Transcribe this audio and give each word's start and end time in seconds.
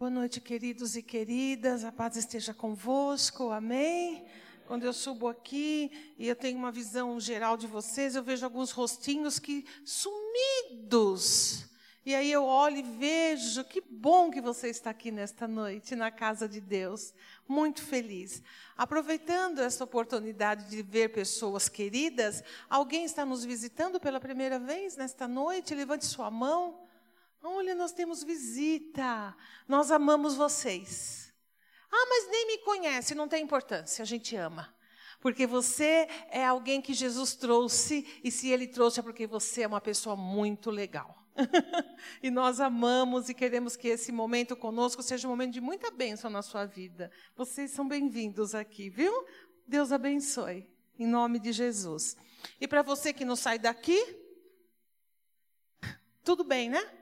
Boa 0.00 0.08
noite, 0.08 0.40
queridos 0.40 0.96
e 0.96 1.02
queridas. 1.02 1.84
A 1.84 1.92
paz 1.92 2.16
esteja 2.16 2.54
convosco. 2.54 3.50
Amém. 3.50 4.24
Quando 4.66 4.82
eu 4.84 4.94
subo 4.94 5.28
aqui 5.28 6.14
e 6.18 6.26
eu 6.26 6.34
tenho 6.34 6.56
uma 6.56 6.72
visão 6.72 7.20
geral 7.20 7.54
de 7.54 7.66
vocês, 7.66 8.14
eu 8.14 8.22
vejo 8.22 8.42
alguns 8.42 8.70
rostinhos 8.70 9.38
que 9.38 9.66
sumidos. 9.84 11.66
E 12.06 12.14
aí 12.14 12.32
eu 12.32 12.44
olho 12.44 12.78
e 12.78 12.82
vejo 12.82 13.62
que 13.64 13.82
bom 13.82 14.30
que 14.30 14.40
você 14.40 14.70
está 14.70 14.88
aqui 14.88 15.10
nesta 15.10 15.46
noite 15.46 15.94
na 15.94 16.10
casa 16.10 16.48
de 16.48 16.62
Deus. 16.62 17.12
Muito 17.46 17.82
feliz. 17.82 18.42
Aproveitando 18.78 19.58
essa 19.58 19.84
oportunidade 19.84 20.70
de 20.70 20.80
ver 20.80 21.10
pessoas 21.10 21.68
queridas, 21.68 22.42
alguém 22.70 23.04
está 23.04 23.26
nos 23.26 23.44
visitando 23.44 24.00
pela 24.00 24.18
primeira 24.18 24.58
vez 24.58 24.96
nesta 24.96 25.28
noite? 25.28 25.74
Levante 25.74 26.06
sua 26.06 26.30
mão. 26.30 26.79
Olha, 27.42 27.74
nós 27.74 27.92
temos 27.92 28.22
visita. 28.22 29.34
Nós 29.66 29.90
amamos 29.90 30.34
vocês. 30.34 31.32
Ah, 31.90 32.06
mas 32.08 32.28
nem 32.30 32.46
me 32.46 32.58
conhece, 32.58 33.14
não 33.14 33.26
tem 33.26 33.42
importância, 33.42 34.02
a 34.02 34.06
gente 34.06 34.36
ama. 34.36 34.72
Porque 35.20 35.46
você 35.46 36.06
é 36.30 36.46
alguém 36.46 36.80
que 36.80 36.94
Jesus 36.94 37.34
trouxe, 37.34 38.06
e 38.22 38.30
se 38.30 38.48
ele 38.48 38.66
trouxe 38.66 39.00
é 39.00 39.02
porque 39.02 39.26
você 39.26 39.62
é 39.62 39.66
uma 39.66 39.80
pessoa 39.80 40.16
muito 40.16 40.70
legal. 40.70 41.20
e 42.22 42.30
nós 42.30 42.60
amamos 42.60 43.28
e 43.28 43.34
queremos 43.34 43.76
que 43.76 43.88
esse 43.88 44.12
momento 44.12 44.56
conosco 44.56 45.02
seja 45.02 45.26
um 45.26 45.30
momento 45.30 45.52
de 45.52 45.60
muita 45.60 45.90
bênção 45.90 46.30
na 46.30 46.42
sua 46.42 46.64
vida. 46.64 47.10
Vocês 47.36 47.70
são 47.70 47.86
bem-vindos 47.86 48.54
aqui, 48.54 48.88
viu? 48.88 49.12
Deus 49.66 49.92
abençoe, 49.92 50.70
em 50.98 51.06
nome 51.06 51.38
de 51.38 51.52
Jesus. 51.52 52.16
E 52.60 52.68
para 52.68 52.82
você 52.82 53.12
que 53.12 53.24
não 53.24 53.36
sai 53.36 53.58
daqui, 53.58 53.98
tudo 56.22 56.44
bem, 56.44 56.70
né? 56.70 56.99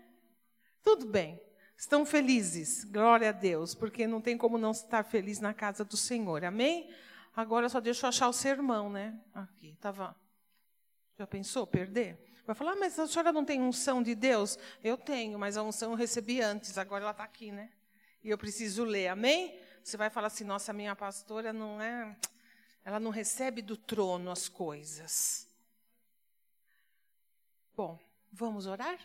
Tudo 0.89 1.05
bem. 1.05 1.39
Estão 1.77 2.07
felizes, 2.07 2.83
glória 2.83 3.29
a 3.29 3.33
Deus, 3.33 3.75
porque 3.75 4.07
não 4.07 4.23
tem 4.23 4.39
como 4.39 4.57
não 4.57 4.71
estar 4.71 5.05
feliz 5.05 5.39
na 5.39 5.53
casa 5.53 5.85
do 5.85 5.99
Senhor, 5.99 6.43
amém? 6.47 6.91
Agora 7.37 7.69
só 7.69 7.79
deixa 7.79 8.07
eu 8.07 8.09
achar 8.09 8.27
o 8.27 8.33
sermão, 8.33 8.89
né? 8.89 9.21
Aqui, 9.35 9.73
estava. 9.73 10.17
Já 11.19 11.27
pensou 11.27 11.67
perder? 11.67 12.33
Vai 12.47 12.55
falar, 12.55 12.73
ah, 12.73 12.77
mas 12.77 12.99
a 12.99 13.07
senhora 13.07 13.35
não 13.35 13.45
tem 13.45 13.61
unção 13.61 14.03
de 14.03 14.15
Deus? 14.15 14.59
Eu 14.83 14.97
tenho, 14.97 15.39
mas 15.39 15.59
a 15.59 15.63
unção 15.63 15.91
eu 15.91 15.97
recebi 15.97 16.41
antes, 16.41 16.79
agora 16.79 17.05
ela 17.05 17.11
está 17.11 17.25
aqui, 17.25 17.53
né? 17.53 17.71
E 18.25 18.31
eu 18.31 18.39
preciso 18.39 18.83
ler, 18.83 19.09
amém? 19.09 19.61
Você 19.85 19.99
vai 19.99 20.09
falar 20.09 20.29
assim, 20.29 20.45
nossa, 20.45 20.73
minha 20.73 20.97
pastora 20.97 21.53
não 21.53 21.83
é. 21.83 22.17
Ela 22.83 22.99
não 22.99 23.11
recebe 23.11 23.61
do 23.61 23.77
trono 23.77 24.31
as 24.31 24.49
coisas. 24.49 25.47
Bom, 27.77 28.01
vamos 28.33 28.65
orar? 28.65 28.99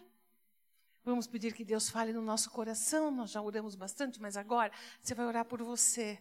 Vamos 1.05 1.27
pedir 1.27 1.53
que 1.53 1.65
Deus 1.65 1.89
fale 1.89 2.13
no 2.13 2.21
nosso 2.21 2.49
coração. 2.49 3.11
Nós 3.11 3.31
já 3.31 3.41
oramos 3.41 3.75
bastante, 3.75 4.21
mas 4.21 4.37
agora 4.37 4.71
você 5.01 5.13
vai 5.13 5.25
orar 5.25 5.43
por 5.43 5.61
você. 5.61 6.17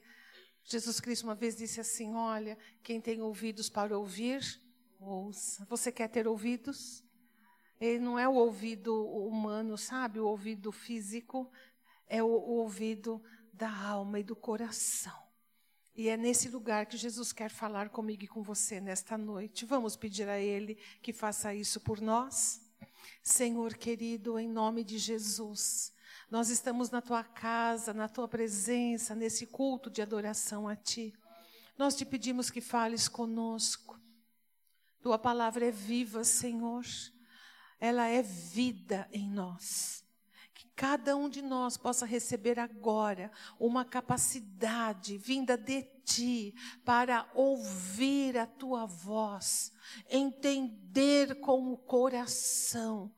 Jesus 0.65 0.99
Cristo 0.99 1.23
uma 1.25 1.37
vez 1.37 1.57
disse 1.57 1.81
assim: 1.81 2.15
Olha, 2.15 2.59
quem 2.83 3.01
tem 3.01 3.23
ouvidos 3.23 3.69
para 3.69 3.97
ouvir, 3.97 4.43
ouça. 4.99 5.65
Você 5.67 5.93
quer 5.93 6.09
ter 6.09 6.27
ouvidos? 6.27 7.05
Ele 7.81 8.01
não 8.01 8.19
é 8.19 8.29
o 8.29 8.35
ouvido 8.35 9.07
humano, 9.07 9.79
sabe? 9.79 10.19
O 10.19 10.27
ouvido 10.27 10.73
físico. 10.73 11.51
É 12.09 12.23
o, 12.23 12.27
o 12.27 12.59
ouvido 12.59 13.23
da 13.53 13.71
alma 13.71 14.21
e 14.21 14.25
do 14.25 14.37
coração. 14.37 15.23
E 15.95 16.09
é 16.09 16.17
nesse 16.17 16.49
lugar 16.49 16.87
que 16.87 16.97
Jesus 16.97 17.33
quer 17.33 17.51
falar 17.51 17.89
comigo 17.89 18.25
e 18.25 18.29
com 18.29 18.43
você 18.43 18.81
nesta 18.81 19.17
noite. 19.17 19.65
Vamos 19.65 19.97
pedir 19.97 20.29
a 20.29 20.39
Ele 20.39 20.75
que 21.01 21.13
faça 21.13 21.55
isso 21.55 21.81
por 21.81 22.01
nós? 22.01 22.62
Senhor 23.23 23.75
querido, 23.75 24.39
em 24.39 24.49
nome 24.49 24.85
de 24.85 24.99
Jesus, 24.99 25.93
nós 26.31 26.49
estamos 26.49 26.91
na 26.91 27.03
tua 27.03 27.23
casa, 27.23 27.93
na 27.93 28.09
tua 28.09 28.27
presença, 28.27 29.15
nesse 29.15 29.47
culto 29.47 29.91
de 29.91 30.01
adoração 30.01 30.67
a 30.67 30.75
ti. 30.75 31.13
Nós 31.77 31.95
te 31.95 32.05
pedimos 32.05 32.51
que 32.51 32.61
fales 32.61 33.09
conosco. 33.09 34.01
Tua 35.03 35.19
palavra 35.19 35.67
é 35.67 35.71
viva, 35.71 36.25
Senhor. 36.25 36.85
Ela 37.79 38.07
é 38.09 38.23
vida 38.23 39.09
em 39.13 39.29
nós. 39.29 40.02
Cada 40.83 41.17
um 41.17 41.29
de 41.29 41.41
nós 41.41 41.77
possa 41.77 42.05
receber 42.05 42.59
agora 42.59 43.31
uma 43.57 43.85
capacidade 43.85 45.17
vinda 45.17 45.57
de 45.57 45.85
ti 46.05 46.57
para 46.85 47.31
ouvir 47.37 48.37
a 48.37 48.49
tua 48.49 48.85
voz, 48.85 49.73
entender 50.11 51.39
com 51.39 51.73
o 51.73 51.77
coração 51.77 53.15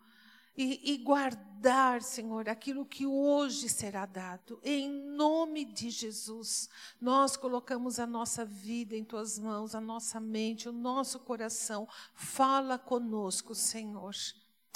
e, 0.54 0.92
e, 0.92 0.98
guardar, 0.98 2.02
Senhor, 2.02 2.50
aquilo 2.50 2.84
que 2.84 3.06
hoje 3.06 3.70
será 3.70 4.04
dado. 4.04 4.60
Em 4.62 4.90
nome 4.90 5.64
de 5.64 5.88
Jesus, 5.88 6.68
nós 7.00 7.34
colocamos 7.34 7.98
a 7.98 8.06
nossa 8.06 8.44
vida 8.44 8.94
em 8.94 9.02
tuas 9.02 9.38
mãos, 9.38 9.74
a 9.74 9.80
nossa 9.80 10.20
mente, 10.20 10.68
o 10.68 10.72
nosso 10.72 11.18
coração. 11.20 11.88
Fala 12.12 12.78
conosco, 12.78 13.54
Senhor. 13.54 14.14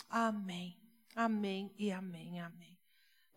Amém. 0.08 0.74
Amém 1.14 1.70
e 1.76 1.92
amém. 1.92 2.40
Amém. 2.40 2.77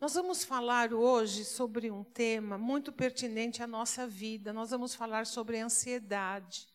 Nós 0.01 0.15
vamos 0.15 0.43
falar 0.43 0.95
hoje 0.95 1.45
sobre 1.45 1.91
um 1.91 2.03
tema 2.03 2.57
muito 2.57 2.91
pertinente 2.91 3.61
à 3.61 3.67
nossa 3.67 4.07
vida. 4.07 4.51
Nós 4.51 4.71
vamos 4.71 4.95
falar 4.95 5.27
sobre 5.27 5.59
ansiedade. 5.59 6.67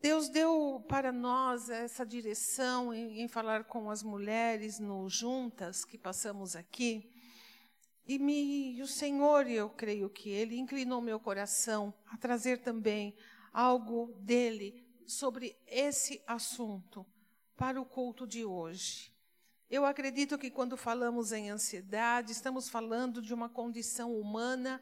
Deus 0.00 0.30
deu 0.30 0.82
para 0.88 1.12
nós 1.12 1.68
essa 1.68 2.06
direção 2.06 2.94
em, 2.94 3.20
em 3.20 3.28
falar 3.28 3.64
com 3.64 3.90
as 3.90 4.02
mulheres 4.02 4.78
no 4.78 5.06
juntas 5.10 5.84
que 5.84 5.98
passamos 5.98 6.56
aqui. 6.56 7.12
E, 8.06 8.18
me, 8.18 8.72
e 8.72 8.80
o 8.80 8.86
Senhor, 8.86 9.46
eu 9.46 9.68
creio 9.68 10.08
que 10.08 10.30
Ele 10.30 10.56
inclinou 10.56 11.02
meu 11.02 11.20
coração 11.20 11.92
a 12.06 12.16
trazer 12.16 12.62
também 12.62 13.14
algo 13.52 14.10
dele 14.20 14.82
sobre 15.06 15.54
esse 15.66 16.22
assunto 16.26 17.04
para 17.58 17.78
o 17.78 17.84
culto 17.84 18.26
de 18.26 18.42
hoje. 18.42 19.13
Eu 19.74 19.84
acredito 19.84 20.38
que 20.38 20.52
quando 20.52 20.76
falamos 20.76 21.32
em 21.32 21.50
ansiedade, 21.50 22.30
estamos 22.30 22.68
falando 22.68 23.20
de 23.20 23.34
uma 23.34 23.48
condição 23.48 24.16
humana 24.16 24.80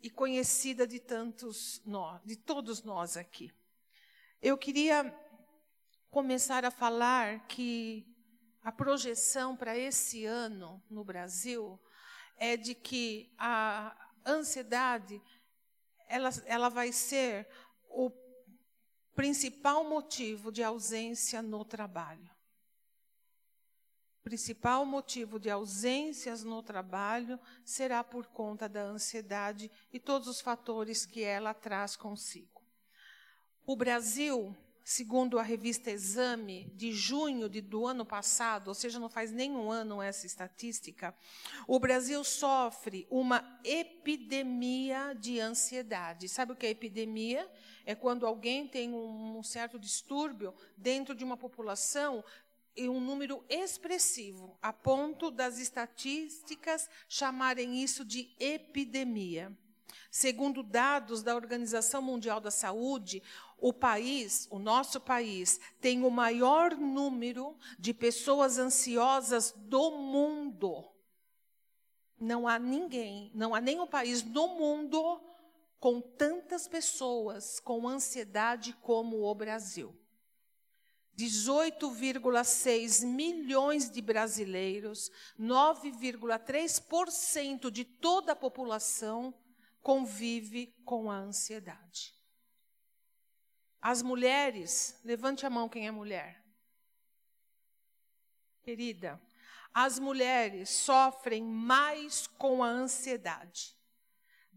e 0.00 0.10
conhecida 0.10 0.84
de 0.84 0.98
tantos 0.98 1.80
nós, 1.86 2.20
de 2.24 2.34
todos 2.34 2.82
nós 2.82 3.16
aqui. 3.16 3.52
Eu 4.42 4.58
queria 4.58 5.16
começar 6.10 6.64
a 6.64 6.72
falar 6.72 7.46
que 7.46 8.04
a 8.64 8.72
projeção 8.72 9.56
para 9.56 9.78
esse 9.78 10.24
ano 10.24 10.82
no 10.90 11.04
Brasil 11.04 11.80
é 12.36 12.56
de 12.56 12.74
que 12.74 13.32
a 13.38 13.96
ansiedade 14.26 15.22
ela, 16.08 16.30
ela 16.46 16.68
vai 16.68 16.90
ser 16.90 17.46
o 17.88 18.10
principal 19.14 19.88
motivo 19.88 20.50
de 20.50 20.64
ausência 20.64 21.40
no 21.40 21.64
trabalho 21.64 22.41
principal 24.22 24.86
motivo 24.86 25.38
de 25.38 25.50
ausências 25.50 26.44
no 26.44 26.62
trabalho 26.62 27.38
será 27.64 28.02
por 28.04 28.26
conta 28.26 28.68
da 28.68 28.82
ansiedade 28.82 29.70
e 29.92 29.98
todos 29.98 30.28
os 30.28 30.40
fatores 30.40 31.04
que 31.04 31.22
ela 31.22 31.52
traz 31.52 31.96
consigo. 31.96 32.62
O 33.66 33.76
Brasil, 33.76 34.56
segundo 34.84 35.38
a 35.38 35.42
revista 35.42 35.90
Exame, 35.90 36.70
de 36.74 36.92
junho 36.92 37.48
de, 37.48 37.60
do 37.60 37.86
ano 37.86 38.04
passado, 38.04 38.68
ou 38.68 38.74
seja, 38.74 38.98
não 38.98 39.08
faz 39.08 39.30
nenhum 39.30 39.70
ano 39.70 40.02
essa 40.02 40.26
estatística, 40.26 41.14
o 41.66 41.78
Brasil 41.78 42.22
sofre 42.24 43.06
uma 43.10 43.60
epidemia 43.64 45.14
de 45.14 45.38
ansiedade. 45.38 46.28
Sabe 46.28 46.52
o 46.52 46.56
que 46.56 46.66
é 46.66 46.70
epidemia? 46.70 47.48
É 47.84 47.94
quando 47.94 48.26
alguém 48.26 48.66
tem 48.66 48.92
um, 48.92 49.38
um 49.38 49.42
certo 49.42 49.78
distúrbio 49.78 50.54
dentro 50.76 51.14
de 51.14 51.24
uma 51.24 51.36
população 51.36 52.24
e 52.76 52.88
um 52.88 53.00
número 53.00 53.44
expressivo, 53.48 54.58
a 54.62 54.72
ponto 54.72 55.30
das 55.30 55.58
estatísticas 55.58 56.88
chamarem 57.08 57.82
isso 57.82 58.04
de 58.04 58.34
epidemia. 58.38 59.56
Segundo 60.10 60.62
dados 60.62 61.22
da 61.22 61.34
Organização 61.34 62.02
Mundial 62.02 62.40
da 62.40 62.50
Saúde, 62.50 63.22
o 63.58 63.72
país, 63.72 64.46
o 64.50 64.58
nosso 64.58 65.00
país, 65.00 65.60
tem 65.80 66.02
o 66.02 66.10
maior 66.10 66.76
número 66.76 67.56
de 67.78 67.94
pessoas 67.94 68.58
ansiosas 68.58 69.52
do 69.56 69.90
mundo. 69.92 70.84
Não 72.18 72.46
há 72.46 72.58
ninguém, 72.58 73.30
não 73.34 73.54
há 73.54 73.60
nenhum 73.60 73.86
país 73.86 74.22
no 74.22 74.48
mundo 74.48 75.20
com 75.78 76.00
tantas 76.00 76.68
pessoas 76.68 77.58
com 77.58 77.88
ansiedade 77.88 78.72
como 78.82 79.22
o 79.22 79.34
Brasil. 79.34 79.96
18,6 81.16 83.04
milhões 83.04 83.90
de 83.90 84.00
brasileiros, 84.00 85.10
9,3% 85.38 87.70
de 87.70 87.84
toda 87.84 88.32
a 88.32 88.36
população 88.36 89.34
convive 89.82 90.74
com 90.84 91.10
a 91.10 91.16
ansiedade. 91.16 92.14
As 93.80 94.00
mulheres, 94.00 94.98
levante 95.04 95.44
a 95.44 95.50
mão 95.50 95.68
quem 95.68 95.86
é 95.86 95.90
mulher. 95.90 96.42
Querida, 98.62 99.20
as 99.74 99.98
mulheres 99.98 100.70
sofrem 100.70 101.42
mais 101.42 102.26
com 102.26 102.62
a 102.62 102.68
ansiedade. 102.68 103.76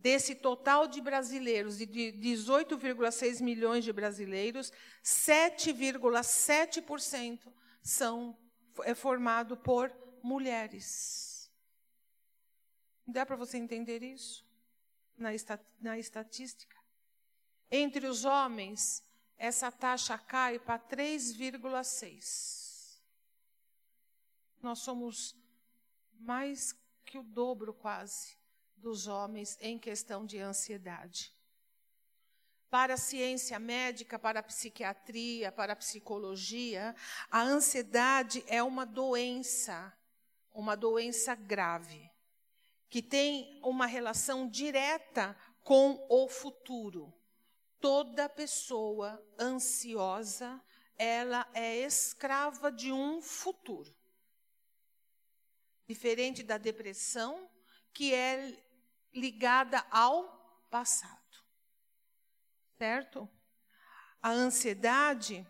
Desse 0.06 0.36
total 0.36 0.88
de 0.88 1.02
brasileiros, 1.02 1.80
de 1.80 1.88
18,6 1.88 3.42
milhões 3.42 3.84
de 3.84 3.92
brasileiros, 3.92 4.72
7,7% 5.04 7.52
são 7.82 8.38
é 8.84 8.94
formado 8.94 9.58
por 9.58 9.92
mulheres. 10.22 11.52
Dá 13.08 13.26
para 13.26 13.36
você 13.36 13.58
entender 13.58 14.04
isso 14.04 14.46
na, 15.18 15.32
na 15.82 15.98
estatística? 15.98 16.78
Entre 17.72 18.06
os 18.06 18.26
homens, 18.26 19.04
essa 19.40 19.72
taxa 19.72 20.20
cai 20.20 20.60
para 20.60 20.78
3,6. 20.78 23.02
Nós 24.62 24.78
somos 24.78 25.36
mais 26.20 26.76
que 27.04 27.18
o 27.18 27.24
dobro 27.24 27.74
quase 27.74 28.45
dos 28.78 29.08
homens 29.08 29.58
em 29.62 29.80
questão 29.80 30.26
de 30.26 30.40
ansiedade. 30.40 31.34
Para 32.70 32.96
a 32.96 32.98
ciência 32.98 33.58
médica, 33.58 34.20
para 34.20 34.40
a 34.40 34.44
psiquiatria, 34.44 35.52
para 35.52 35.74
a 35.74 35.76
psicologia, 35.76 36.96
a 37.32 37.42
ansiedade 37.42 38.44
é 38.48 38.62
uma 38.62 38.86
doença, 38.86 39.96
uma 40.54 40.76
doença 40.76 41.36
grave, 41.36 42.12
que 42.90 43.02
tem 43.02 43.60
uma 43.64 43.86
relação 43.86 44.48
direta 44.50 45.38
com 45.64 46.06
o 46.10 46.28
futuro. 46.28 47.14
Toda 47.80 48.28
pessoa 48.28 49.24
ansiosa, 49.40 50.62
ela 50.98 51.48
é 51.54 51.78
escrava 51.78 52.72
de 52.72 52.92
um 52.92 53.22
futuro. 53.22 53.96
Diferente 55.88 56.42
da 56.42 56.58
depressão, 56.58 57.50
que 57.94 58.14
é 58.14 58.65
ligada 59.16 59.86
ao 59.90 60.68
passado. 60.70 61.16
Certo? 62.78 63.30
A 64.22 64.32
ansiedade, 64.32 65.48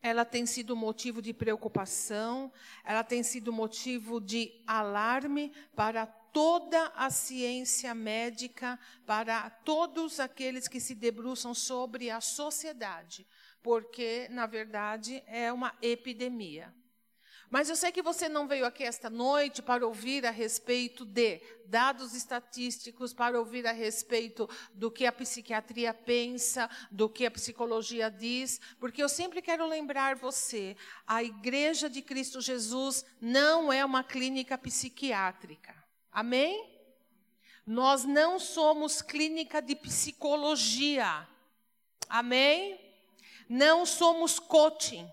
ela 0.00 0.24
tem 0.24 0.46
sido 0.46 0.74
motivo 0.74 1.20
de 1.20 1.34
preocupação, 1.34 2.52
ela 2.84 3.04
tem 3.04 3.22
sido 3.22 3.52
motivo 3.52 4.20
de 4.20 4.62
alarme 4.66 5.52
para 5.74 6.06
toda 6.06 6.92
a 6.94 7.10
ciência 7.10 7.94
médica, 7.94 8.78
para 9.04 9.50
todos 9.50 10.20
aqueles 10.20 10.68
que 10.68 10.80
se 10.80 10.94
debruçam 10.94 11.54
sobre 11.54 12.10
a 12.10 12.20
sociedade, 12.20 13.26
porque, 13.62 14.28
na 14.30 14.46
verdade, 14.46 15.22
é 15.26 15.52
uma 15.52 15.74
epidemia. 15.80 16.74
Mas 17.50 17.70
eu 17.70 17.76
sei 17.76 17.92
que 17.92 18.02
você 18.02 18.28
não 18.28 18.48
veio 18.48 18.66
aqui 18.66 18.82
esta 18.82 19.08
noite 19.08 19.62
para 19.62 19.86
ouvir 19.86 20.26
a 20.26 20.30
respeito 20.30 21.04
de 21.04 21.40
dados 21.66 22.14
estatísticos, 22.14 23.12
para 23.12 23.38
ouvir 23.38 23.66
a 23.66 23.72
respeito 23.72 24.48
do 24.74 24.90
que 24.90 25.06
a 25.06 25.12
psiquiatria 25.12 25.94
pensa, 25.94 26.68
do 26.90 27.08
que 27.08 27.24
a 27.24 27.30
psicologia 27.30 28.10
diz, 28.10 28.60
porque 28.80 29.02
eu 29.02 29.08
sempre 29.08 29.40
quero 29.40 29.66
lembrar 29.66 30.16
você: 30.16 30.76
a 31.06 31.22
Igreja 31.22 31.88
de 31.88 32.02
Cristo 32.02 32.40
Jesus 32.40 33.04
não 33.20 33.72
é 33.72 33.84
uma 33.84 34.02
clínica 34.02 34.58
psiquiátrica. 34.58 35.74
Amém? 36.10 36.74
Nós 37.66 38.04
não 38.04 38.38
somos 38.38 39.02
clínica 39.02 39.60
de 39.60 39.74
psicologia. 39.74 41.28
Amém? 42.08 42.80
Não 43.48 43.84
somos 43.84 44.38
coaching. 44.38 45.08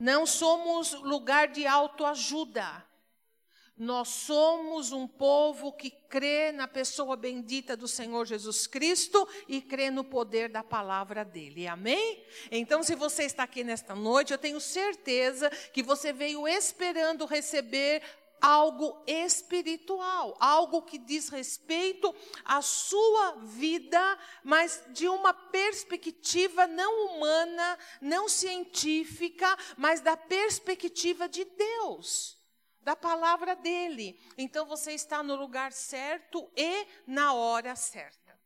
Não 0.00 0.24
somos 0.24 0.94
lugar 0.94 1.48
de 1.48 1.66
autoajuda. 1.66 2.88
Nós 3.76 4.08
somos 4.08 4.92
um 4.92 5.06
povo 5.06 5.72
que 5.72 5.90
crê 5.90 6.52
na 6.52 6.68
pessoa 6.68 7.16
bendita 7.16 7.74
do 7.74 7.88
Senhor 7.88 8.26
Jesus 8.26 8.66
Cristo 8.66 9.26
e 9.48 9.62
crê 9.62 9.90
no 9.90 10.04
poder 10.04 10.50
da 10.50 10.62
palavra 10.62 11.24
dele. 11.24 11.66
Amém? 11.66 12.22
Então, 12.50 12.82
se 12.82 12.94
você 12.94 13.24
está 13.24 13.42
aqui 13.44 13.64
nesta 13.64 13.94
noite, 13.94 14.32
eu 14.32 14.38
tenho 14.38 14.60
certeza 14.60 15.48
que 15.72 15.82
você 15.82 16.12
veio 16.12 16.46
esperando 16.46 17.24
receber 17.24 18.02
algo 18.40 19.02
espiritual, 19.06 20.36
algo 20.40 20.82
que 20.82 20.98
diz 20.98 21.28
respeito 21.28 22.14
à 22.44 22.62
sua 22.62 23.36
vida, 23.42 24.18
mas 24.42 24.82
de 24.90 25.08
uma 25.08 25.32
perspectiva 25.34 26.66
não 26.66 27.06
humana, 27.06 27.78
não 28.00 28.28
científica, 28.28 29.56
mas 29.76 30.00
da 30.00 30.16
perspectiva 30.16 31.28
de 31.28 31.44
Deus, 31.44 32.38
da 32.80 32.96
palavra 32.96 33.54
dele. 33.54 34.18
Então 34.38 34.66
você 34.66 34.92
está 34.92 35.22
no 35.22 35.36
lugar 35.36 35.72
certo 35.72 36.50
e 36.56 36.86
na 37.06 37.34
hora 37.34 37.76
certa. 37.76 38.38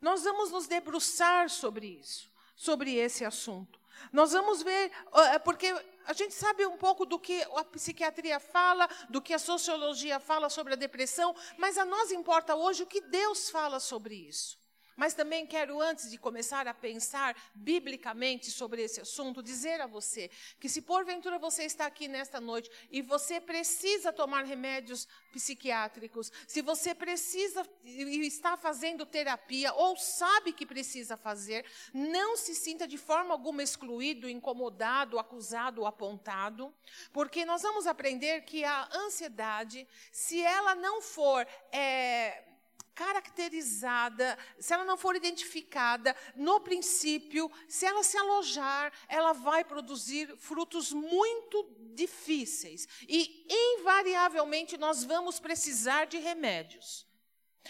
Nós 0.00 0.22
vamos 0.22 0.50
nos 0.50 0.66
debruçar 0.66 1.50
sobre 1.50 1.86
isso, 1.86 2.32
sobre 2.56 2.94
esse 2.94 3.24
assunto. 3.24 3.78
Nós 4.12 4.32
vamos 4.32 4.62
ver, 4.62 4.90
é 5.32 5.38
porque 5.38 5.74
a 6.10 6.12
gente 6.12 6.34
sabe 6.34 6.66
um 6.66 6.76
pouco 6.76 7.06
do 7.06 7.20
que 7.20 7.40
a 7.56 7.64
psiquiatria 7.64 8.40
fala, 8.40 8.88
do 9.08 9.22
que 9.22 9.32
a 9.32 9.38
sociologia 9.38 10.18
fala 10.18 10.50
sobre 10.50 10.72
a 10.72 10.76
depressão, 10.76 11.36
mas 11.56 11.78
a 11.78 11.84
nós 11.84 12.10
importa 12.10 12.56
hoje 12.56 12.82
o 12.82 12.86
que 12.86 13.00
Deus 13.00 13.48
fala 13.48 13.78
sobre 13.78 14.16
isso. 14.16 14.59
Mas 14.96 15.14
também 15.14 15.46
quero, 15.46 15.80
antes 15.80 16.10
de 16.10 16.18
começar 16.18 16.66
a 16.68 16.74
pensar 16.74 17.36
biblicamente 17.54 18.50
sobre 18.50 18.82
esse 18.82 19.00
assunto, 19.00 19.42
dizer 19.42 19.80
a 19.80 19.86
você 19.86 20.30
que, 20.58 20.68
se 20.68 20.82
porventura 20.82 21.38
você 21.38 21.64
está 21.64 21.86
aqui 21.86 22.08
nesta 22.08 22.40
noite 22.40 22.70
e 22.90 23.00
você 23.02 23.40
precisa 23.40 24.12
tomar 24.12 24.44
remédios 24.44 25.08
psiquiátricos, 25.32 26.30
se 26.46 26.60
você 26.60 26.94
precisa 26.94 27.66
e 27.84 28.26
está 28.26 28.56
fazendo 28.56 29.06
terapia 29.06 29.72
ou 29.74 29.96
sabe 29.96 30.52
que 30.52 30.66
precisa 30.66 31.16
fazer, 31.16 31.64
não 31.92 32.36
se 32.36 32.54
sinta 32.54 32.86
de 32.86 32.98
forma 32.98 33.32
alguma 33.32 33.62
excluído, 33.62 34.28
incomodado, 34.28 35.18
acusado 35.18 35.82
ou 35.82 35.86
apontado, 35.86 36.74
porque 37.12 37.44
nós 37.44 37.62
vamos 37.62 37.86
aprender 37.86 38.42
que 38.42 38.64
a 38.64 38.88
ansiedade, 38.94 39.86
se 40.12 40.40
ela 40.40 40.74
não 40.74 41.00
for. 41.00 41.46
É, 41.72 42.49
caracterizada, 42.94 44.38
se 44.58 44.72
ela 44.72 44.84
não 44.84 44.96
for 44.96 45.16
identificada 45.16 46.14
no 46.34 46.60
princípio, 46.60 47.50
se 47.68 47.86
ela 47.86 48.02
se 48.02 48.16
alojar, 48.16 48.92
ela 49.08 49.32
vai 49.32 49.64
produzir 49.64 50.36
frutos 50.36 50.92
muito 50.92 51.64
difíceis. 51.94 52.86
E, 53.08 53.46
invariavelmente, 53.48 54.76
nós 54.76 55.04
vamos 55.04 55.40
precisar 55.40 56.06
de 56.06 56.18
remédios. 56.18 57.06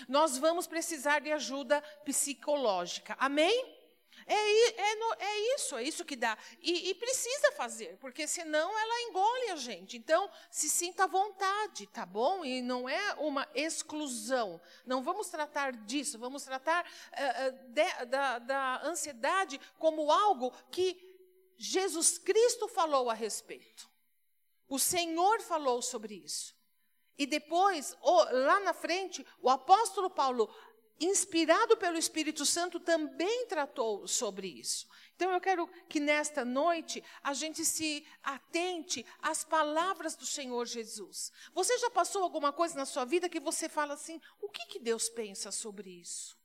Nós 0.08 0.38
vamos 0.38 0.66
precisar 0.66 1.20
de 1.20 1.32
ajuda 1.32 1.80
psicológica. 2.04 3.16
Amém? 3.18 3.79
É, 4.32 4.70
é, 4.80 4.94
é, 5.18 5.54
isso, 5.56 5.76
é 5.76 5.82
isso 5.82 6.04
que 6.04 6.14
dá. 6.14 6.38
E, 6.62 6.90
e, 6.90 6.94
precisa 6.94 7.50
fazer, 7.50 7.98
porque 7.98 8.28
senão 8.28 8.78
ela 8.78 9.02
engole 9.02 9.50
a 9.50 9.56
gente. 9.56 9.96
Então, 9.96 10.30
se 10.48 10.70
sinta 10.70 11.02
à 11.02 11.06
vontade, 11.08 11.88
tá 11.88 12.06
bom? 12.06 12.44
E 12.44 12.62
não 12.62 12.88
é 12.88 13.14
uma 13.14 13.48
exclusão. 13.56 14.60
Não 14.86 15.02
vamos 15.02 15.30
tratar 15.30 15.72
disso, 15.72 16.16
vamos 16.16 16.44
tratar 16.44 16.86
uh, 16.86 17.72
de, 17.72 18.04
da, 18.06 18.38
da 18.38 18.82
ansiedade 18.84 19.60
como 19.80 20.12
algo 20.12 20.52
que 20.70 20.96
Jesus 21.58 22.16
Cristo 22.16 22.68
falou 22.68 23.10
a 23.10 23.14
respeito. 23.14 23.90
O 24.68 24.78
Senhor 24.78 25.40
falou 25.40 25.82
sobre 25.82 26.14
isso. 26.14 26.54
E 27.18 27.26
depois, 27.26 27.94
lá 28.30 28.60
na 28.60 28.72
frente, 28.72 29.26
o 29.42 29.50
apóstolo 29.50 30.08
Paulo 30.08 30.48
inspirado 31.00 31.76
pelo 31.78 31.96
Espírito 31.96 32.44
Santo, 32.44 32.78
também 32.78 33.46
tratou 33.46 34.06
sobre 34.06 34.46
isso. 34.46 34.86
Então 35.16 35.32
eu 35.32 35.40
quero 35.40 35.66
que 35.88 35.98
nesta 35.98 36.44
noite 36.44 37.02
a 37.22 37.32
gente 37.32 37.64
se 37.64 38.06
atente 38.22 39.04
às 39.20 39.42
palavras 39.42 40.14
do 40.14 40.26
Senhor 40.26 40.66
Jesus. 40.66 41.32
Você 41.54 41.76
já 41.78 41.90
passou 41.90 42.22
alguma 42.22 42.52
coisa 42.52 42.76
na 42.76 42.84
sua 42.84 43.04
vida 43.04 43.28
que 43.28 43.40
você 43.40 43.68
fala 43.68 43.94
assim: 43.94 44.20
o 44.40 44.48
que, 44.48 44.66
que 44.66 44.78
Deus 44.78 45.08
pensa 45.08 45.50
sobre 45.50 45.90
isso? 45.90 46.38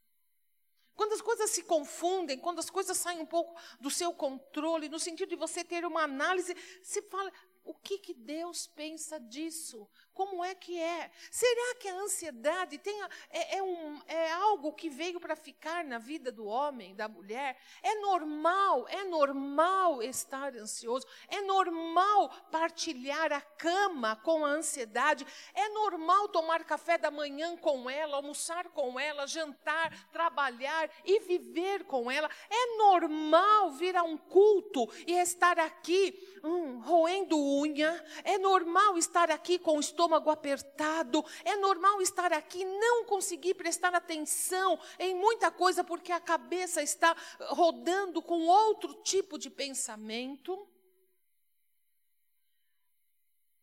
Quando 0.95 1.13
as 1.13 1.21
coisas 1.21 1.49
se 1.49 1.63
confundem, 1.63 2.39
quando 2.39 2.59
as 2.59 2.69
coisas 2.69 2.97
saem 2.97 3.19
um 3.19 3.25
pouco 3.25 3.59
do 3.81 3.91
seu 3.91 4.13
controle, 4.13 4.87
no 4.87 4.99
sentido 4.99 5.29
de 5.29 5.35
você 5.35 5.63
ter 5.63 5.85
uma 5.85 6.03
análise, 6.03 6.55
se 6.81 7.01
fala: 7.03 7.31
o 7.65 7.73
que, 7.73 7.97
que 7.97 8.13
Deus 8.13 8.67
pensa 8.67 9.19
disso? 9.19 9.89
Como 10.15 10.41
é 10.45 10.55
que 10.55 10.79
é? 10.79 11.11
Será 11.29 11.75
que 11.75 11.89
a 11.89 11.95
ansiedade 11.95 12.77
tem, 12.77 13.03
é, 13.29 13.57
é, 13.57 13.61
um, 13.61 14.01
é 14.07 14.31
algo 14.31 14.71
que 14.71 14.89
veio 14.89 15.19
para 15.19 15.35
ficar 15.35 15.83
na 15.83 15.97
vida 15.97 16.31
do 16.31 16.45
homem, 16.45 16.95
da 16.95 17.09
mulher? 17.09 17.57
É 17.83 17.95
normal, 17.95 18.87
é 18.87 19.03
normal 19.03 20.01
estar 20.01 20.55
ansioso, 20.55 21.05
é 21.27 21.41
normal 21.41 22.29
partilhar 22.49 23.33
a 23.33 23.41
cama 23.41 24.15
com 24.15 24.45
a 24.45 24.51
ansiedade, 24.51 25.27
é 25.53 25.67
normal 25.67 26.29
tomar 26.29 26.63
café 26.63 26.97
da 26.97 27.11
manhã 27.11 27.57
com 27.57 27.89
ela, 27.89 28.15
almoçar 28.15 28.69
com 28.69 28.97
ela, 28.97 29.27
jantar, 29.27 29.91
trabalhar 30.13 30.89
e 31.03 31.19
viver 31.19 31.83
com 31.83 32.09
ela. 32.09 32.29
É 32.49 32.77
normal 32.77 33.71
vir 33.71 33.97
a 33.97 34.03
um 34.03 34.15
culto 34.15 34.89
e 35.05 35.11
estar 35.11 35.59
aqui 35.59 36.39
hum, 36.41 36.79
roendo 36.79 37.37
unha, 37.37 38.01
é 38.23 38.37
normal 38.37 38.97
estar 38.97 39.29
aqui 39.29 39.59
com 39.59 39.75
o 39.75 39.81
estômago 39.81 40.04
apertado, 40.13 41.25
é 41.43 41.55
normal 41.55 42.01
estar 42.01 42.31
aqui 42.33 42.63
não 42.63 43.05
conseguir 43.05 43.55
prestar 43.55 43.95
atenção 43.95 44.79
em 44.99 45.15
muita 45.15 45.49
coisa 45.49 45.83
porque 45.83 46.11
a 46.11 46.19
cabeça 46.19 46.83
está 46.83 47.15
rodando 47.39 48.21
com 48.21 48.45
outro 48.47 48.93
tipo 49.01 49.39
de 49.39 49.49
pensamento. 49.49 50.67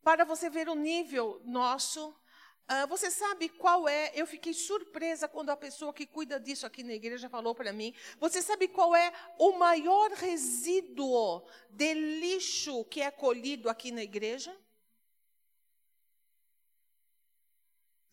Para 0.03 0.25
você 0.25 0.51
ver 0.51 0.69
o 0.69 0.75
nível 0.75 1.41
nosso 1.45 2.13
ah, 2.69 2.87
você 2.87 3.11
sabe 3.11 3.49
qual 3.49 3.89
é? 3.89 4.13
Eu 4.15 4.27
fiquei 4.27 4.55
surpresa 4.55 5.29
quando 5.29 5.51
a 5.51 5.57
pessoa 5.57 5.93
que 5.93 6.07
cuida 6.07 6.41
disso 6.41 6.65
aqui 6.65 6.83
na 6.83 6.95
igreja 6.95 7.29
falou 7.29 7.55
para 7.55 7.73
mim. 7.73 7.95
Você 8.19 8.41
sabe 8.41 8.69
qual 8.69 8.95
é 8.95 9.13
o 9.39 9.53
maior 9.59 10.11
resíduo 10.13 11.45
de 11.69 11.93
lixo 11.93 12.85
que 12.87 13.03
é 13.03 13.11
colhido 13.11 13.69
aqui 13.69 13.91
na 13.91 14.03
igreja? 14.03 14.57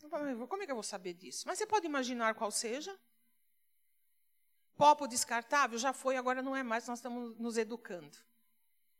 Como 0.07 0.63
é 0.63 0.65
que 0.65 0.71
eu 0.71 0.75
vou 0.75 0.83
saber 0.83 1.13
disso? 1.13 1.45
Mas 1.47 1.57
você 1.57 1.67
pode 1.67 1.85
imaginar 1.85 2.35
qual 2.35 2.51
seja? 2.51 2.97
Copo 4.77 5.07
descartável 5.07 5.77
já 5.77 5.91
foi, 5.91 6.15
agora 6.15 6.41
não 6.41 6.55
é 6.55 6.63
mais, 6.63 6.87
nós 6.87 6.99
estamos 6.99 7.37
nos 7.37 7.57
educando. 7.57 8.17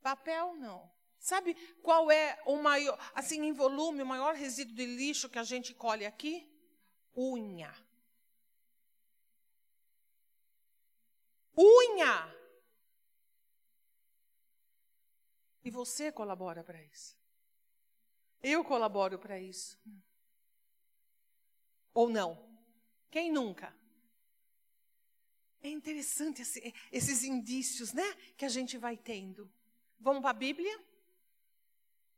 Papel, 0.02 0.56
não. 0.56 0.92
Sabe 1.20 1.54
qual 1.82 2.12
é 2.12 2.42
o 2.46 2.58
maior, 2.58 2.98
assim, 3.14 3.46
em 3.46 3.54
volume, 3.54 4.02
o 4.02 4.06
maior 4.06 4.36
resíduo 4.36 4.76
de 4.76 4.86
lixo 4.86 5.30
que 5.30 5.40
a 5.40 5.44
gente 5.44 5.74
colhe 5.74 6.06
aqui? 6.06 6.50
Unha. 7.16 7.74
Unha. 11.58 12.36
E 15.64 15.70
você 15.70 16.12
colabora 16.12 16.64
para 16.64 16.82
isso. 16.82 17.18
Eu 18.42 18.64
colaboro 18.64 19.20
para 19.20 19.40
isso. 19.40 19.78
Ou 22.00 22.08
não? 22.08 22.42
Quem 23.12 23.30
nunca? 23.30 23.76
É 25.62 25.68
interessante 25.68 26.44
esse, 26.44 26.74
esses 26.90 27.26
indícios, 27.26 27.92
né? 27.92 28.14
Que 28.38 28.46
a 28.46 28.50
gente 28.50 28.78
vai 28.78 28.96
tendo. 28.96 29.52
Vamos 30.00 30.22
para 30.22 30.30
a 30.30 30.34
Bíblia? 30.48 30.80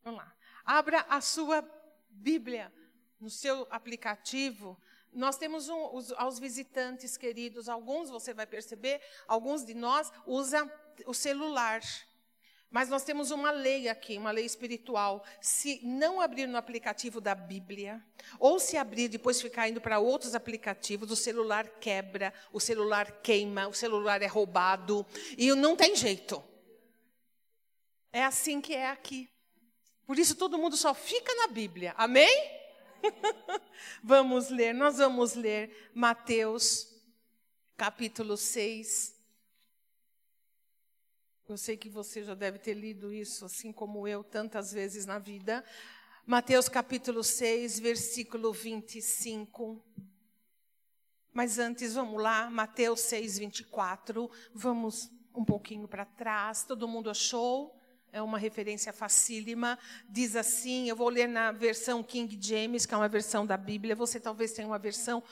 Vamos 0.03 0.19
lá. 0.19 0.35
Abra 0.63 1.01
a 1.09 1.19
sua 1.19 1.67
Bíblia 2.11 2.71
no 3.19 3.27
seu 3.27 3.65
aplicativo. 3.71 4.79
Nós 5.11 5.35
temos 5.35 5.67
um, 5.67 5.95
os, 5.95 6.11
aos 6.11 6.37
visitantes 6.37 7.17
queridos, 7.17 7.67
alguns 7.67 8.11
você 8.11 8.35
vai 8.35 8.45
perceber, 8.45 9.01
alguns 9.27 9.65
de 9.65 9.73
nós 9.73 10.11
usam 10.27 10.71
o 11.07 11.13
celular. 11.15 11.81
Mas 12.71 12.87
nós 12.87 13.03
temos 13.03 13.31
uma 13.31 13.51
lei 13.51 13.89
aqui, 13.89 14.17
uma 14.17 14.31
lei 14.31 14.45
espiritual. 14.45 15.25
Se 15.41 15.81
não 15.83 16.21
abrir 16.21 16.47
no 16.47 16.57
aplicativo 16.57 17.19
da 17.19 17.35
Bíblia, 17.35 18.01
ou 18.39 18.61
se 18.61 18.77
abrir 18.77 19.09
depois 19.09 19.41
ficar 19.41 19.67
indo 19.67 19.81
para 19.81 19.99
outros 19.99 20.33
aplicativos, 20.33 21.11
o 21.11 21.15
celular 21.15 21.67
quebra, 21.81 22.33
o 22.53 22.61
celular 22.61 23.11
queima, 23.21 23.67
o 23.67 23.73
celular 23.73 24.21
é 24.21 24.25
roubado, 24.27 25.05
e 25.37 25.53
não 25.53 25.75
tem 25.75 25.97
jeito. 25.97 26.41
É 28.13 28.23
assim 28.23 28.61
que 28.61 28.73
é 28.73 28.89
aqui. 28.89 29.29
Por 30.07 30.17
isso 30.17 30.35
todo 30.35 30.57
mundo 30.57 30.77
só 30.77 30.93
fica 30.93 31.35
na 31.35 31.47
Bíblia. 31.47 31.93
Amém? 31.97 32.61
vamos 34.01 34.49
ler, 34.49 34.73
nós 34.73 34.97
vamos 34.97 35.33
ler 35.33 35.91
Mateus 35.93 36.87
capítulo 37.75 38.37
6. 38.37 39.20
Eu 41.51 41.57
sei 41.57 41.75
que 41.75 41.89
você 41.89 42.23
já 42.23 42.33
deve 42.33 42.57
ter 42.59 42.73
lido 42.73 43.11
isso, 43.11 43.43
assim 43.43 43.73
como 43.73 44.07
eu, 44.07 44.23
tantas 44.23 44.71
vezes 44.71 45.05
na 45.05 45.19
vida. 45.19 45.65
Mateus 46.25 46.69
capítulo 46.69 47.25
6, 47.25 47.77
versículo 47.77 48.53
25. 48.53 49.83
Mas 51.33 51.59
antes, 51.59 51.93
vamos 51.93 52.23
lá, 52.23 52.49
Mateus 52.49 53.01
6, 53.01 53.39
24. 53.39 54.31
Vamos 54.53 55.11
um 55.35 55.43
pouquinho 55.43 55.89
para 55.89 56.05
trás. 56.05 56.63
Todo 56.63 56.87
mundo 56.87 57.09
achou? 57.09 57.77
é 58.13 58.21
uma 58.21 58.37
referência 58.37 58.91
facílima. 58.91 59.79
Diz 60.09 60.35
assim: 60.35 60.89
eu 60.89 60.95
vou 60.95 61.09
ler 61.09 61.27
na 61.27 61.51
versão 61.51 62.03
King 62.03 62.37
James, 62.41 62.85
que 62.85 62.93
é 62.93 62.97
uma 62.97 63.07
versão 63.07 63.45
da 63.45 63.55
Bíblia. 63.55 63.95
Você 63.95 64.19
talvez 64.19 64.51
tenha 64.51 64.67
uma 64.67 64.79
versão 64.79 65.23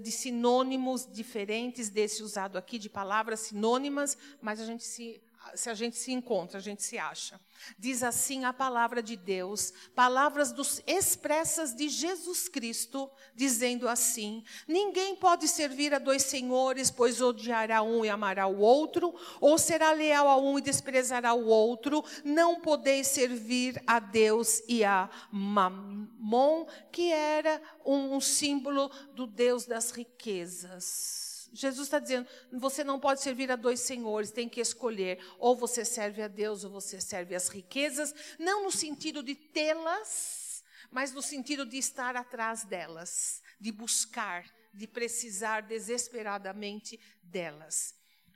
de 0.00 0.10
sinônimos 0.10 1.06
diferentes 1.10 1.88
desse 1.88 2.22
usado 2.22 2.58
aqui, 2.58 2.78
de 2.78 2.88
palavras 2.88 3.40
sinônimas, 3.40 4.16
mas 4.40 4.60
a 4.60 4.64
gente 4.64 4.84
se 4.84 5.20
se 5.54 5.68
a 5.68 5.74
gente 5.74 5.96
se 5.96 6.12
encontra, 6.12 6.58
a 6.58 6.62
gente 6.62 6.82
se 6.82 6.98
acha. 6.98 7.40
Diz 7.78 8.02
assim 8.02 8.44
a 8.44 8.52
palavra 8.52 9.02
de 9.02 9.16
Deus, 9.16 9.72
palavras 9.94 10.52
dos, 10.52 10.82
expressas 10.86 11.74
de 11.74 11.88
Jesus 11.88 12.48
Cristo, 12.48 13.10
dizendo 13.34 13.88
assim: 13.88 14.44
Ninguém 14.66 15.16
pode 15.16 15.46
servir 15.48 15.94
a 15.94 15.98
dois 15.98 16.22
senhores, 16.22 16.90
pois 16.90 17.20
odiará 17.20 17.82
um 17.82 18.04
e 18.04 18.08
amará 18.08 18.46
o 18.46 18.58
outro, 18.58 19.14
ou 19.40 19.58
será 19.58 19.92
leal 19.92 20.28
a 20.28 20.36
um 20.36 20.58
e 20.58 20.62
desprezará 20.62 21.34
o 21.34 21.46
outro. 21.46 22.04
Não 22.24 22.60
podeis 22.60 23.06
servir 23.08 23.82
a 23.86 23.98
Deus 23.98 24.62
e 24.68 24.84
a 24.84 25.10
Mamon, 25.30 26.66
que 26.90 27.12
era 27.12 27.60
um, 27.84 28.14
um 28.14 28.20
símbolo 28.20 28.90
do 29.14 29.26
Deus 29.26 29.66
das 29.66 29.90
riquezas. 29.90 31.29
Jesus 31.52 31.86
está 31.86 31.98
dizendo: 31.98 32.28
você 32.52 32.84
não 32.84 33.00
pode 33.00 33.22
servir 33.22 33.50
a 33.50 33.56
dois 33.56 33.80
senhores, 33.80 34.30
tem 34.30 34.48
que 34.48 34.60
escolher. 34.60 35.18
Ou 35.38 35.56
você 35.56 35.84
serve 35.84 36.22
a 36.22 36.28
Deus, 36.28 36.64
ou 36.64 36.70
você 36.70 37.00
serve 37.00 37.34
as 37.34 37.48
riquezas, 37.48 38.14
não 38.38 38.64
no 38.64 38.70
sentido 38.70 39.22
de 39.22 39.34
tê-las, 39.34 40.62
mas 40.90 41.12
no 41.12 41.22
sentido 41.22 41.66
de 41.66 41.78
estar 41.78 42.16
atrás 42.16 42.64
delas, 42.64 43.42
de 43.60 43.72
buscar, 43.72 44.44
de 44.72 44.86
precisar 44.86 45.62
desesperadamente 45.62 46.98
delas. 47.22 47.94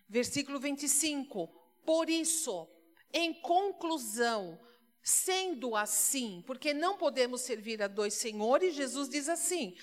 Versículo 0.08 0.58
25: 0.60 1.46
Por 1.84 2.10
isso, 2.10 2.68
em 3.12 3.32
conclusão, 3.40 4.60
sendo 5.02 5.76
assim, 5.76 6.42
porque 6.46 6.72
não 6.72 6.96
podemos 6.96 7.42
servir 7.42 7.82
a 7.82 7.86
dois 7.86 8.14
senhores, 8.14 8.74
Jesus 8.74 9.08
diz 9.08 9.28
assim: 9.28 9.76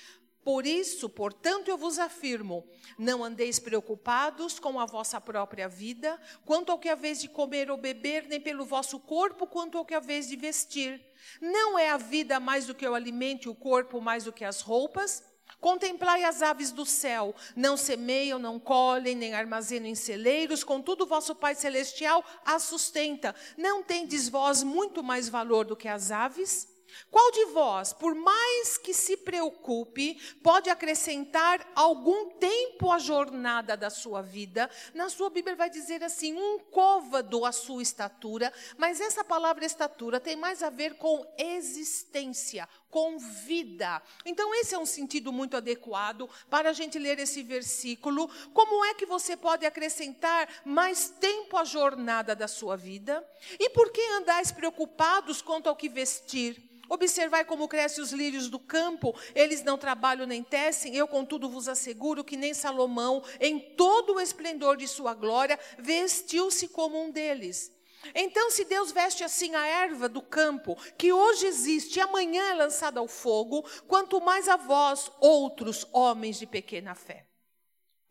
por 0.44 0.66
isso, 0.66 1.08
portanto, 1.08 1.68
eu 1.68 1.78
vos 1.78 2.00
afirmo: 2.00 2.68
não 2.98 3.24
andeis 3.24 3.60
preocupados 3.60 4.60
com 4.60 4.80
a 4.80 4.86
vossa 4.86 5.22
própria 5.22 5.68
vida, 5.68 6.20
quanto 6.46 6.72
ao 6.72 6.80
que 6.80 6.90
haveis 6.90 7.22
de 7.22 7.30
comer 7.30 7.70
ou 7.70 7.78
beber, 7.78 8.28
nem 8.28 8.40
pelo 8.40 8.66
vosso 8.66 9.00
corpo, 9.00 9.46
quanto 9.46 9.78
ao 9.78 9.86
que 9.86 9.94
haveis 9.94 10.28
de 10.28 10.36
vestir. 10.36 11.02
Não 11.40 11.78
é 11.78 11.92
a 11.92 11.98
vida 11.98 12.40
mais 12.40 12.66
do 12.66 12.74
que 12.74 12.88
o 12.88 12.96
alimento 12.96 13.46
e 13.46 13.50
o 13.50 13.56
corpo 13.56 14.02
mais 14.02 14.24
do 14.24 14.34
que 14.34 14.44
as 14.44 14.62
roupas? 14.62 15.24
Contemplai 15.60 16.24
as 16.24 16.42
aves 16.42 16.72
do 16.72 16.86
céu, 16.86 17.36
não 17.56 17.78
semeiam, 17.78 18.40
não 18.40 18.60
colhem, 18.60 19.16
nem 19.16 19.36
armazenam 19.36 19.86
em 19.86 19.94
celeiros, 19.94 20.64
contudo 20.64 21.06
vosso 21.06 21.36
Pai 21.36 21.54
Celestial 21.54 22.26
as 22.44 22.64
sustenta. 22.64 23.36
Não 23.56 23.84
tendes 23.84 24.28
vós 24.28 24.64
muito 24.64 25.04
mais 25.04 25.30
valor 25.30 25.66
do 25.66 25.76
que 25.76 25.88
as 25.88 26.10
aves? 26.10 26.71
Qual 27.10 27.32
de 27.32 27.46
vós, 27.46 27.94
por 27.94 28.16
mais 28.16 28.78
que 28.78 28.94
se 28.94 29.18
preocupe, 29.18 30.16
pode 30.42 30.70
acrescentar 30.70 31.66
algum 31.76 32.32
tempo 32.32 32.92
à 32.92 33.00
jornada 33.00 33.76
da 33.76 33.90
sua 33.90 34.22
vida? 34.22 34.70
Na 34.94 35.10
sua 35.10 35.30
Bíblia 35.30 35.56
vai 35.56 35.70
dizer 35.70 36.04
assim, 36.04 36.34
um 36.34 36.60
côvado 36.60 37.46
à 37.46 37.52
sua 37.52 37.82
estatura, 37.82 38.52
mas 38.78 39.00
essa 39.00 39.24
palavra 39.24 39.66
estatura 39.66 40.20
tem 40.20 40.36
mais 40.36 40.64
a 40.64 40.70
ver 40.70 40.96
com 40.96 41.26
existência, 41.38 42.68
com 42.90 43.18
vida. 43.18 44.02
Então, 44.26 44.54
esse 44.56 44.76
é 44.76 44.80
um 44.80 44.86
sentido 44.86 45.32
muito 45.32 45.56
adequado 45.58 46.30
para 46.50 46.70
a 46.70 46.74
gente 46.74 47.00
ler 47.00 47.20
esse 47.20 47.42
versículo. 47.42 48.30
Como 48.54 48.86
é 48.86 48.94
que 48.94 49.06
você 49.06 49.38
pode 49.38 49.66
acrescentar 49.66 50.48
mais 50.66 51.10
tempo 51.10 51.58
à 51.58 51.64
jornada 51.64 52.36
da 52.36 52.48
sua 52.48 52.76
vida? 52.76 53.26
E 53.60 53.70
por 53.70 53.92
que 53.92 54.02
andais 54.14 54.52
preocupados 54.52 55.42
quanto 55.42 55.68
ao 55.68 55.76
que 55.76 55.90
vestir? 55.90 56.72
Observai 56.92 57.46
como 57.46 57.70
crescem 57.70 58.04
os 58.04 58.12
lírios 58.12 58.50
do 58.50 58.60
campo, 58.60 59.16
eles 59.34 59.64
não 59.64 59.78
trabalham 59.78 60.28
nem 60.28 60.44
tecem, 60.44 60.94
eu 60.94 61.08
contudo 61.08 61.50
vos 61.50 61.70
asseguro 61.70 62.22
que 62.22 62.36
nem 62.36 62.54
Salomão, 62.54 63.24
em 63.40 63.62
todo 63.78 64.16
o 64.16 64.20
esplendor 64.20 64.76
de 64.76 64.90
sua 64.90 65.14
glória, 65.14 65.58
vestiu-se 65.80 66.68
como 66.68 67.02
um 67.02 67.10
deles. 67.10 67.72
Então, 68.14 68.52
se 68.52 68.66
Deus 68.66 68.92
veste 68.92 69.24
assim 69.24 69.56
a 69.56 69.66
erva 69.66 70.10
do 70.10 70.22
campo, 70.22 70.76
que 70.98 71.14
hoje 71.14 71.46
existe 71.46 71.96
e 71.96 72.02
amanhã 72.02 72.50
é 72.50 72.56
lançada 72.56 73.00
ao 73.00 73.08
fogo, 73.08 73.66
quanto 73.88 74.20
mais 74.20 74.50
a 74.50 74.58
vós, 74.58 75.10
outros 75.22 75.88
homens 75.94 76.38
de 76.38 76.46
pequena 76.46 76.94
fé. 76.94 77.31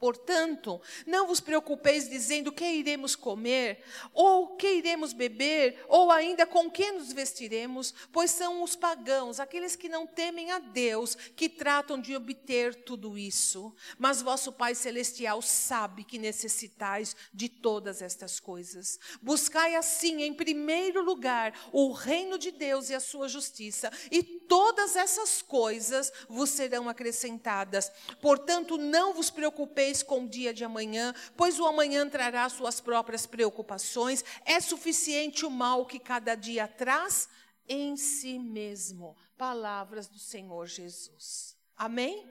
Portanto, 0.00 0.80
não 1.06 1.26
vos 1.26 1.40
preocupeis 1.40 2.08
dizendo 2.08 2.50
que 2.50 2.64
iremos 2.64 3.14
comer, 3.14 3.84
ou 4.14 4.56
que 4.56 4.66
iremos 4.76 5.12
beber, 5.12 5.84
ou 5.88 6.10
ainda 6.10 6.46
com 6.46 6.70
que 6.70 6.90
nos 6.92 7.12
vestiremos, 7.12 7.92
pois 8.10 8.30
são 8.30 8.62
os 8.62 8.74
pagãos, 8.74 9.38
aqueles 9.38 9.76
que 9.76 9.90
não 9.90 10.06
temem 10.06 10.50
a 10.52 10.58
Deus, 10.58 11.14
que 11.14 11.50
tratam 11.50 12.00
de 12.00 12.16
obter 12.16 12.74
tudo 12.84 13.18
isso. 13.18 13.74
Mas 13.98 14.22
vosso 14.22 14.50
Pai 14.50 14.74
Celestial 14.74 15.42
sabe 15.42 16.02
que 16.02 16.18
necessitais 16.18 17.14
de 17.34 17.50
todas 17.50 18.00
estas 18.00 18.40
coisas. 18.40 18.98
Buscai 19.20 19.74
assim, 19.74 20.22
em 20.22 20.32
primeiro 20.32 21.04
lugar, 21.04 21.52
o 21.72 21.92
reino 21.92 22.38
de 22.38 22.50
Deus 22.50 22.88
e 22.88 22.94
a 22.94 23.00
sua 23.00 23.28
justiça, 23.28 23.92
e 24.10 24.22
todas 24.22 24.96
essas 24.96 25.42
coisas 25.42 26.10
vos 26.26 26.48
serão 26.48 26.88
acrescentadas. 26.88 27.92
Portanto, 28.22 28.78
não 28.78 29.12
vos 29.12 29.28
preocupeis 29.28 29.89
com 30.02 30.24
o 30.24 30.28
dia 30.28 30.54
de 30.54 30.64
amanhã, 30.64 31.14
pois 31.36 31.58
o 31.58 31.66
amanhã 31.66 32.08
trará 32.08 32.48
suas 32.48 32.80
próprias 32.80 33.26
preocupações. 33.26 34.24
É 34.44 34.60
suficiente 34.60 35.44
o 35.44 35.50
mal 35.50 35.84
que 35.84 35.98
cada 35.98 36.34
dia 36.34 36.68
traz 36.68 37.28
em 37.68 37.96
si 37.96 38.38
mesmo. 38.38 39.16
Palavras 39.36 40.08
do 40.08 40.18
Senhor 40.18 40.66
Jesus. 40.66 41.56
Amém? 41.76 42.28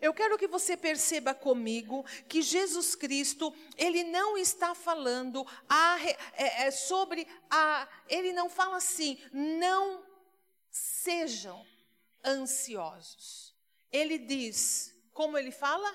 Eu 0.00 0.12
quero 0.12 0.36
que 0.36 0.48
você 0.48 0.76
perceba 0.76 1.34
comigo 1.34 2.04
que 2.28 2.42
Jesus 2.42 2.94
Cristo, 2.94 3.54
ele 3.76 4.04
não 4.04 4.36
está 4.36 4.74
falando 4.74 5.46
a, 5.68 5.98
é, 6.34 6.66
é, 6.66 6.70
sobre 6.70 7.26
a. 7.50 7.88
Ele 8.08 8.32
não 8.32 8.48
fala 8.48 8.76
assim, 8.76 9.18
não 9.32 10.04
sejam 10.70 11.64
ansiosos. 12.24 13.54
Ele 13.90 14.18
diz, 14.18 14.94
como 15.12 15.36
ele 15.36 15.50
fala? 15.50 15.88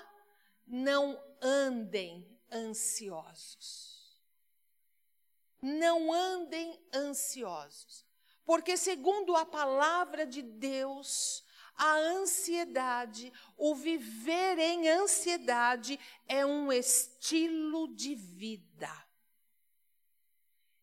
Não 0.68 1.20
andem 1.40 2.26
ansiosos. 2.52 4.18
Não 5.60 6.12
andem 6.12 6.80
ansiosos. 6.94 8.04
Porque, 8.44 8.76
segundo 8.76 9.36
a 9.36 9.44
palavra 9.44 10.24
de 10.24 10.40
Deus, 10.40 11.44
a 11.74 11.96
ansiedade, 11.96 13.32
o 13.56 13.74
viver 13.74 14.58
em 14.58 14.88
ansiedade, 14.88 15.98
é 16.26 16.44
um 16.44 16.72
estilo 16.72 17.88
de 17.94 18.14
vida. 18.14 18.90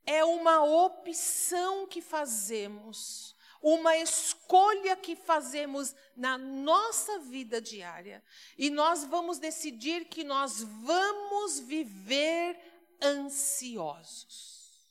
É 0.06 0.24
uma 0.24 0.64
opção 0.64 1.88
que 1.88 2.02
fazemos 2.02 3.35
uma 3.66 3.98
escolha 3.98 4.96
que 4.96 5.16
fazemos 5.16 5.96
na 6.16 6.38
nossa 6.38 7.18
vida 7.18 7.60
diária. 7.60 8.24
E 8.56 8.70
nós 8.70 9.04
vamos 9.04 9.40
decidir 9.40 10.06
que 10.06 10.24
nós 10.24 10.62
vamos 10.62 11.58
viver 11.62 12.60
ansiosos. 13.02 14.88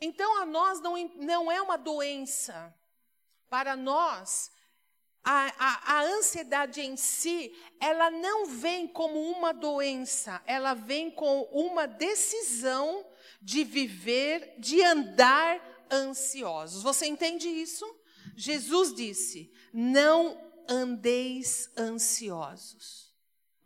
Então, 0.00 0.42
a 0.42 0.44
nós 0.44 0.80
não, 0.80 0.96
não 1.14 1.52
é 1.52 1.62
uma 1.62 1.78
doença. 1.78 2.74
Para 3.48 3.76
nós, 3.76 4.50
a, 5.22 5.52
a, 5.56 5.98
a, 5.98 6.02
ansiedade 6.02 6.80
em 6.80 6.96
si, 6.96 7.56
ela 7.78 8.10
não 8.10 8.46
vem 8.46 8.88
como 8.88 9.20
uma 9.30 9.52
doença, 9.52 10.42
ela 10.46 10.74
vem 10.74 11.12
com 11.12 11.42
uma 11.52 11.86
decisão 11.86 13.06
de 13.40 13.62
viver, 13.62 14.56
de 14.58 14.82
andar 14.82 15.69
ansiosos. 15.90 16.82
Você 16.82 17.06
entende 17.06 17.48
isso? 17.48 17.84
Jesus 18.36 18.94
disse: 18.94 19.52
Não 19.72 20.40
andeis 20.68 21.70
ansiosos, 21.76 23.12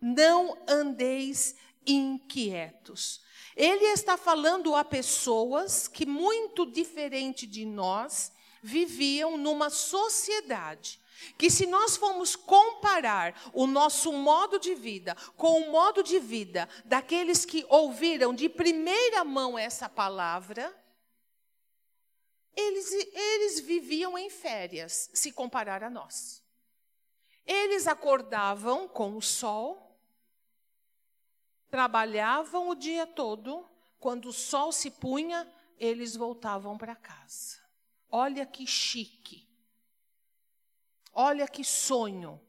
não 0.01 0.57
andeis 0.69 1.55
inquietos. 1.87 3.23
Ele 3.57 3.85
está 3.87 4.17
falando 4.17 4.75
a 4.75 4.85
pessoas 4.85 5.87
que, 5.87 6.05
muito 6.07 6.67
diferente 6.67 7.47
de 7.47 7.65
nós, 7.65 8.33
viviam 8.63 9.37
numa 9.37 9.71
sociedade 9.71 11.01
que 11.39 11.51
se 11.51 11.67
nós 11.67 11.97
formos 11.97 12.35
comparar 12.35 13.51
o 13.53 13.67
nosso 13.67 14.13
modo 14.13 14.59
de 14.59 14.75
vida 14.75 15.17
com 15.37 15.61
o 15.61 15.71
modo 15.71 16.03
de 16.03 16.19
vida 16.19 16.69
daqueles 16.85 17.45
que 17.45 17.65
ouviram 17.69 18.35
de 18.35 18.49
primeira 18.49 19.25
mão 19.25 19.59
essa 19.59 19.89
palavra, 19.89 20.75
eles, 22.57 22.93
eles 22.93 23.61
viviam 23.61 24.17
em 24.17 24.31
férias, 24.31 25.11
se 25.13 25.33
comparar 25.33 25.83
a 25.83 25.91
nós. 25.91 26.43
Eles 27.47 27.87
acordavam 27.87 28.89
com 28.89 29.17
o 29.17 29.23
sol, 29.23 29.99
trabalhavam 31.71 32.69
o 32.69 32.75
dia 32.75 33.07
todo, 33.07 33.69
quando 33.99 34.29
o 34.29 34.33
sol 34.33 34.73
se 34.73 34.91
punha, 34.91 35.51
eles 35.79 36.17
voltavam 36.17 36.79
para 36.79 36.95
casa. 36.95 37.59
Olha 38.11 38.47
que 38.47 38.67
chique. 38.67 39.49
Olha 41.13 41.47
que 41.49 41.65
sonho. 41.65 42.41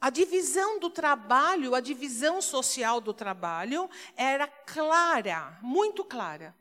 A 0.00 0.10
divisão 0.10 0.78
do 0.78 0.90
trabalho, 0.90 1.74
a 1.74 1.80
divisão 1.80 2.42
social 2.42 3.00
do 3.00 3.14
trabalho 3.14 3.88
era 4.16 4.46
clara, 4.46 5.58
muito 5.62 6.04
clara. 6.04 6.54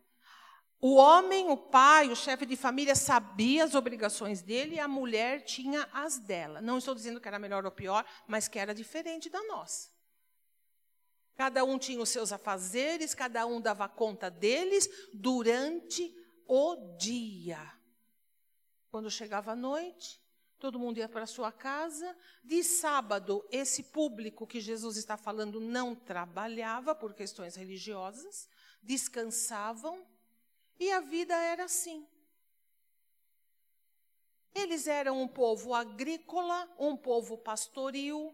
O 0.86 0.96
homem, 0.96 1.50
o 1.50 1.56
pai, 1.56 2.10
o 2.10 2.16
chefe 2.16 2.46
de 2.46 2.58
família 2.58 2.94
sabia 2.94 3.64
as 3.64 3.74
obrigações 3.74 4.42
dele 4.42 4.76
e 4.76 4.80
a 4.82 4.88
mulher 4.88 5.46
tinha 5.46 5.88
as 5.94 6.20
dela. 6.20 6.60
Não 6.60 6.78
estou 6.78 6.94
dizendo 6.94 7.22
que 7.22 7.28
era 7.30 7.40
melhor 7.40 7.64
ou 7.64 7.72
pior, 7.72 8.06
mas 8.28 8.50
que 8.50 8.60
era 8.60 8.76
diferente 8.76 9.30
da 9.30 9.42
nossa. 9.44 9.90
Cada 11.38 11.64
um 11.64 11.80
tinha 11.80 12.02
os 12.02 12.10
seus 12.10 12.34
afazeres, 12.34 13.16
cada 13.16 13.46
um 13.46 13.62
dava 13.62 13.88
conta 13.88 14.30
deles 14.30 14.90
durante 15.14 16.14
o 16.46 16.98
dia. 16.98 17.62
Quando 18.92 19.10
chegava 19.10 19.54
a 19.54 19.56
noite, 19.56 20.22
todo 20.60 20.78
mundo 20.78 20.98
ia 20.98 21.08
para 21.08 21.26
sua 21.26 21.50
casa. 21.50 22.14
De 22.44 22.62
sábado, 22.62 23.48
esse 23.50 23.84
público 23.84 24.46
que 24.46 24.60
Jesus 24.60 24.98
está 24.98 25.16
falando 25.16 25.62
não 25.62 25.96
trabalhava 25.96 26.94
por 26.94 27.14
questões 27.14 27.56
religiosas, 27.56 28.50
descansavam 28.82 30.12
e 30.80 30.92
a 30.92 31.00
vida 31.00 31.36
era 31.36 31.66
assim. 31.66 32.08
Eles 34.54 34.88
eram 34.88 35.22
um 35.22 35.28
povo 35.28 35.74
agrícola, 35.74 36.70
um 36.78 36.96
povo 36.96 37.38
pastoril, 37.38 38.34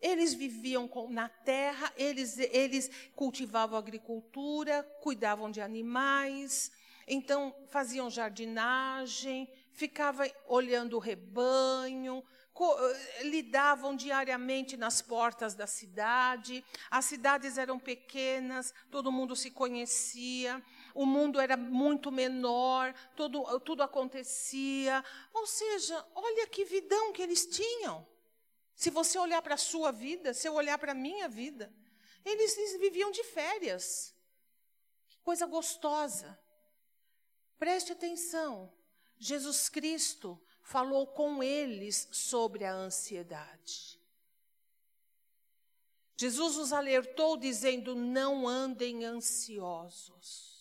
eles 0.00 0.32
viviam 0.32 0.88
na 1.10 1.28
terra, 1.28 1.92
eles, 1.96 2.38
eles 2.38 2.90
cultivavam 3.14 3.78
agricultura, 3.78 4.82
cuidavam 5.02 5.50
de 5.50 5.60
animais, 5.60 6.72
então 7.06 7.54
faziam 7.68 8.08
jardinagem, 8.08 9.52
ficavam 9.72 10.26
olhando 10.48 10.96
o 10.96 11.00
rebanho, 11.00 12.24
eh, 12.60 13.24
lidavam 13.24 13.94
diariamente 13.94 14.76
nas 14.76 15.02
portas 15.02 15.54
da 15.54 15.66
cidade, 15.66 16.64
as 16.90 17.04
cidades 17.04 17.58
eram 17.58 17.78
pequenas, 17.78 18.72
todo 18.90 19.12
mundo 19.12 19.36
se 19.36 19.50
conhecia, 19.50 20.62
o 20.94 21.06
mundo 21.06 21.40
era 21.40 21.56
muito 21.56 22.10
menor, 22.10 22.94
tudo, 23.16 23.60
tudo 23.60 23.82
acontecia. 23.82 25.04
Ou 25.32 25.46
seja, 25.46 26.04
olha 26.14 26.46
que 26.46 26.64
vidão 26.64 27.12
que 27.12 27.22
eles 27.22 27.46
tinham. 27.46 28.06
Se 28.74 28.90
você 28.90 29.18
olhar 29.18 29.42
para 29.42 29.54
a 29.54 29.58
sua 29.58 29.92
vida, 29.92 30.32
se 30.32 30.48
eu 30.48 30.54
olhar 30.54 30.78
para 30.78 30.92
a 30.92 30.94
minha 30.94 31.28
vida, 31.28 31.72
eles, 32.24 32.56
eles 32.56 32.80
viviam 32.80 33.10
de 33.10 33.22
férias. 33.24 34.14
Que 35.08 35.18
coisa 35.18 35.46
gostosa. 35.46 36.38
Preste 37.58 37.92
atenção. 37.92 38.72
Jesus 39.18 39.68
Cristo 39.68 40.40
falou 40.62 41.06
com 41.06 41.42
eles 41.42 42.08
sobre 42.10 42.64
a 42.64 42.72
ansiedade. 42.72 44.00
Jesus 46.16 46.56
os 46.58 46.72
alertou 46.72 47.36
dizendo: 47.36 47.94
não 47.94 48.46
andem 48.46 49.04
ansiosos. 49.04 50.59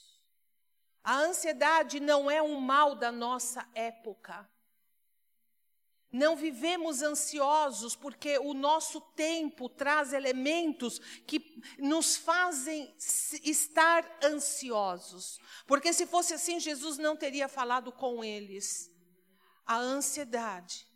A 1.10 1.22
ansiedade 1.22 2.00
não 2.00 2.30
é 2.30 2.40
um 2.40 2.60
mal 2.60 2.94
da 2.94 3.12
nossa 3.12 3.68
época. 3.74 4.48
Não 6.12 6.36
vivemos 6.36 7.02
ansiosos 7.02 7.96
porque 7.96 8.38
o 8.38 8.54
nosso 8.54 9.02
tempo 9.16 9.68
traz 9.68 10.14
elementos 10.14 11.00
que 11.26 11.64
nos 11.80 12.16
fazem 12.16 12.96
estar 13.44 14.20
ansiosos. 14.24 15.40
Porque 15.66 15.92
se 15.94 16.06
fosse 16.06 16.36
assim, 16.36 16.60
Jesus 16.60 17.00
não 17.00 17.18
teria 17.18 17.48
falado 17.48 17.92
com 17.92 18.24
eles. 18.24 18.96
A 19.66 19.80
ansiedade 19.80 20.88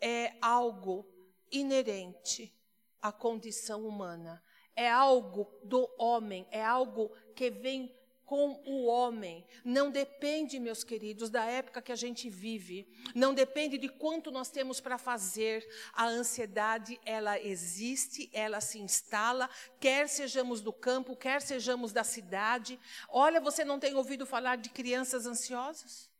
é 0.00 0.36
algo 0.42 1.06
inerente 1.52 2.52
à 3.00 3.12
condição 3.12 3.86
humana. 3.86 4.42
É 4.74 4.90
algo 4.90 5.48
do 5.62 5.88
homem, 5.96 6.48
é 6.50 6.64
algo 6.64 7.16
que 7.36 7.48
vem 7.48 7.96
com 8.26 8.60
o 8.66 8.84
homem. 8.86 9.46
Não 9.64 9.90
depende, 9.90 10.58
meus 10.58 10.82
queridos, 10.82 11.30
da 11.30 11.44
época 11.44 11.80
que 11.80 11.92
a 11.92 11.96
gente 11.96 12.28
vive. 12.28 12.86
Não 13.14 13.32
depende 13.32 13.78
de 13.78 13.88
quanto 13.88 14.32
nós 14.32 14.50
temos 14.50 14.80
para 14.80 14.98
fazer. 14.98 15.66
A 15.92 16.06
ansiedade, 16.06 17.00
ela 17.04 17.40
existe, 17.40 18.28
ela 18.32 18.60
se 18.60 18.80
instala, 18.80 19.48
quer 19.80 20.08
sejamos 20.08 20.60
do 20.60 20.72
campo, 20.72 21.16
quer 21.16 21.40
sejamos 21.40 21.92
da 21.92 22.02
cidade. 22.02 22.78
Olha, 23.08 23.40
você 23.40 23.64
não 23.64 23.78
tem 23.78 23.94
ouvido 23.94 24.26
falar 24.26 24.56
de 24.56 24.70
crianças 24.70 25.24
ansiosas? 25.24 26.10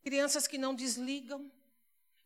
Crianças 0.00 0.46
que 0.46 0.58
não 0.58 0.74
desligam, 0.74 1.50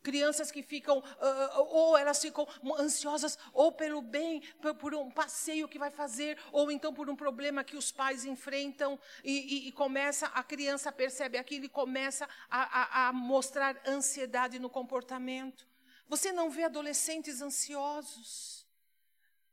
Crianças 0.08 0.50
que 0.50 0.62
ficam, 0.62 1.00
uh, 1.00 1.60
ou 1.68 1.94
elas 1.94 2.18
ficam 2.18 2.48
ansiosas, 2.78 3.38
ou 3.52 3.70
pelo 3.70 4.00
bem, 4.00 4.40
por, 4.62 4.74
por, 4.74 4.94
um 4.94 5.10
passeio 5.10 5.68
que 5.68 5.78
vai 5.78 5.90
fazer, 5.90 6.38
ou 6.50 6.70
então 6.70 6.94
por 6.94 7.10
um 7.10 7.14
problema 7.14 7.62
que 7.62 7.76
os 7.76 7.92
pais 7.92 8.24
enfrentam, 8.24 8.98
e, 9.22 9.66
e, 9.66 9.68
e 9.68 9.72
começa, 9.72 10.26
a 10.28 10.42
criança 10.42 10.90
percebe 10.90 11.36
aquilo 11.36 11.66
e 11.66 11.68
começa 11.68 12.26
a, 12.48 12.60
a, 12.80 13.08
a 13.08 13.12
mostrar 13.12 13.76
ansiedade 13.86 14.58
no 14.58 14.70
comportamento. 14.70 15.66
Você 16.08 16.32
não 16.32 16.48
vê 16.48 16.64
adolescentes 16.64 17.42
ansiosos. 17.42 18.66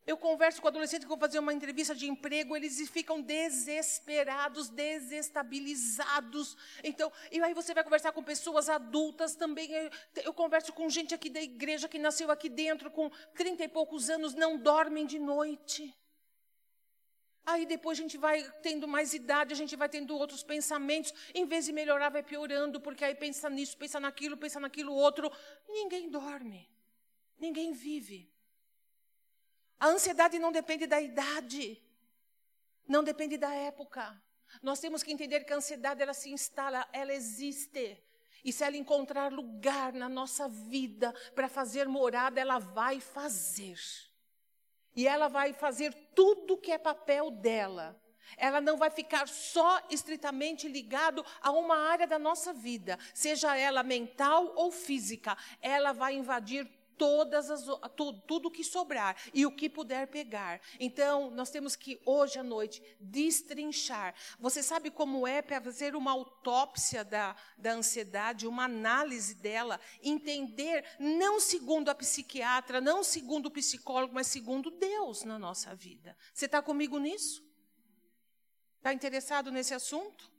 Eu 0.06 0.18
converso 0.18 0.62
com 0.62 0.68
adolescentes 0.68 1.06
que 1.06 1.10
vão 1.10 1.18
fazer 1.18 1.40
uma 1.40 1.52
entrevista 1.52 1.96
de 1.96 2.08
emprego, 2.08 2.56
eles 2.56 2.88
ficam 2.90 3.20
desesperados, 3.20 4.70
desestabilizados. 4.70 6.56
Então, 6.84 7.12
e 7.32 7.42
aí 7.42 7.56
você 7.56 7.74
vai 7.74 7.84
conversar 7.84 8.12
com 8.12 8.24
pessoas 8.24 8.70
adultas 8.70 9.36
também. 9.36 9.72
Eu, 9.72 9.90
eu, 10.26 10.34
converso 10.34 10.72
com 10.74 10.88
gente 10.92 11.16
aqui 11.16 11.28
da 11.28 11.42
igreja 11.42 11.88
que 11.88 11.98
nasceu 11.98 12.30
aqui 12.30 12.50
dentro 12.50 12.92
com 12.92 13.10
30 13.34 13.64
e 13.64 13.68
poucos 13.68 14.08
anos, 14.12 14.36
não 14.36 14.60
dormem 14.60 15.08
de 15.08 15.18
noite. 15.18 15.92
Aí 17.44 17.66
depois 17.66 17.98
a 17.98 18.02
gente 18.04 18.18
vai 18.18 18.44
tendo 18.62 18.88
mais 18.88 19.12
idade, 19.14 19.54
a 19.54 19.58
gente 19.58 19.76
vai 19.76 19.90
tendo 19.90 20.16
outros 20.16 20.44
pensamentos. 20.44 21.12
Em 21.34 21.46
vez 21.48 21.66
de 21.66 21.72
melhorar, 21.72 22.10
vai 22.10 22.22
piorando, 22.22 22.80
porque 22.80 23.04
aí 23.04 23.16
pensa 23.16 23.50
nisso, 23.50 23.76
pensa 23.76 24.00
naquilo, 24.00 24.38
pensa 24.38 24.60
naquilo 24.60 24.94
outro. 24.94 25.32
Ninguém 25.68 26.12
dorme. 26.12 26.70
Ninguém 27.40 27.74
vive. 27.74 28.35
A 29.80 29.88
ansiedade 29.88 30.40
não 30.40 30.52
depende 30.52 30.88
da 30.88 31.02
idade, 31.02 31.82
não 32.88 33.04
depende 33.04 33.38
da 33.38 33.54
época. 33.54 34.22
Nós 34.62 34.80
temos 34.80 35.04
que 35.04 35.12
entender 35.12 35.44
que 35.44 35.54
a 35.54 35.58
ansiedade 35.58 36.02
ela 36.02 36.14
se 36.14 36.30
instala, 36.30 36.88
ela 36.94 37.14
existe. 37.14 38.02
E 38.44 38.54
se 38.54 38.64
ela 38.64 38.78
encontrar 38.78 39.32
lugar 39.32 39.92
na 39.92 40.08
nossa 40.08 40.48
vida 40.48 41.14
para 41.34 41.50
fazer 41.50 41.88
morada, 41.88 42.40
ela 42.40 42.60
vai 42.60 43.00
fazer. 43.00 43.80
E 44.96 45.08
ela 45.08 45.28
vai 45.28 45.52
fazer 45.52 45.94
tudo 46.14 46.58
que 46.58 46.72
é 46.72 46.78
papel 46.78 47.32
dela. 47.32 48.00
Ela 48.38 48.60
não 48.62 48.78
vai 48.78 48.90
ficar 48.90 49.28
só 49.28 49.82
estritamente 49.90 50.68
ligado 50.68 51.26
a 51.42 51.52
uma 51.52 51.78
área 51.78 52.08
da 52.08 52.18
nossa 52.18 52.54
vida, 52.54 52.98
seja 53.14 53.56
ela 53.56 53.84
mental 53.84 54.54
ou 54.56 54.72
física. 54.72 55.38
Ela 55.62 55.92
vai 55.92 56.16
invadir 56.16 56.66
todas 56.98 57.50
as, 57.50 57.64
tudo, 57.96 58.22
tudo 58.22 58.52
que 58.52 58.64
sobrar 58.64 59.16
e 59.34 59.46
o 59.46 59.52
que 59.52 59.70
puder 59.70 60.08
pegar. 60.08 60.62
Então, 60.80 61.32
nós 61.32 61.50
temos 61.50 61.76
que, 61.76 62.02
hoje 62.06 62.40
à 62.40 62.44
noite, 62.44 62.82
destrinchar. 63.00 64.14
Você 64.40 64.62
sabe 64.62 64.90
como 64.92 65.28
é 65.28 65.42
para 65.42 65.62
fazer 65.62 65.96
uma 65.96 66.12
autópsia 66.12 67.04
da, 67.04 67.36
da 67.58 67.74
ansiedade, 67.74 68.48
uma 68.48 68.66
análise 68.66 69.36
dela, 69.36 69.80
entender, 70.02 70.86
não 71.00 71.40
segundo 71.40 71.90
a 71.90 71.96
psiquiatra, 71.96 72.80
não 72.80 73.04
segundo 73.04 73.48
o 73.48 73.52
psicólogo, 73.52 74.14
mas 74.14 74.28
segundo 74.28 74.72
Deus 74.72 75.24
na 75.24 75.40
nossa 75.40 75.76
vida. 75.76 76.18
Você 76.34 76.46
está 76.46 76.62
comigo 76.62 76.98
nisso? 77.00 77.44
Está 78.78 78.94
interessado 78.94 79.52
nesse 79.52 79.74
assunto? 79.74 80.32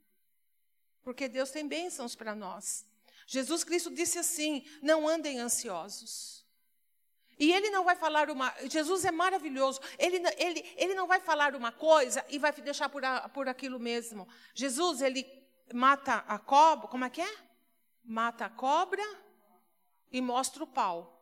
Porque 1.02 1.28
Deus 1.28 1.50
tem 1.50 1.66
bênçãos 1.66 2.14
para 2.14 2.34
nós. 2.34 2.86
Jesus 3.26 3.64
Cristo 3.64 3.90
disse 3.90 4.18
assim: 4.18 4.64
não 4.80 5.08
andem 5.08 5.40
ansiosos. 5.40 6.45
E 7.38 7.52
ele 7.52 7.70
não 7.70 7.84
vai 7.84 7.96
falar 7.96 8.30
uma. 8.30 8.54
Jesus 8.68 9.04
é 9.04 9.10
maravilhoso. 9.10 9.80
Ele, 9.98 10.22
ele, 10.38 10.64
ele 10.76 10.94
não 10.94 11.06
vai 11.06 11.20
falar 11.20 11.54
uma 11.54 11.70
coisa 11.70 12.24
e 12.28 12.38
vai 12.38 12.52
deixar 12.52 12.88
por, 12.88 13.04
a, 13.04 13.28
por 13.28 13.48
aquilo 13.48 13.78
mesmo. 13.78 14.26
Jesus, 14.54 15.02
ele 15.02 15.26
mata 15.72 16.24
a 16.26 16.38
cobra. 16.38 16.88
Como 16.88 17.04
é 17.04 17.10
que 17.10 17.20
é? 17.20 17.36
Mata 18.02 18.46
a 18.46 18.50
cobra 18.50 19.02
e 20.10 20.20
mostra 20.20 20.64
o 20.64 20.66
pau. 20.66 21.12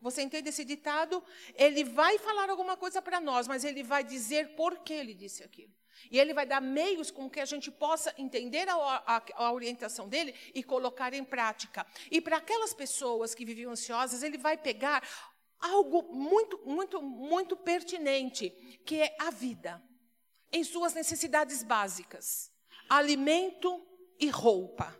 Você 0.00 0.22
entende 0.22 0.48
esse 0.48 0.64
ditado? 0.64 1.22
Ele 1.54 1.84
vai 1.84 2.18
falar 2.18 2.48
alguma 2.48 2.76
coisa 2.76 3.02
para 3.02 3.20
nós, 3.20 3.46
mas 3.46 3.64
ele 3.64 3.82
vai 3.82 4.02
dizer 4.02 4.56
por 4.56 4.78
que 4.78 4.94
ele 4.94 5.14
disse 5.14 5.44
aquilo. 5.44 5.72
E 6.10 6.18
ele 6.18 6.32
vai 6.32 6.46
dar 6.46 6.62
meios 6.62 7.10
com 7.10 7.28
que 7.28 7.40
a 7.40 7.44
gente 7.44 7.70
possa 7.70 8.14
entender 8.16 8.66
a, 8.68 8.74
a, 8.74 9.22
a 9.34 9.52
orientação 9.52 10.08
dele 10.08 10.34
e 10.54 10.62
colocar 10.62 11.12
em 11.12 11.22
prática. 11.22 11.86
E 12.10 12.20
para 12.20 12.38
aquelas 12.38 12.72
pessoas 12.72 13.34
que 13.34 13.44
viviam 13.44 13.72
ansiosas, 13.72 14.22
ele 14.22 14.38
vai 14.38 14.56
pegar 14.56 15.02
algo 15.60 16.02
muito, 16.14 16.60
muito, 16.64 17.02
muito 17.02 17.56
pertinente, 17.56 18.50
que 18.84 19.00
é 19.00 19.16
a 19.18 19.30
vida, 19.30 19.82
em 20.52 20.64
suas 20.64 20.94
necessidades 20.94 21.62
básicas: 21.62 22.50
alimento 22.88 23.86
e 24.18 24.28
roupa. 24.28 24.99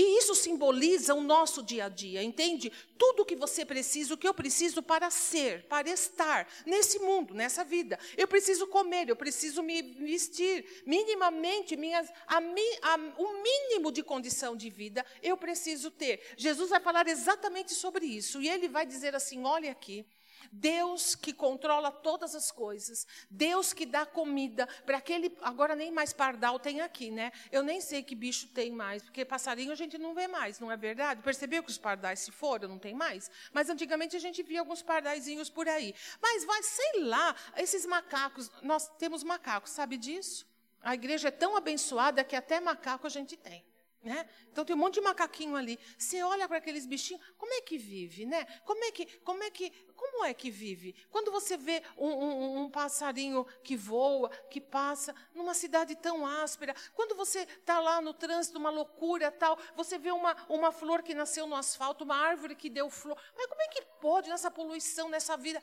E 0.00 0.16
isso 0.16 0.34
simboliza 0.34 1.14
o 1.14 1.20
nosso 1.20 1.62
dia 1.62 1.84
a 1.84 1.88
dia, 1.90 2.22
entende? 2.22 2.72
Tudo 2.96 3.20
o 3.20 3.24
que 3.26 3.36
você 3.36 3.66
precisa, 3.66 4.14
o 4.14 4.16
que 4.16 4.26
eu 4.26 4.32
preciso 4.32 4.82
para 4.82 5.10
ser, 5.10 5.64
para 5.64 5.90
estar 5.90 6.48
nesse 6.64 6.98
mundo, 7.00 7.34
nessa 7.34 7.62
vida. 7.62 7.98
Eu 8.16 8.26
preciso 8.26 8.66
comer, 8.66 9.10
eu 9.10 9.14
preciso 9.14 9.62
me 9.62 9.82
vestir, 9.82 10.84
minimamente, 10.86 11.76
minhas, 11.76 12.08
a, 12.26 12.38
a, 12.38 12.96
o 13.18 13.42
mínimo 13.42 13.92
de 13.92 14.02
condição 14.02 14.56
de 14.56 14.70
vida 14.70 15.04
eu 15.22 15.36
preciso 15.36 15.90
ter. 15.90 16.32
Jesus 16.34 16.70
vai 16.70 16.80
falar 16.80 17.06
exatamente 17.06 17.74
sobre 17.74 18.06
isso, 18.06 18.40
e 18.40 18.48
ele 18.48 18.68
vai 18.68 18.86
dizer 18.86 19.14
assim: 19.14 19.44
olha 19.44 19.70
aqui. 19.70 20.06
Deus 20.50 21.14
que 21.14 21.32
controla 21.32 21.90
todas 21.90 22.34
as 22.34 22.50
coisas, 22.50 23.06
Deus 23.30 23.72
que 23.72 23.86
dá 23.86 24.04
comida 24.04 24.66
para 24.84 24.98
aquele. 24.98 25.36
Agora 25.42 25.76
nem 25.76 25.90
mais 25.90 26.12
pardal 26.12 26.58
tem 26.58 26.80
aqui, 26.80 27.10
né? 27.10 27.32
Eu 27.52 27.62
nem 27.62 27.80
sei 27.80 28.02
que 28.02 28.14
bicho 28.14 28.48
tem 28.48 28.72
mais, 28.72 29.02
porque 29.02 29.24
passarinho 29.24 29.72
a 29.72 29.76
gente 29.76 29.96
não 29.96 30.14
vê 30.14 30.26
mais, 30.26 30.58
não 30.58 30.70
é 30.70 30.76
verdade? 30.76 31.22
Percebeu 31.22 31.62
que 31.62 31.70
os 31.70 31.78
pardais 31.78 32.20
se 32.20 32.32
foram, 32.32 32.68
não 32.68 32.78
tem 32.78 32.94
mais? 32.94 33.30
Mas 33.52 33.70
antigamente 33.70 34.16
a 34.16 34.20
gente 34.20 34.42
via 34.42 34.60
alguns 34.60 34.82
pardaizinhos 34.82 35.48
por 35.48 35.68
aí. 35.68 35.94
Mas 36.20 36.44
vai, 36.44 36.62
sei 36.62 37.04
lá, 37.04 37.34
esses 37.56 37.86
macacos, 37.86 38.50
nós 38.62 38.88
temos 38.98 39.22
macacos, 39.22 39.70
sabe 39.70 39.96
disso? 39.96 40.46
A 40.82 40.94
igreja 40.94 41.28
é 41.28 41.30
tão 41.30 41.56
abençoada 41.56 42.24
que 42.24 42.34
até 42.34 42.58
macaco 42.58 43.06
a 43.06 43.10
gente 43.10 43.36
tem. 43.36 43.69
Né? 44.02 44.26
Então 44.50 44.64
tem 44.64 44.74
um 44.74 44.78
monte 44.78 44.94
de 44.94 45.02
macaquinho 45.02 45.54
ali. 45.56 45.78
Você 45.98 46.22
olha 46.22 46.48
para 46.48 46.56
aqueles 46.56 46.86
bichinhos, 46.86 47.22
como 47.36 47.52
é 47.52 47.60
que 47.60 47.76
vive, 47.76 48.24
né? 48.24 48.46
Como 48.64 48.82
é 48.82 48.90
que, 48.90 49.04
como 49.20 49.42
é 49.42 49.50
que, 49.50 49.70
como 49.94 50.24
é 50.24 50.32
que 50.32 50.50
vive? 50.50 50.94
Quando 51.10 51.30
você 51.30 51.54
vê 51.58 51.82
um, 51.98 52.08
um, 52.08 52.60
um 52.62 52.70
passarinho 52.70 53.44
que 53.62 53.76
voa, 53.76 54.30
que 54.50 54.58
passa 54.58 55.14
numa 55.34 55.52
cidade 55.52 55.94
tão 55.96 56.26
áspera, 56.26 56.74
quando 56.94 57.14
você 57.14 57.40
está 57.40 57.78
lá 57.78 58.00
no 58.00 58.14
trânsito, 58.14 58.58
uma 58.58 58.70
loucura 58.70 59.30
tal, 59.30 59.58
você 59.76 59.98
vê 59.98 60.10
uma, 60.10 60.34
uma 60.48 60.72
flor 60.72 61.02
que 61.02 61.12
nasceu 61.12 61.46
no 61.46 61.54
asfalto, 61.54 62.04
uma 62.04 62.16
árvore 62.16 62.56
que 62.56 62.70
deu 62.70 62.88
flor. 62.88 63.20
Mas 63.36 63.46
como 63.48 63.60
é 63.60 63.68
que 63.68 63.82
pode 64.00 64.30
nessa 64.30 64.50
poluição, 64.50 65.10
nessa 65.10 65.36
vida? 65.36 65.62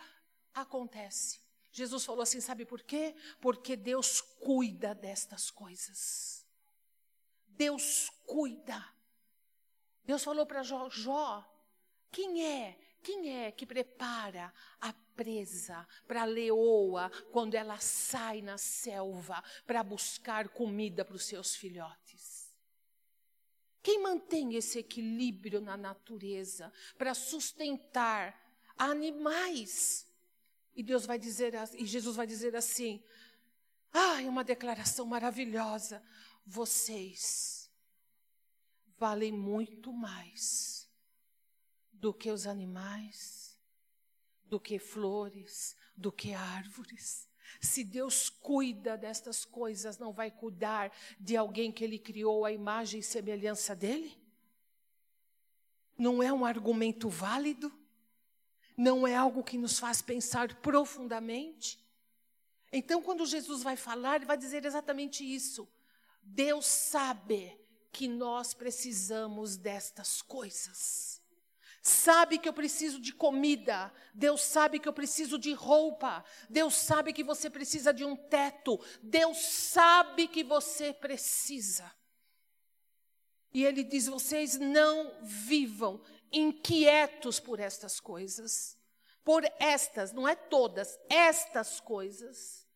Acontece. 0.53 1.41
Jesus 1.71 2.05
falou 2.05 2.21
assim, 2.21 2.39
sabe 2.39 2.65
por 2.65 2.83
quê? 2.83 3.15
Porque 3.41 3.75
Deus 3.75 4.21
cuida 4.21 4.93
destas 4.93 5.49
coisas. 5.49 6.46
Deus 7.57 8.09
cuida. 8.25 8.85
Deus 10.05 10.23
falou 10.23 10.45
para 10.45 10.63
Jó, 10.63 10.89
Jó, 10.89 11.43
quem 12.11 12.45
é? 12.45 12.79
Quem 13.01 13.43
é 13.43 13.51
que 13.51 13.65
prepara 13.65 14.53
a 14.81 14.93
presa 15.15 15.87
para 16.07 16.23
a 16.23 16.25
leoa 16.25 17.09
quando 17.31 17.55
ela 17.55 17.77
sai 17.79 18.41
na 18.41 18.57
selva 18.57 19.43
para 19.65 19.83
buscar 19.83 20.49
comida 20.49 21.03
para 21.03 21.15
os 21.15 21.25
seus 21.25 21.55
filhotes? 21.55 22.53
Quem 23.81 24.01
mantém 24.01 24.55
esse 24.55 24.79
equilíbrio 24.79 25.61
na 25.61 25.77
natureza 25.77 26.71
para 26.97 27.13
sustentar 27.13 28.37
animais? 28.77 30.05
E 30.75 30.83
Deus 30.83 31.05
vai 31.05 31.17
dizer, 31.17 31.53
e 31.75 31.85
Jesus 31.85 32.15
vai 32.15 32.27
dizer 32.27 32.55
assim: 32.55 33.01
ah, 33.93 34.21
é 34.21 34.27
uma 34.27 34.43
declaração 34.43 35.05
maravilhosa 35.05 36.03
vocês 36.47 37.69
valem 38.97 39.33
muito 39.33 39.91
mais 39.91 40.89
do 41.91 42.13
que 42.13 42.31
os 42.31 42.47
animais, 42.47 43.59
do 44.45 44.57
que 44.57 44.79
flores, 44.79 45.75
do 45.95 46.09
que 46.09 46.33
árvores. 46.33 47.27
Se 47.59 47.83
Deus 47.83 48.29
cuida 48.29 48.97
destas 48.97 49.43
coisas, 49.43 49.97
não 49.97 50.13
vai 50.13 50.31
cuidar 50.31 50.91
de 51.19 51.35
alguém 51.35 51.69
que 51.69 51.83
Ele 51.83 51.99
criou 51.99 52.45
a 52.45 52.51
imagem 52.51 53.01
e 53.01 53.03
semelhança 53.03 53.75
dele? 53.75 54.17
Não 55.97 56.23
é 56.23 56.31
um 56.31 56.45
argumento 56.45 57.09
válido? 57.09 57.71
Não 58.75 59.05
é 59.05 59.15
algo 59.15 59.43
que 59.43 59.57
nos 59.57 59.79
faz 59.79 60.01
pensar 60.01 60.55
profundamente? 60.61 61.85
Então, 62.71 63.01
quando 63.01 63.25
Jesus 63.25 63.63
vai 63.63 63.75
falar, 63.75 64.17
ele 64.17 64.25
vai 64.25 64.37
dizer 64.37 64.63
exatamente 64.65 65.23
isso. 65.23 65.67
Deus 66.29 66.65
sabe 66.65 67.57
que 67.91 68.07
nós 68.07 68.53
precisamos 68.53 69.57
destas 69.57 70.21
coisas. 70.21 71.21
Sabe 71.81 72.37
que 72.37 72.49
eu 72.49 72.53
preciso 72.53 72.99
de 72.99 73.13
comida. 73.13 73.93
Deus 74.13 74.41
sabe 74.41 74.77
que 74.77 74.89
eu 74.89 74.93
preciso 74.93 75.39
de 75.39 75.53
roupa. 75.53 76.23
Deus 76.49 76.75
sabe 76.75 77.13
que 77.13 77.23
você 77.23 77.49
precisa 77.49 77.93
de 77.93 78.03
um 78.03 78.15
teto. 78.15 78.79
Deus 79.01 79.37
sabe 79.37 80.27
que 80.27 80.43
você 80.43 80.93
precisa. 80.93 81.89
E 83.53 83.63
ele 83.63 83.83
diz: 83.83 84.07
vocês 84.07 84.57
não 84.57 85.17
vivam 85.23 86.01
inquietos 86.31 87.39
por 87.39 87.59
estas 87.59 87.99
coisas. 88.01 88.77
Por 89.23 89.43
estas, 89.59 90.11
não 90.11 90.27
é 90.27 90.35
todas, 90.35 90.99
estas 91.09 91.79
coisas. 91.79 92.67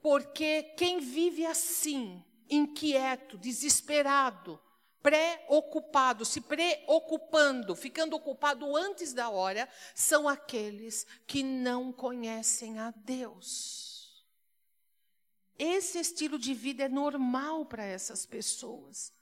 Porque 0.00 0.62
quem 0.76 1.00
vive 1.00 1.46
assim, 1.46 2.22
inquieto, 2.50 3.38
desesperado, 3.38 4.60
preocupado, 5.02 6.24
se 6.24 6.40
preocupando, 6.40 7.76
ficando 7.76 8.16
ocupado 8.16 8.76
antes 8.76 9.12
da 9.12 9.28
hora, 9.28 9.68
são 9.94 10.28
aqueles 10.28 11.06
que 11.26 11.42
não 11.42 11.92
conhecem 11.92 12.78
a 12.78 12.90
Deus. 12.90 14.24
Esse 15.58 15.98
estilo 15.98 16.38
de 16.38 16.52
vida 16.52 16.84
é 16.84 16.88
normal 16.88 17.64
para 17.64 17.84
essas 17.84 18.26
pessoas. 18.26 19.12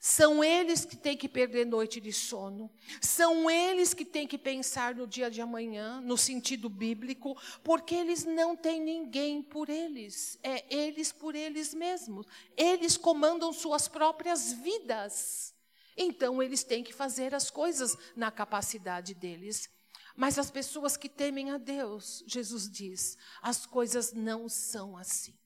São 0.00 0.44
eles 0.44 0.84
que 0.84 0.96
têm 0.96 1.16
que 1.16 1.28
perder 1.28 1.66
noite 1.66 2.00
de 2.00 2.12
sono. 2.12 2.70
São 3.00 3.50
eles 3.50 3.92
que 3.92 4.04
têm 4.04 4.28
que 4.28 4.38
pensar 4.38 4.94
no 4.94 5.08
dia 5.08 5.28
de 5.28 5.40
amanhã, 5.40 6.00
no 6.00 6.16
sentido 6.16 6.68
bíblico, 6.68 7.36
porque 7.64 7.96
eles 7.96 8.24
não 8.24 8.56
têm 8.56 8.80
ninguém 8.80 9.42
por 9.42 9.68
eles. 9.68 10.38
É 10.42 10.64
eles 10.72 11.10
por 11.10 11.34
eles 11.34 11.74
mesmos. 11.74 12.26
Eles 12.56 12.96
comandam 12.96 13.52
suas 13.52 13.88
próprias 13.88 14.52
vidas. 14.52 15.52
Então, 15.96 16.40
eles 16.40 16.62
têm 16.62 16.84
que 16.84 16.94
fazer 16.94 17.34
as 17.34 17.50
coisas 17.50 17.96
na 18.14 18.30
capacidade 18.30 19.14
deles. 19.14 19.68
Mas 20.14 20.38
as 20.38 20.50
pessoas 20.50 20.96
que 20.96 21.08
temem 21.08 21.50
a 21.50 21.58
Deus, 21.58 22.22
Jesus 22.26 22.70
diz, 22.70 23.16
as 23.42 23.66
coisas 23.66 24.12
não 24.12 24.48
são 24.48 24.96
assim. 24.96 25.36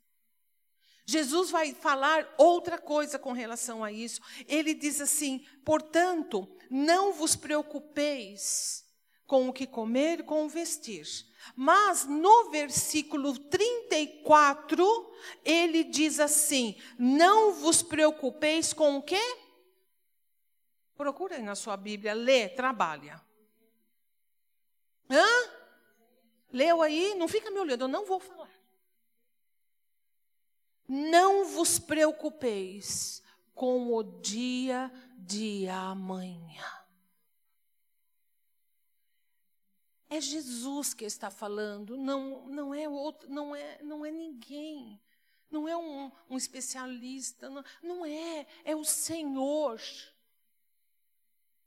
Jesus 1.05 1.51
vai 1.51 1.75
falar 1.75 2.33
outra 2.39 2.79
coisa 2.79 3.19
com 3.19 3.33
relação 3.33 3.83
a 3.83 3.91
isso. 3.91 4.21
Ele 4.47 4.73
diz 4.75 5.01
assim: 5.01 5.45
portanto, 5.65 6.49
não 6.71 7.13
vos 7.13 7.35
preocupeis 7.35 8.85
com 9.27 9.49
o 9.49 9.53
que 9.53 9.67
comer 9.67 10.21
e 10.21 10.25
com 10.25 10.45
o 10.45 10.49
vestir. 10.49 11.07
Mas 11.57 12.05
no 12.05 12.51
versículo 12.51 13.37
34, 13.39 15.13
ele 15.45 15.85
diz 15.85 16.21
assim: 16.21 16.77
não 16.99 17.53
vos 17.53 17.83
preocupeis 17.83 18.73
com 18.73 18.97
o 18.97 19.03
quê? 19.03 19.21
Procura 20.97 21.37
aí 21.37 21.43
na 21.43 21.55
sua 21.55 21.77
Bíblia, 21.77 22.15
lê, 22.15 22.49
trabalha. 22.49 23.21
Hã? 25.11 25.27
Leu 26.53 26.81
aí? 26.81 27.15
Não 27.15 27.27
fica 27.27 27.51
me 27.51 27.59
olhando, 27.59 27.83
eu 27.83 27.89
não 27.89 28.05
vou 28.05 28.21
falar. 28.21 28.42
Não 30.95 31.47
vos 31.47 31.79
preocupeis 31.79 33.23
com 33.55 33.95
o 33.95 34.03
dia 34.03 34.93
de 35.17 35.67
amanhã. 35.67 36.67
É 40.11 40.21
Jesus 40.21 40.93
que 40.93 41.07
está 41.07 41.31
falando, 41.31 41.97
não, 41.97 42.47
não 42.47 42.75
é 42.75 42.87
outro, 42.87 43.27
não 43.31 43.57
é, 43.57 43.83
não 43.83 44.05
é 44.05 44.11
ninguém, 44.11 45.01
não 45.51 45.67
é 45.67 45.75
um, 45.75 46.13
um 46.29 46.37
especialista, 46.37 47.49
não, 47.49 47.65
não 47.83 48.05
é, 48.05 48.47
é 48.63 48.77
o 48.77 48.85
Senhor 48.85 49.81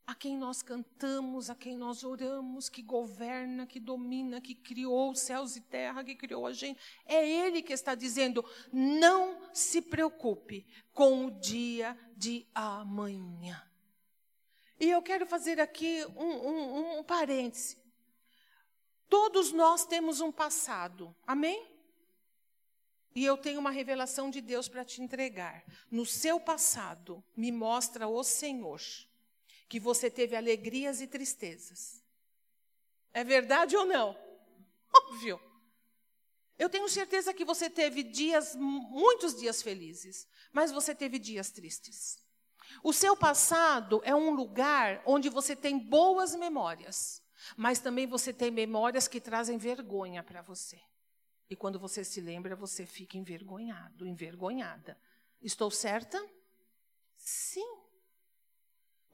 a 0.08 0.14
quem 0.14 0.38
nós 0.38 0.62
cantamos, 0.62 1.50
a 1.50 1.56
quem 1.56 1.76
nós 1.76 2.04
oramos, 2.04 2.70
que 2.70 2.82
governa, 2.82 3.66
que 3.66 3.80
domina, 3.80 4.40
que 4.40 4.54
criou 4.54 5.16
céus 5.16 5.56
e 5.56 5.62
terra, 5.62 6.04
que 6.04 6.16
criou 6.16 6.46
a 6.46 6.54
gente. 6.54 6.80
É 7.06 7.28
Ele 7.28 7.62
que 7.62 7.74
está 7.74 7.96
dizendo: 7.96 8.46
não 8.72 9.40
se 9.52 9.82
preocupe 9.82 10.66
com 10.94 11.26
o 11.26 11.32
dia 11.32 11.98
de 12.16 12.46
amanhã. 12.54 13.62
E 14.80 14.90
eu 14.90 15.02
quero 15.02 15.26
fazer 15.26 15.60
aqui 15.60 16.06
um, 16.16 16.50
um, 16.50 17.00
um 17.00 17.04
parêntese. 17.04 17.78
Todos 19.10 19.52
nós 19.52 19.86
temos 19.86 20.20
um 20.20 20.32
passado, 20.32 21.16
amém? 21.26 21.68
E 23.16 23.24
eu 23.24 23.38
tenho 23.38 23.60
uma 23.60 23.72
revelação 23.72 24.30
de 24.30 24.42
Deus 24.42 24.68
para 24.68 24.84
te 24.84 25.02
entregar. 25.02 25.64
No 25.90 26.06
seu 26.06 26.40
passado, 26.40 27.24
me 27.36 27.50
mostra 27.52 28.08
o 28.08 28.24
Senhor 28.24 28.82
que 29.68 29.80
você 29.80 30.10
teve 30.10 30.36
alegrias 30.36 31.02
e 31.02 31.08
tristezas. 31.08 32.04
É 33.14 33.24
verdade 33.24 33.76
ou 33.76 33.86
não? 33.86 34.18
Óbvio. 34.94 35.40
Eu 36.58 36.70
tenho 36.70 36.88
certeza 36.88 37.34
que 37.34 37.44
você 37.44 37.70
teve 37.70 38.04
dias, 38.04 38.56
muitos 38.56 39.36
dias 39.36 39.62
felizes, 39.62 40.28
mas 40.54 40.72
você 40.72 40.96
teve 40.96 41.20
dias 41.20 41.52
tristes. 41.52 42.18
O 42.82 42.94
seu 42.94 43.16
passado 43.16 44.02
é 44.04 44.16
um 44.16 44.32
lugar 44.32 45.02
onde 45.06 45.30
você 45.30 45.56
tem 45.56 45.78
boas 45.78 46.36
memórias, 46.36 47.22
mas 47.58 47.80
também 47.80 48.08
você 48.08 48.34
tem 48.34 48.52
memórias 48.52 49.08
que 49.08 49.20
trazem 49.20 49.58
vergonha 49.58 50.24
para 50.24 50.42
você. 50.42 50.80
E 51.50 51.56
quando 51.56 51.80
você 51.80 52.04
se 52.04 52.22
lembra, 52.22 52.56
você 52.56 52.86
fica 52.86 53.18
envergonhado, 53.18 54.08
envergonhada. 54.08 54.98
Estou 55.42 55.70
certa? 55.70 56.24
Sim. 57.18 57.85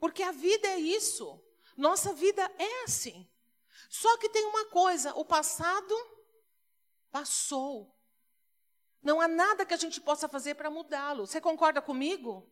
Porque 0.01 0.23
a 0.23 0.31
vida 0.31 0.67
é 0.67 0.79
isso. 0.79 1.39
Nossa 1.77 2.11
vida 2.11 2.41
é 2.57 2.83
assim. 2.85 3.29
Só 3.87 4.17
que 4.17 4.29
tem 4.29 4.43
uma 4.45 4.65
coisa: 4.65 5.13
o 5.13 5.23
passado 5.23 5.95
passou. 7.11 7.95
Não 9.03 9.21
há 9.21 9.27
nada 9.27 9.63
que 9.63 9.75
a 9.75 9.77
gente 9.77 10.01
possa 10.01 10.27
fazer 10.27 10.55
para 10.55 10.71
mudá-lo. 10.71 11.27
Você 11.27 11.39
concorda 11.39 11.83
comigo? 11.83 12.49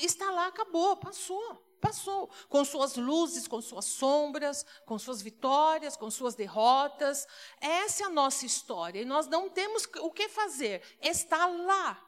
Está 0.00 0.30
lá, 0.30 0.46
acabou, 0.46 0.96
passou. 0.96 1.68
Passou, 1.82 2.30
com 2.48 2.62
suas 2.62 2.96
luzes, 2.96 3.48
com 3.48 3.60
suas 3.60 3.86
sombras, 3.86 4.66
com 4.84 4.98
suas 4.98 5.22
vitórias, 5.22 5.96
com 5.96 6.10
suas 6.10 6.34
derrotas. 6.34 7.26
Essa 7.60 8.04
é 8.04 8.06
a 8.06 8.10
nossa 8.10 8.44
história 8.44 9.00
e 9.00 9.04
nós 9.06 9.26
não 9.26 9.48
temos 9.48 9.86
o 10.00 10.10
que 10.10 10.28
fazer, 10.28 10.82
está 11.00 11.46
lá. 11.46 11.98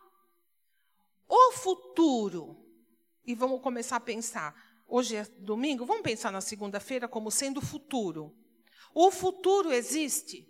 O 1.26 1.52
futuro 1.52 2.61
e 3.24 3.34
vamos 3.34 3.60
começar 3.60 3.96
a 3.96 4.00
pensar. 4.00 4.54
Hoje 4.86 5.16
é 5.16 5.24
domingo, 5.38 5.86
vamos 5.86 6.02
pensar 6.02 6.30
na 6.30 6.40
segunda-feira 6.40 7.08
como 7.08 7.30
sendo 7.30 7.60
futuro. 7.60 8.36
O 8.94 9.10
futuro 9.10 9.72
existe? 9.72 10.48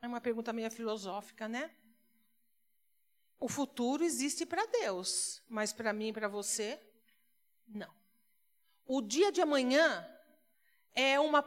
É 0.00 0.06
uma 0.06 0.20
pergunta 0.20 0.52
meio 0.52 0.70
filosófica, 0.70 1.48
né? 1.48 1.74
O 3.38 3.48
futuro 3.48 4.04
existe 4.04 4.46
para 4.46 4.64
Deus, 4.66 5.42
mas 5.48 5.72
para 5.72 5.92
mim 5.92 6.08
e 6.08 6.12
para 6.12 6.28
você, 6.28 6.80
não. 7.66 7.92
O 8.86 9.00
dia 9.00 9.32
de 9.32 9.40
amanhã 9.40 10.08
é 10.94 11.18
uma 11.18 11.42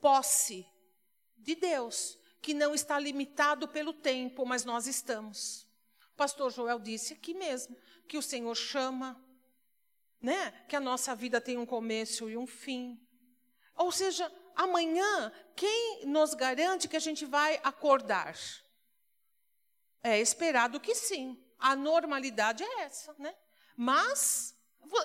posse 0.00 0.66
de 1.36 1.54
Deus, 1.54 2.18
que 2.42 2.52
não 2.52 2.74
está 2.74 2.98
limitado 2.98 3.66
pelo 3.68 3.94
tempo, 3.94 4.44
mas 4.44 4.64
nós 4.64 4.86
estamos. 4.86 5.66
O 6.12 6.16
pastor 6.16 6.50
Joel 6.50 6.78
disse 6.78 7.14
aqui 7.14 7.34
mesmo 7.34 7.76
que 8.06 8.16
o 8.16 8.22
Senhor 8.22 8.54
chama, 8.54 9.22
né? 10.20 10.50
Que 10.68 10.76
a 10.76 10.80
nossa 10.80 11.14
vida 11.14 11.40
tem 11.40 11.58
um 11.58 11.66
começo 11.66 12.28
e 12.30 12.36
um 12.36 12.46
fim. 12.46 13.00
Ou 13.74 13.92
seja, 13.92 14.32
amanhã, 14.54 15.32
quem 15.54 16.06
nos 16.06 16.34
garante 16.34 16.88
que 16.88 16.96
a 16.96 17.00
gente 17.00 17.26
vai 17.26 17.60
acordar? 17.62 18.34
É 20.02 20.18
esperado 20.20 20.80
que 20.80 20.94
sim. 20.94 21.42
A 21.58 21.74
normalidade 21.74 22.62
é 22.62 22.80
essa, 22.82 23.14
né? 23.18 23.34
Mas, 23.76 24.54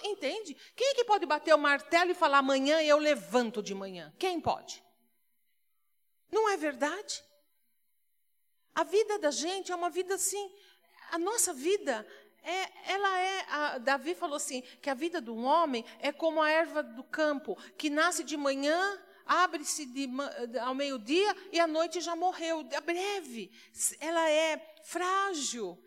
entende? 0.04 0.56
Quem 0.76 0.92
é 0.92 0.96
que 0.96 1.04
pode 1.04 1.26
bater 1.26 1.54
o 1.54 1.58
martelo 1.58 2.12
e 2.12 2.16
falar 2.16 2.38
amanhã 2.38 2.82
eu 2.82 2.98
levanto 2.98 3.62
de 3.62 3.74
manhã? 3.74 4.14
Quem 4.18 4.40
pode? 4.40 4.84
Não 6.32 6.48
é 6.50 6.56
verdade? 6.56 7.24
A 8.74 8.84
vida 8.84 9.20
da 9.20 9.32
gente 9.32 9.72
é 9.72 9.76
uma 9.76 9.90
vida 9.90 10.16
assim, 10.16 10.52
a 11.12 11.18
nossa 11.18 11.54
vida 11.54 12.08
é, 12.44 12.92
ela 12.92 13.20
é, 13.20 13.46
a, 13.50 13.78
Davi 13.78 14.16
falou 14.16 14.36
assim, 14.36 14.62
que 14.82 14.90
a 14.90 14.94
vida 14.94 15.22
do 15.22 15.36
homem 15.36 15.86
é 16.00 16.12
como 16.12 16.42
a 16.42 16.50
erva 16.50 16.82
do 16.82 17.04
campo, 17.04 17.58
que 17.78 17.90
nasce 17.90 18.24
de 18.24 18.36
manhã, 18.36 19.00
abre-se 19.26 19.88
ao 20.62 20.74
meio-dia 20.74 21.36
e 21.52 21.60
à 21.60 21.68
noite 21.68 22.02
já 22.02 22.16
morreu. 22.16 22.68
É 22.72 22.82
breve, 22.82 23.52
ela 24.00 24.30
é 24.30 24.76
frágil. 24.84 25.82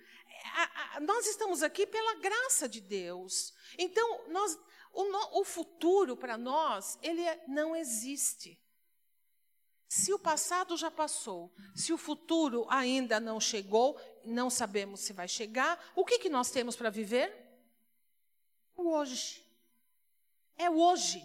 A, 0.57 0.97
a, 0.97 1.01
nós 1.01 1.27
estamos 1.27 1.62
aqui 1.62 1.87
pela 1.87 2.14
graça 2.17 2.69
de 2.69 2.81
Deus. 2.81 3.53
Então, 3.79 4.29
nós, 4.29 4.59
o, 4.93 5.40
o 5.40 5.45
futuro 5.45 6.17
para 6.17 6.38
nós, 6.38 6.99
ele 7.03 7.23
é, 7.23 7.43
não 7.49 7.75
existe. 7.75 8.61
Se 9.88 10.12
o 10.12 10.19
passado 10.19 10.77
já 10.77 10.90
passou, 10.90 11.53
se 11.75 11.93
o 11.93 11.99
futuro 11.99 12.67
ainda 12.69 13.21
não 13.21 13.38
chegou, 13.38 13.97
não 14.24 14.50
sabemos 14.50 15.00
se 15.00 15.12
vai 15.12 15.28
chegar, 15.28 15.92
o 15.94 16.04
que, 16.04 16.18
que 16.18 16.28
nós 16.28 16.50
temos 16.50 16.76
para 16.76 16.90
viver? 16.90 17.32
O 18.76 18.90
hoje. 18.90 19.44
É 20.56 20.68
hoje. 20.70 21.22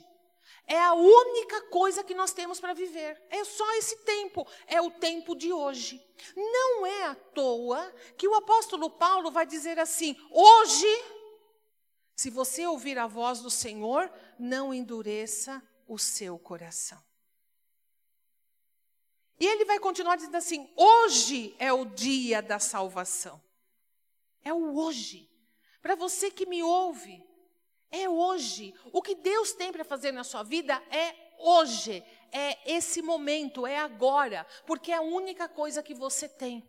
É 0.65 0.79
a 0.79 0.93
única 0.93 1.61
coisa 1.63 2.03
que 2.03 2.13
nós 2.13 2.31
temos 2.31 2.59
para 2.59 2.73
viver. 2.73 3.19
É 3.29 3.43
só 3.43 3.71
esse 3.73 3.97
tempo. 3.97 4.47
É 4.67 4.81
o 4.81 4.91
tempo 4.91 5.35
de 5.35 5.51
hoje. 5.51 5.99
Não 6.35 6.85
é 6.85 7.05
à 7.05 7.15
toa 7.15 7.91
que 8.17 8.27
o 8.27 8.35
apóstolo 8.35 8.89
Paulo 8.89 9.31
vai 9.31 9.45
dizer 9.45 9.79
assim: 9.79 10.15
hoje, 10.29 10.87
se 12.15 12.29
você 12.29 12.67
ouvir 12.67 12.99
a 12.99 13.07
voz 13.07 13.39
do 13.39 13.49
Senhor, 13.49 14.11
não 14.37 14.73
endureça 14.73 15.61
o 15.87 15.97
seu 15.97 16.37
coração. 16.37 17.08
E 19.39 19.45
ele 19.45 19.65
vai 19.65 19.79
continuar 19.79 20.15
dizendo 20.17 20.35
assim: 20.35 20.69
hoje 20.75 21.55
é 21.57 21.71
o 21.71 21.85
dia 21.85 22.41
da 22.41 22.59
salvação. 22.59 23.41
É 24.43 24.53
o 24.53 24.77
hoje. 24.77 25.29
Para 25.81 25.95
você 25.95 26.29
que 26.29 26.45
me 26.45 26.61
ouve, 26.61 27.23
é 27.89 28.09
hoje. 28.09 28.73
O 28.91 29.01
que 29.01 29.15
Deus 29.15 29.53
tem 29.53 29.71
para 29.71 29.85
fazer 29.85 30.11
na 30.11 30.23
sua 30.23 30.43
vida 30.43 30.73
é 30.91 31.15
hoje. 31.37 32.03
É 32.31 32.71
esse 32.73 33.01
momento, 33.01 33.65
é 33.65 33.77
agora. 33.77 34.45
Porque 34.65 34.91
é 34.91 34.95
a 34.95 35.01
única 35.01 35.47
coisa 35.47 35.81
que 35.81 35.93
você 35.93 36.27
tem. 36.27 36.67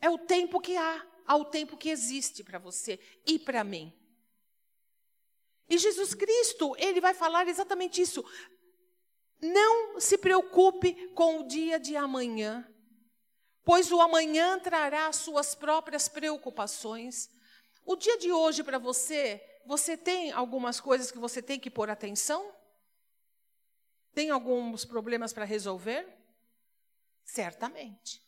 É 0.00 0.08
o 0.10 0.18
tempo 0.18 0.60
que 0.60 0.76
há, 0.76 1.06
há 1.26 1.36
o 1.36 1.44
tempo 1.44 1.76
que 1.76 1.90
existe 1.90 2.44
para 2.44 2.58
você 2.58 2.98
e 3.26 3.38
para 3.38 3.64
mim. 3.64 3.92
E 5.68 5.78
Jesus 5.78 6.14
Cristo, 6.14 6.74
ele 6.78 7.00
vai 7.00 7.14
falar 7.14 7.46
exatamente 7.46 8.02
isso. 8.02 8.24
Não 9.40 10.00
se 10.00 10.18
preocupe 10.18 11.08
com 11.14 11.40
o 11.40 11.48
dia 11.48 11.80
de 11.80 11.96
amanhã, 11.96 12.66
pois 13.64 13.90
o 13.90 14.00
amanhã 14.00 14.58
trará 14.58 15.12
suas 15.12 15.54
próprias 15.54 16.08
preocupações. 16.08 17.30
O 17.84 17.96
dia 17.96 18.18
de 18.18 18.30
hoje 18.30 18.62
para 18.62 18.78
você, 18.78 19.42
você 19.64 19.96
tem 19.96 20.30
algumas 20.32 20.80
coisas 20.80 21.10
que 21.10 21.18
você 21.18 21.40
tem 21.40 21.58
que 21.58 21.70
pôr 21.70 21.88
atenção? 21.88 22.52
Tem 24.12 24.30
alguns 24.30 24.84
problemas 24.84 25.32
para 25.32 25.44
resolver? 25.44 26.06
Certamente. 27.24 28.22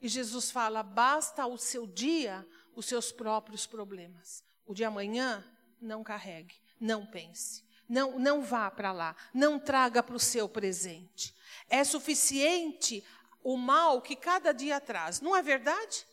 E 0.00 0.08
Jesus 0.08 0.50
fala: 0.50 0.82
basta 0.82 1.46
o 1.46 1.58
seu 1.58 1.86
dia 1.86 2.46
os 2.74 2.86
seus 2.86 3.12
próprios 3.12 3.66
problemas. 3.66 4.42
O 4.64 4.74
de 4.74 4.84
amanhã, 4.84 5.44
não 5.80 6.02
carregue, 6.02 6.54
não 6.80 7.04
pense. 7.04 7.64
Não, 7.88 8.18
não 8.18 8.42
vá 8.42 8.70
para 8.70 8.92
lá, 8.92 9.14
não 9.34 9.58
traga 9.58 10.02
para 10.02 10.16
o 10.16 10.20
seu 10.20 10.48
presente. 10.48 11.34
É 11.68 11.84
suficiente 11.84 13.04
o 13.42 13.56
mal 13.56 14.00
que 14.00 14.16
cada 14.16 14.52
dia 14.52 14.80
traz, 14.80 15.20
não 15.20 15.36
é 15.36 15.42
verdade? 15.42 16.06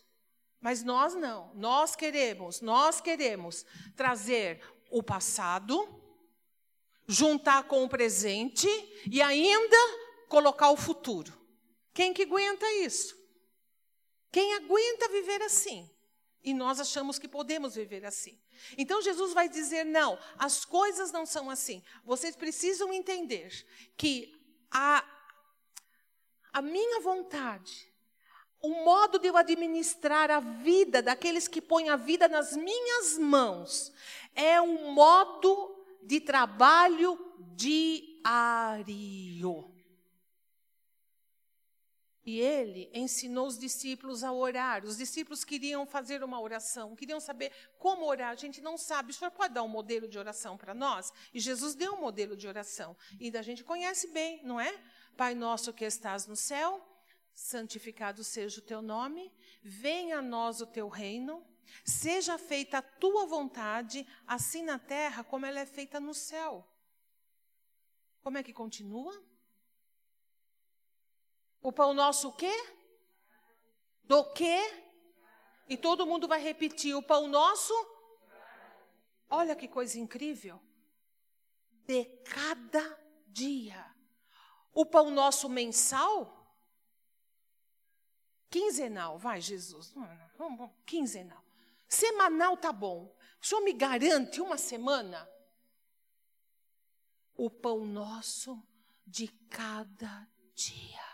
Mas 0.59 0.83
nós 0.83 1.13
não. 1.13 1.53
Nós 1.55 1.95
queremos, 1.95 2.61
nós 2.61 2.99
queremos 2.99 3.65
trazer 3.95 4.61
o 4.89 5.01
passado, 5.01 5.87
juntar 7.07 7.63
com 7.63 7.83
o 7.83 7.89
presente 7.89 8.67
e 9.09 9.21
ainda 9.21 9.77
colocar 10.27 10.69
o 10.71 10.77
futuro. 10.77 11.33
Quem 11.93 12.13
que 12.13 12.23
aguenta 12.23 12.69
isso? 12.73 13.17
Quem 14.31 14.53
aguenta 14.55 15.09
viver 15.09 15.41
assim? 15.41 15.89
E 16.43 16.53
nós 16.53 16.79
achamos 16.79 17.19
que 17.19 17.27
podemos 17.27 17.75
viver 17.75 18.05
assim. 18.05 18.39
Então 18.77 19.01
Jesus 19.01 19.33
vai 19.33 19.49
dizer: 19.49 19.83
não, 19.83 20.17
as 20.37 20.63
coisas 20.63 21.11
não 21.11 21.25
são 21.25 21.49
assim. 21.49 21.83
Vocês 22.05 22.35
precisam 22.35 22.93
entender 22.93 23.65
que 23.97 24.39
a, 24.71 25.03
a 26.53 26.61
minha 26.61 27.01
vontade, 27.01 27.91
o 28.61 28.69
modo 28.83 29.19
de 29.19 29.27
eu 29.27 29.35
administrar 29.35 30.31
a 30.31 30.39
vida 30.39 31.01
daqueles 31.01 31.47
que 31.47 31.61
põem 31.61 31.89
a 31.89 31.97
vida 31.97 32.27
nas 32.29 32.55
minhas 32.55 33.17
mãos, 33.17 33.91
é 34.33 34.61
um 34.61 34.91
modo 34.93 35.75
de 36.01 36.21
trabalho 36.21 37.19
diário. 37.55 38.19
E 42.29 42.39
ele 42.39 42.91
ensinou 42.93 43.47
os 43.47 43.57
discípulos 43.57 44.23
a 44.23 44.31
orar. 44.31 44.85
Os 44.85 44.97
discípulos 44.97 45.43
queriam 45.43 45.83
fazer 45.83 46.23
uma 46.23 46.39
oração, 46.39 46.95
queriam 46.95 47.19
saber 47.19 47.51
como 47.79 48.05
orar. 48.05 48.29
A 48.29 48.35
gente 48.35 48.61
não 48.61 48.77
sabe. 48.77 49.09
O 49.09 49.13
senhor 49.15 49.31
pode 49.31 49.55
dar 49.55 49.63
um 49.63 49.67
modelo 49.67 50.07
de 50.07 50.19
oração 50.19 50.55
para 50.55 50.75
nós? 50.75 51.11
E 51.33 51.39
Jesus 51.39 51.73
deu 51.73 51.93
um 51.93 52.01
modelo 52.01 52.37
de 52.37 52.47
oração. 52.47 52.95
E 53.19 53.35
a 53.35 53.41
gente 53.41 53.63
conhece 53.63 54.09
bem, 54.09 54.43
não 54.43 54.59
é? 54.59 54.71
Pai 55.17 55.33
nosso 55.33 55.73
que 55.73 55.83
estás 55.83 56.27
no 56.27 56.35
céu, 56.35 56.87
santificado 57.33 58.23
seja 58.23 58.59
o 58.59 58.63
teu 58.63 58.79
nome, 58.79 59.33
venha 59.63 60.19
a 60.19 60.21
nós 60.21 60.61
o 60.61 60.67
teu 60.67 60.87
reino, 60.87 61.43
seja 61.83 62.37
feita 62.37 62.77
a 62.77 62.83
tua 62.83 63.25
vontade, 63.25 64.05
assim 64.27 64.61
na 64.61 64.77
terra 64.77 65.23
como 65.23 65.47
ela 65.47 65.59
é 65.59 65.65
feita 65.65 65.99
no 65.99 66.13
céu. 66.13 66.63
Como 68.21 68.37
é 68.37 68.43
que 68.43 68.53
continua? 68.53 69.19
O 71.61 71.71
pão 71.71 71.93
nosso 71.93 72.29
o 72.29 72.33
quê? 72.33 72.53
Do 74.03 74.23
quê? 74.33 74.59
E 75.67 75.77
todo 75.77 76.05
mundo 76.05 76.27
vai 76.27 76.41
repetir: 76.41 76.95
o 76.95 77.03
pão 77.03 77.27
nosso? 77.27 77.73
Olha 79.29 79.55
que 79.55 79.67
coisa 79.67 79.99
incrível. 79.99 80.59
De 81.85 82.05
cada 82.23 82.99
dia. 83.27 83.85
O 84.73 84.85
pão 84.85 85.11
nosso 85.11 85.47
mensal? 85.49 86.35
Quinzenal, 88.49 89.17
vai, 89.17 89.39
Jesus. 89.39 89.93
Quinzenal. 90.85 91.43
Semanal 91.87 92.57
tá 92.57 92.71
bom. 92.71 93.15
O 93.41 93.45
senhor 93.45 93.61
me 93.61 93.73
garante 93.73 94.41
uma 94.41 94.57
semana? 94.57 95.29
O 97.35 97.49
pão 97.49 97.85
nosso 97.85 98.61
de 99.05 99.27
cada 99.49 100.27
dia. 100.55 101.08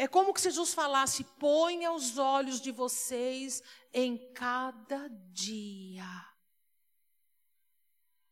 É 0.00 0.06
como 0.06 0.32
que 0.32 0.40
Jesus 0.40 0.72
falasse: 0.72 1.24
ponha 1.24 1.90
os 1.90 2.16
olhos 2.16 2.60
de 2.60 2.70
vocês 2.70 3.60
em 3.92 4.16
cada 4.32 5.08
dia. 5.32 6.06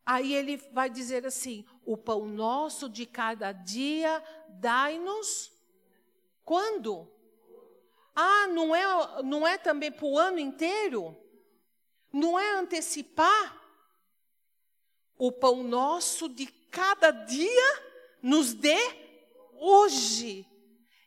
Aí 0.07 0.33
ele 0.33 0.57
vai 0.73 0.89
dizer 0.89 1.27
assim: 1.27 1.67
o 1.85 1.97
pão 1.97 2.25
nosso 2.29 2.89
de 2.89 3.05
cada 3.05 3.51
dia, 3.51 4.23
dai-nos. 4.49 5.53
Quando? 6.45 7.11
Ah, 8.15 8.47
não 8.47 8.75
é, 8.75 9.23
não 9.25 9.45
é 9.45 9.59
também 9.59 9.91
para 9.91 10.07
o 10.07 10.17
ano 10.17 10.39
inteiro? 10.39 11.17
Não 12.13 12.39
é 12.39 12.55
antecipar? 12.55 13.61
O 15.19 15.33
pão 15.33 15.65
nosso 15.65 16.29
de 16.29 16.47
cada 16.47 17.11
dia 17.11 17.83
nos 18.23 18.55
dê 18.55 18.79
hoje. 19.59 20.47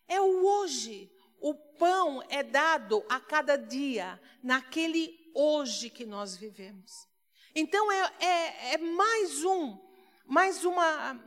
É 0.10 0.20
o 0.20 0.46
hoje. 0.46 1.10
O 1.40 1.54
pão 1.54 2.22
é 2.28 2.44
dado 2.44 3.06
a 3.08 3.18
cada 3.18 3.56
dia, 3.56 4.20
naquele 4.44 5.32
hoje 5.34 5.90
que 5.90 6.06
nós 6.06 6.36
vivemos. 6.36 7.08
Então 7.56 7.90
é, 7.92 8.14
é, 8.20 8.74
é 8.74 8.78
mais 8.78 9.44
um, 9.46 9.80
mais 10.26 10.66
uma, 10.66 11.18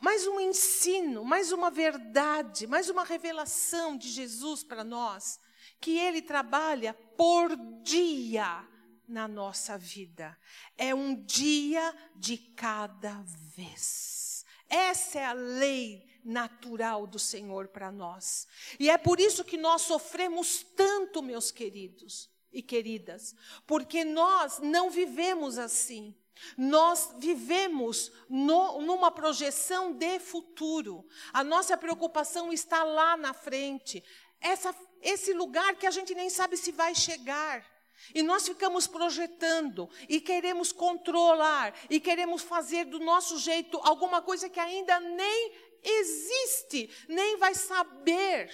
mais 0.00 0.26
um 0.26 0.40
ensino, 0.40 1.24
mais 1.24 1.52
uma 1.52 1.70
verdade, 1.70 2.66
mais 2.66 2.90
uma 2.90 3.04
revelação 3.04 3.96
de 3.96 4.08
Jesus 4.08 4.64
para 4.64 4.82
nós, 4.82 5.38
que 5.80 5.96
Ele 5.96 6.20
trabalha 6.20 6.92
por 7.16 7.56
dia 7.82 8.68
na 9.06 9.28
nossa 9.28 9.78
vida. 9.78 10.36
É 10.76 10.94
um 10.94 11.14
dia 11.24 11.94
de 12.16 12.36
cada 12.36 13.22
vez. 13.54 14.23
Essa 14.68 15.20
é 15.20 15.24
a 15.24 15.32
lei 15.32 16.06
natural 16.24 17.06
do 17.06 17.18
Senhor 17.18 17.68
para 17.68 17.92
nós. 17.92 18.48
E 18.80 18.88
é 18.88 18.96
por 18.96 19.20
isso 19.20 19.44
que 19.44 19.56
nós 19.56 19.82
sofremos 19.82 20.64
tanto, 20.74 21.22
meus 21.22 21.50
queridos 21.50 22.30
e 22.52 22.62
queridas, 22.62 23.34
porque 23.66 24.04
nós 24.04 24.58
não 24.60 24.88
vivemos 24.90 25.58
assim. 25.58 26.14
Nós 26.56 27.14
vivemos 27.18 28.10
no, 28.28 28.80
numa 28.80 29.10
projeção 29.10 29.92
de 29.92 30.18
futuro. 30.18 31.06
A 31.32 31.44
nossa 31.44 31.76
preocupação 31.76 32.52
está 32.52 32.82
lá 32.82 33.16
na 33.16 33.32
frente. 33.32 34.02
Essa, 34.40 34.74
esse 35.00 35.32
lugar 35.32 35.76
que 35.76 35.86
a 35.86 35.90
gente 35.90 36.14
nem 36.14 36.28
sabe 36.28 36.56
se 36.56 36.72
vai 36.72 36.94
chegar. 36.94 37.64
E 38.12 38.22
nós 38.22 38.46
ficamos 38.46 38.86
projetando 38.86 39.88
e 40.08 40.20
queremos 40.20 40.72
controlar 40.72 41.74
e 41.88 42.00
queremos 42.00 42.42
fazer 42.42 42.84
do 42.84 42.98
nosso 42.98 43.38
jeito 43.38 43.78
alguma 43.84 44.20
coisa 44.20 44.48
que 44.48 44.58
ainda 44.58 44.98
nem 44.98 45.52
existe, 45.82 46.90
nem 47.08 47.36
vai 47.36 47.54
saber. 47.54 48.50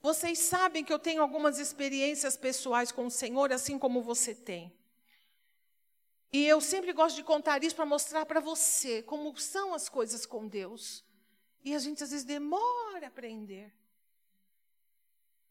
Vocês 0.00 0.38
sabem 0.38 0.84
que 0.84 0.92
eu 0.92 0.98
tenho 0.98 1.20
algumas 1.20 1.58
experiências 1.58 2.36
pessoais 2.36 2.92
com 2.92 3.06
o 3.06 3.10
Senhor, 3.10 3.52
assim 3.52 3.78
como 3.78 4.00
você 4.00 4.34
tem. 4.34 4.72
E 6.32 6.46
eu 6.46 6.60
sempre 6.60 6.92
gosto 6.92 7.16
de 7.16 7.24
contar 7.24 7.64
isso 7.64 7.74
para 7.74 7.86
mostrar 7.86 8.24
para 8.26 8.38
você 8.38 9.02
como 9.02 9.36
são 9.38 9.74
as 9.74 9.88
coisas 9.88 10.24
com 10.24 10.46
Deus. 10.46 11.04
E 11.64 11.74
a 11.74 11.78
gente 11.78 12.04
às 12.04 12.10
vezes 12.10 12.24
demora 12.24 13.06
a 13.06 13.08
aprender. 13.08 13.72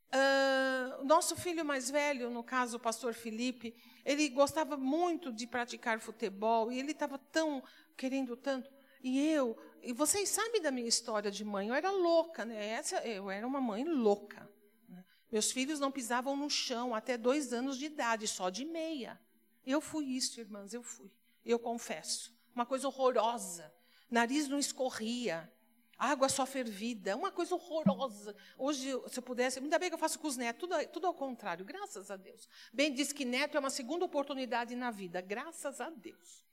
Uh, 0.07 1.03
nosso 1.03 1.35
filho 1.35 1.65
mais 1.65 1.89
velho, 1.91 2.29
no 2.29 2.43
caso 2.43 2.77
o 2.77 2.79
pastor 2.79 3.13
Felipe, 3.13 3.75
ele 4.05 4.29
gostava 4.29 4.77
muito 4.77 5.33
de 5.33 5.45
praticar 5.45 5.99
futebol 5.99 6.71
e 6.71 6.79
ele 6.79 6.91
estava 6.91 7.17
tão 7.17 7.61
querendo 7.95 8.37
tanto. 8.37 8.69
E 9.03 9.19
eu, 9.27 9.57
e 9.81 9.91
vocês 9.93 10.29
sabem 10.29 10.61
da 10.61 10.71
minha 10.71 10.87
história 10.87 11.29
de 11.29 11.43
mãe, 11.43 11.67
eu 11.67 11.73
era 11.73 11.91
louca, 11.91 12.45
né? 12.45 12.67
Essa, 12.67 13.05
eu 13.05 13.29
era 13.29 13.45
uma 13.45 13.59
mãe 13.59 13.83
louca. 13.83 14.49
Né? 14.87 15.03
Meus 15.31 15.51
filhos 15.51 15.79
não 15.79 15.91
pisavam 15.91 16.35
no 16.35 16.49
chão 16.49 16.95
até 16.95 17.17
dois 17.17 17.51
anos 17.51 17.77
de 17.77 17.85
idade, 17.85 18.27
só 18.27 18.49
de 18.49 18.65
meia. 18.65 19.19
Eu 19.65 19.81
fui 19.81 20.05
isso, 20.05 20.39
irmãs, 20.39 20.73
eu 20.73 20.81
fui. 20.81 21.11
Eu 21.45 21.59
confesso. 21.59 22.33
Uma 22.55 22.65
coisa 22.65 22.87
horrorosa. 22.87 23.73
Nariz 24.09 24.47
não 24.47 24.57
escorria. 24.57 25.51
Água 25.97 26.29
só 26.29 26.45
fervida, 26.45 27.15
uma 27.15 27.31
coisa 27.31 27.55
horrorosa. 27.55 28.35
Hoje, 28.57 28.89
se 29.07 29.19
eu 29.19 29.23
pudesse, 29.23 29.59
ainda 29.59 29.79
bem 29.79 29.89
que 29.89 29.95
eu 29.95 29.99
faço 29.99 30.19
com 30.19 30.27
os 30.27 30.37
netos, 30.37 30.59
tudo, 30.59 30.87
tudo 30.89 31.07
ao 31.07 31.13
contrário, 31.13 31.65
graças 31.65 32.11
a 32.11 32.15
Deus. 32.15 32.47
Bem 32.71 32.93
diz 32.93 33.11
que 33.11 33.25
neto 33.25 33.57
é 33.57 33.59
uma 33.59 33.69
segunda 33.69 34.05
oportunidade 34.05 34.75
na 34.75 34.91
vida, 34.91 35.19
graças 35.21 35.81
a 35.81 35.89
Deus. 35.89 36.45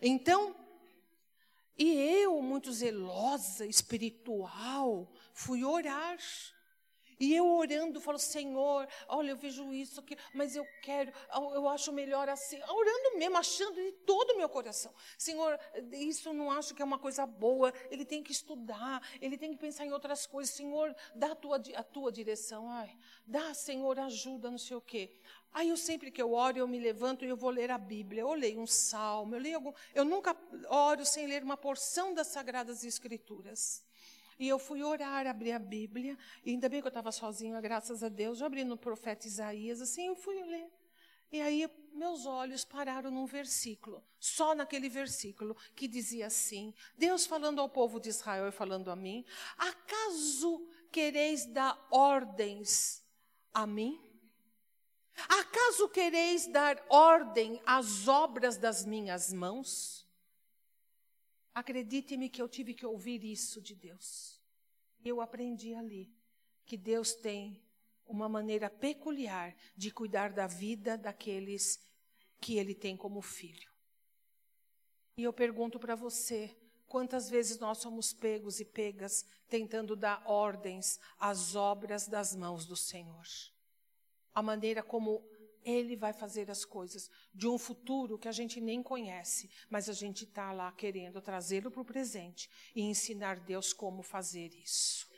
Então, 0.00 0.54
e 1.76 1.92
eu, 1.92 2.40
muito 2.40 2.72
zelosa, 2.72 3.66
espiritual, 3.66 5.12
fui 5.32 5.64
orar. 5.64 6.18
E 7.18 7.34
eu 7.34 7.46
orando, 7.46 8.00
falo, 8.00 8.18
Senhor, 8.18 8.88
olha, 9.08 9.30
eu 9.30 9.36
vejo 9.36 9.72
isso 9.72 10.00
aqui, 10.00 10.16
mas 10.32 10.56
eu 10.56 10.66
quero, 10.82 11.12
eu 11.54 11.68
acho 11.68 11.92
melhor 11.92 12.28
assim. 12.28 12.60
Orando 12.62 13.18
mesmo, 13.18 13.36
achando 13.36 13.74
de 13.74 13.92
todo 14.04 14.32
o 14.32 14.36
meu 14.36 14.48
coração. 14.48 14.92
Senhor, 15.16 15.58
isso 15.92 16.32
não 16.32 16.50
acho 16.50 16.74
que 16.74 16.82
é 16.82 16.84
uma 16.84 16.98
coisa 16.98 17.26
boa. 17.26 17.72
Ele 17.90 18.04
tem 18.04 18.22
que 18.22 18.32
estudar, 18.32 19.00
ele 19.20 19.38
tem 19.38 19.52
que 19.52 19.58
pensar 19.58 19.86
em 19.86 19.92
outras 19.92 20.26
coisas. 20.26 20.54
Senhor, 20.54 20.94
dá 21.14 21.32
a 21.32 21.34
tua, 21.34 21.62
a 21.76 21.82
tua 21.82 22.10
direção. 22.10 22.68
Ai, 22.68 22.96
dá, 23.26 23.54
Senhor, 23.54 23.98
ajuda, 23.98 24.50
não 24.50 24.58
sei 24.58 24.76
o 24.76 24.80
quê. 24.80 25.20
Aí 25.52 25.68
eu 25.68 25.76
sempre 25.76 26.10
que 26.10 26.20
eu 26.20 26.32
oro, 26.32 26.58
eu 26.58 26.66
me 26.66 26.80
levanto 26.80 27.24
e 27.24 27.28
eu 27.28 27.36
vou 27.36 27.50
ler 27.50 27.70
a 27.70 27.78
Bíblia. 27.78 28.22
Eu 28.22 28.34
leio 28.34 28.60
um 28.60 28.66
salmo, 28.66 29.36
eu 29.36 29.40
leio 29.40 29.54
algum. 29.54 29.72
Eu 29.94 30.04
nunca 30.04 30.36
oro 30.68 31.04
sem 31.04 31.28
ler 31.28 31.44
uma 31.44 31.56
porção 31.56 32.12
das 32.12 32.26
Sagradas 32.26 32.82
Escrituras. 32.82 33.84
E 34.38 34.48
eu 34.48 34.58
fui 34.58 34.82
orar, 34.82 35.26
abri 35.26 35.52
a 35.52 35.58
Bíblia, 35.58 36.18
e 36.44 36.50
ainda 36.50 36.68
bem 36.68 36.80
que 36.80 36.86
eu 36.86 36.90
estava 36.90 37.12
sozinha, 37.12 37.60
graças 37.60 38.02
a 38.02 38.08
Deus. 38.08 38.40
Eu 38.40 38.46
abri 38.46 38.64
no 38.64 38.76
profeta 38.76 39.26
Isaías, 39.26 39.80
assim, 39.80 40.06
eu 40.06 40.16
fui 40.16 40.42
ler. 40.42 40.70
E 41.30 41.40
aí 41.40 41.68
meus 41.92 42.26
olhos 42.26 42.64
pararam 42.64 43.10
num 43.10 43.26
versículo, 43.26 44.04
só 44.18 44.54
naquele 44.54 44.88
versículo, 44.88 45.56
que 45.74 45.88
dizia 45.88 46.26
assim: 46.26 46.74
Deus 46.96 47.26
falando 47.26 47.60
ao 47.60 47.68
povo 47.68 48.00
de 48.00 48.08
Israel 48.08 48.48
e 48.48 48.52
falando 48.52 48.90
a 48.90 48.96
mim: 48.96 49.24
Acaso 49.56 50.68
quereis 50.90 51.46
dar 51.46 51.76
ordens 51.90 53.02
a 53.52 53.66
mim? 53.66 54.00
Acaso 55.28 55.88
quereis 55.88 56.46
dar 56.48 56.84
ordem 56.88 57.60
às 57.64 58.08
obras 58.08 58.56
das 58.56 58.84
minhas 58.84 59.32
mãos? 59.32 60.03
Acredite-me 61.54 62.28
que 62.28 62.42
eu 62.42 62.48
tive 62.48 62.74
que 62.74 62.84
ouvir 62.84 63.22
isso 63.22 63.60
de 63.60 63.76
Deus. 63.76 64.40
Eu 65.04 65.20
aprendi 65.20 65.72
ali 65.72 66.12
que 66.66 66.76
Deus 66.76 67.14
tem 67.14 67.62
uma 68.06 68.28
maneira 68.28 68.68
peculiar 68.68 69.54
de 69.76 69.90
cuidar 69.90 70.32
da 70.32 70.46
vida 70.46 70.98
daqueles 70.98 71.80
que 72.40 72.56
Ele 72.58 72.74
tem 72.74 72.96
como 72.96 73.22
filho. 73.22 73.70
E 75.16 75.22
eu 75.22 75.32
pergunto 75.32 75.78
para 75.78 75.94
você: 75.94 76.56
quantas 76.88 77.30
vezes 77.30 77.58
nós 77.58 77.78
somos 77.78 78.12
pegos 78.12 78.58
e 78.58 78.64
pegas 78.64 79.24
tentando 79.48 79.94
dar 79.94 80.22
ordens 80.26 80.98
às 81.18 81.54
obras 81.54 82.08
das 82.08 82.34
mãos 82.34 82.66
do 82.66 82.76
Senhor? 82.76 83.24
A 84.34 84.42
maneira 84.42 84.82
como 84.82 85.24
ele 85.64 85.96
vai 85.96 86.12
fazer 86.12 86.50
as 86.50 86.64
coisas 86.64 87.10
de 87.34 87.48
um 87.48 87.58
futuro 87.58 88.18
que 88.18 88.28
a 88.28 88.32
gente 88.32 88.60
nem 88.60 88.82
conhece, 88.82 89.50
mas 89.70 89.88
a 89.88 89.92
gente 89.92 90.24
está 90.24 90.52
lá 90.52 90.70
querendo 90.72 91.20
trazê-lo 91.20 91.70
para 91.70 91.80
o 91.82 91.84
presente 91.84 92.50
e 92.74 92.82
ensinar 92.82 93.40
Deus 93.40 93.72
como 93.72 94.02
fazer 94.02 94.54
isso. 94.54 95.08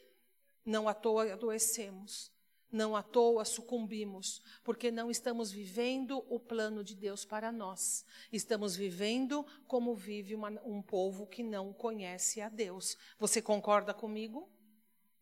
Não 0.64 0.88
à 0.88 0.94
toa 0.94 1.32
adoecemos, 1.32 2.30
não 2.70 2.96
à 2.96 3.02
toa 3.02 3.44
sucumbimos, 3.44 4.42
porque 4.64 4.90
não 4.90 5.10
estamos 5.10 5.50
vivendo 5.50 6.24
o 6.28 6.38
plano 6.38 6.82
de 6.82 6.94
Deus 6.94 7.24
para 7.24 7.52
nós. 7.52 8.04
Estamos 8.32 8.76
vivendo 8.76 9.46
como 9.66 9.94
vive 9.94 10.34
uma, 10.34 10.50
um 10.64 10.82
povo 10.82 11.26
que 11.26 11.42
não 11.42 11.72
conhece 11.72 12.40
a 12.40 12.48
Deus. 12.48 12.96
Você 13.18 13.40
concorda 13.40 13.94
comigo? 13.94 14.48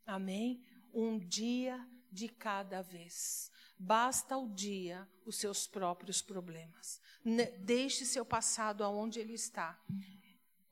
Amém? 0.06 0.62
Um 0.92 1.18
dia 1.18 1.86
de 2.10 2.28
cada 2.28 2.80
vez. 2.80 3.50
Basta 3.86 4.38
o 4.38 4.48
dia 4.48 5.06
os 5.26 5.36
seus 5.36 5.66
próprios 5.66 6.22
problemas. 6.22 7.02
Deixe 7.58 8.06
seu 8.06 8.24
passado 8.24 8.82
aonde 8.82 9.20
ele 9.20 9.34
está. 9.34 9.78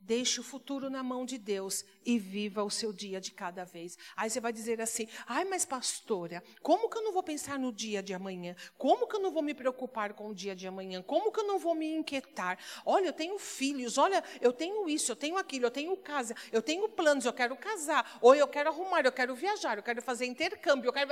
Deixe 0.04 0.40
o 0.40 0.42
futuro 0.42 0.90
na 0.90 1.00
mão 1.00 1.24
de 1.24 1.38
Deus 1.38 1.84
e 2.04 2.18
viva 2.18 2.64
o 2.64 2.70
seu 2.70 2.92
dia 2.92 3.20
de 3.20 3.30
cada 3.30 3.64
vez. 3.64 3.96
Aí 4.16 4.28
você 4.28 4.40
vai 4.40 4.52
dizer 4.52 4.80
assim: 4.80 5.06
ai, 5.28 5.44
mas 5.44 5.64
pastora, 5.64 6.42
como 6.60 6.90
que 6.90 6.98
eu 6.98 7.02
não 7.02 7.12
vou 7.12 7.22
pensar 7.22 7.56
no 7.56 7.72
dia 7.72 8.02
de 8.02 8.12
amanhã? 8.12 8.56
Como 8.76 9.06
que 9.06 9.14
eu 9.14 9.20
não 9.20 9.30
vou 9.30 9.44
me 9.44 9.54
preocupar 9.54 10.12
com 10.12 10.28
o 10.28 10.34
dia 10.34 10.56
de 10.56 10.66
amanhã? 10.66 11.00
Como 11.02 11.30
que 11.30 11.38
eu 11.38 11.46
não 11.46 11.56
vou 11.56 11.72
me 11.72 11.86
inquietar? 11.94 12.58
Olha, 12.84 13.06
eu 13.06 13.12
tenho 13.12 13.38
filhos, 13.38 13.96
olha, 13.96 14.24
eu 14.40 14.52
tenho 14.52 14.88
isso, 14.88 15.12
eu 15.12 15.16
tenho 15.16 15.36
aquilo, 15.36 15.66
eu 15.66 15.70
tenho 15.70 15.96
casa, 15.96 16.34
eu 16.50 16.60
tenho 16.60 16.88
planos, 16.88 17.24
eu 17.24 17.32
quero 17.32 17.56
casar, 17.56 18.18
ou 18.20 18.34
eu 18.34 18.48
quero 18.48 18.70
arrumar, 18.70 19.04
eu 19.04 19.12
quero 19.12 19.36
viajar, 19.36 19.78
eu 19.78 19.84
quero 19.84 20.02
fazer 20.02 20.26
intercâmbio, 20.26 20.88
eu 20.88 20.92
quero. 20.92 21.08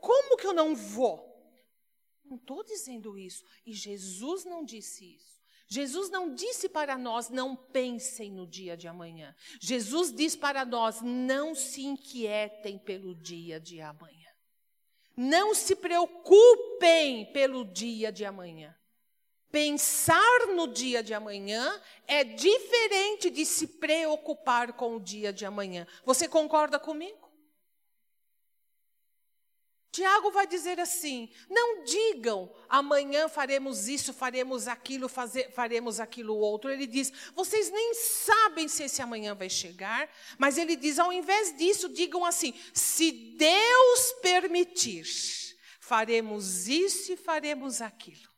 Como 0.00 0.36
que 0.36 0.46
eu 0.46 0.52
não 0.52 0.76
vou? 0.76 1.34
Não 2.24 2.36
estou 2.36 2.62
dizendo 2.62 3.18
isso. 3.18 3.44
E 3.64 3.72
Jesus 3.72 4.44
não 4.44 4.64
disse 4.64 5.16
isso. 5.16 5.35
Jesus 5.68 6.10
não 6.10 6.34
disse 6.34 6.68
para 6.68 6.96
nós, 6.96 7.28
não 7.28 7.56
pensem 7.56 8.30
no 8.30 8.46
dia 8.46 8.76
de 8.76 8.86
amanhã. 8.86 9.34
Jesus 9.60 10.12
diz 10.12 10.36
para 10.36 10.64
nós, 10.64 11.00
não 11.00 11.54
se 11.54 11.84
inquietem 11.84 12.78
pelo 12.78 13.14
dia 13.14 13.58
de 13.58 13.80
amanhã. 13.80 14.30
Não 15.16 15.54
se 15.54 15.74
preocupem 15.74 17.32
pelo 17.32 17.64
dia 17.64 18.12
de 18.12 18.24
amanhã. 18.24 18.76
Pensar 19.50 20.46
no 20.54 20.68
dia 20.68 21.02
de 21.02 21.14
amanhã 21.14 21.80
é 22.06 22.22
diferente 22.22 23.30
de 23.30 23.46
se 23.46 23.66
preocupar 23.66 24.74
com 24.74 24.96
o 24.96 25.00
dia 25.00 25.32
de 25.32 25.46
amanhã. 25.46 25.86
Você 26.04 26.28
concorda 26.28 26.78
comigo? 26.78 27.25
Tiago 29.96 30.30
vai 30.30 30.46
dizer 30.46 30.78
assim: 30.78 31.26
não 31.48 31.82
digam 31.82 32.52
amanhã 32.68 33.28
faremos 33.30 33.88
isso, 33.88 34.12
faremos 34.12 34.68
aquilo, 34.68 35.08
fazer, 35.08 35.50
faremos 35.52 35.98
aquilo 35.98 36.36
outro. 36.36 36.70
Ele 36.70 36.86
diz: 36.86 37.10
vocês 37.34 37.70
nem 37.70 37.94
sabem 37.94 38.68
se 38.68 38.82
esse 38.82 39.00
amanhã 39.00 39.34
vai 39.34 39.48
chegar, 39.48 40.06
mas 40.36 40.58
ele 40.58 40.76
diz: 40.76 40.98
ao 40.98 41.10
invés 41.10 41.56
disso, 41.56 41.88
digam 41.88 42.26
assim: 42.26 42.52
se 42.74 43.10
Deus 43.10 44.12
permitir, 44.20 45.06
faremos 45.80 46.68
isso 46.68 47.14
e 47.14 47.16
faremos 47.16 47.80
aquilo. 47.80 48.28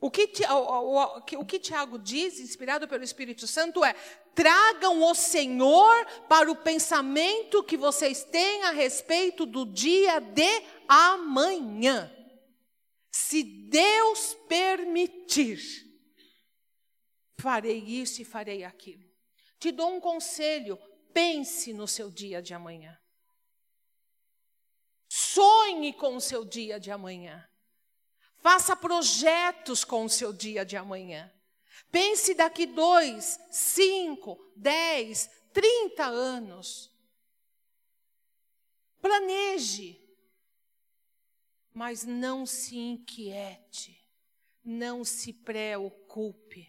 O 0.00 0.08
que, 0.08 0.30
o, 0.48 0.54
o, 0.54 1.16
o 1.40 1.44
que 1.44 1.58
Tiago 1.58 1.98
diz, 1.98 2.38
inspirado 2.38 2.86
pelo 2.86 3.02
Espírito 3.02 3.48
Santo, 3.48 3.84
é: 3.84 3.96
tragam 4.34 5.02
o 5.02 5.14
Senhor 5.14 6.06
para 6.28 6.50
o 6.50 6.56
pensamento 6.56 7.62
que 7.62 7.76
vocês 7.76 8.24
têm 8.24 8.64
a 8.64 8.70
respeito 8.70 9.46
do 9.46 9.64
dia 9.64 10.20
de 10.20 10.62
amanhã. 10.88 12.10
Se 13.10 13.42
Deus 13.42 14.34
permitir, 14.48 15.60
farei 17.38 17.78
isso 17.78 18.20
e 18.22 18.24
farei 18.24 18.64
aquilo. 18.64 19.04
Te 19.58 19.70
dou 19.70 19.94
um 19.94 20.00
conselho: 20.00 20.78
pense 21.12 21.72
no 21.72 21.86
seu 21.86 22.10
dia 22.10 22.42
de 22.42 22.52
amanhã. 22.52 22.98
Sonhe 25.08 25.92
com 25.92 26.16
o 26.16 26.20
seu 26.20 26.44
dia 26.44 26.78
de 26.78 26.90
amanhã. 26.90 27.48
Faça 28.38 28.76
projetos 28.76 29.84
com 29.84 30.04
o 30.04 30.10
seu 30.10 30.32
dia 30.32 30.64
de 30.64 30.76
amanhã. 30.76 31.33
Pense 31.94 32.34
daqui 32.34 32.66
dois, 32.66 33.38
cinco, 33.52 34.52
dez, 34.56 35.30
trinta 35.52 36.06
anos. 36.06 36.90
Planeje. 39.00 40.04
Mas 41.72 42.02
não 42.04 42.44
se 42.44 42.76
inquiete. 42.76 43.96
Não 44.64 45.04
se 45.04 45.32
preocupe. 45.32 46.68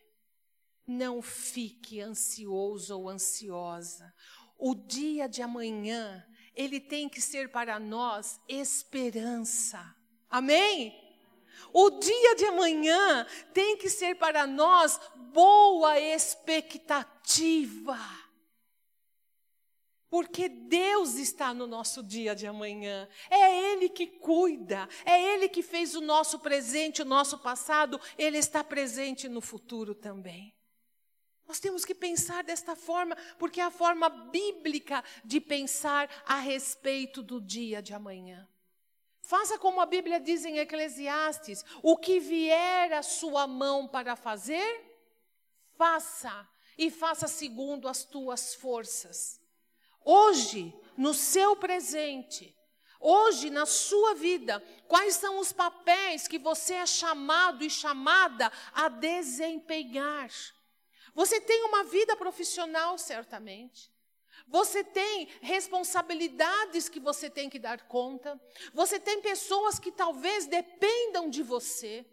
Não 0.85 1.23
fique 1.23 1.99
ansioso 1.99 2.95
ou 2.95 3.09
ansiosa. 3.09 4.13
O 4.59 4.75
dia 4.75 5.27
de 5.27 5.41
amanhã, 5.41 6.23
ele 6.53 6.79
tem 6.79 7.09
que 7.09 7.19
ser 7.19 7.51
para 7.51 7.79
nós 7.79 8.39
esperança. 8.47 9.95
Amém? 10.29 11.04
O 11.73 11.89
dia 11.91 12.35
de 12.35 12.45
amanhã 12.45 13.25
tem 13.53 13.77
que 13.77 13.89
ser 13.89 14.15
para 14.15 14.47
nós 14.47 14.99
boa 15.15 15.99
expectativa. 15.99 17.99
Porque 20.09 20.47
Deus 20.47 21.15
está 21.15 21.53
no 21.53 21.67
nosso 21.67 22.01
dia 22.01 22.33
de 22.33 22.47
amanhã. 22.47 23.09
É 23.29 23.71
Ele 23.71 23.89
que 23.89 24.07
cuida, 24.07 24.87
é 25.03 25.21
Ele 25.21 25.49
que 25.49 25.61
fez 25.61 25.93
o 25.93 26.01
nosso 26.01 26.39
presente, 26.39 27.01
o 27.01 27.05
nosso 27.05 27.37
passado, 27.39 27.99
Ele 28.17 28.37
está 28.37 28.63
presente 28.63 29.27
no 29.27 29.41
futuro 29.41 29.93
também. 29.93 30.55
Nós 31.47 31.59
temos 31.59 31.83
que 31.83 31.93
pensar 31.93 32.43
desta 32.43 32.75
forma, 32.75 33.15
porque 33.37 33.59
é 33.59 33.63
a 33.63 33.71
forma 33.71 34.09
bíblica 34.09 35.03
de 35.23 35.41
pensar 35.41 36.09
a 36.25 36.39
respeito 36.39 37.21
do 37.21 37.41
dia 37.41 37.81
de 37.81 37.93
amanhã. 37.93 38.47
Faça 39.25 39.57
como 39.57 39.81
a 39.81 39.87
Bíblia 39.87 40.19
diz 40.19 40.45
em 40.45 40.59
Eclesiastes: 40.59 41.65
o 41.81 41.97
que 41.97 42.19
vier 42.19 42.93
a 42.93 43.01
sua 43.01 43.47
mão 43.47 43.87
para 43.87 44.15
fazer, 44.15 44.83
faça, 45.75 46.47
e 46.77 46.91
faça 46.91 47.27
segundo 47.27 47.87
as 47.87 48.03
tuas 48.03 48.53
forças. 48.53 49.41
Hoje, 50.03 50.71
no 50.95 51.13
seu 51.13 51.55
presente, 51.55 52.55
hoje 52.99 53.49
na 53.49 53.65
sua 53.65 54.13
vida, 54.13 54.63
quais 54.87 55.15
são 55.15 55.39
os 55.39 55.51
papéis 55.51 56.27
que 56.27 56.37
você 56.37 56.75
é 56.75 56.85
chamado 56.85 57.63
e 57.63 57.69
chamada 57.69 58.51
a 58.73 58.89
desempenhar? 58.89 60.29
Você 61.15 61.41
tem 61.41 61.63
uma 61.63 61.83
vida 61.85 62.15
profissional, 62.15 62.97
certamente. 62.99 63.94
Você 64.47 64.83
tem 64.83 65.27
responsabilidades 65.41 66.87
que 66.87 66.99
você 66.99 67.29
tem 67.29 67.49
que 67.49 67.59
dar 67.59 67.87
conta. 67.87 68.39
Você 68.73 68.99
tem 68.99 69.21
pessoas 69.21 69.79
que 69.79 69.91
talvez 69.91 70.45
dependam 70.45 71.29
de 71.29 71.41
você. 71.41 72.05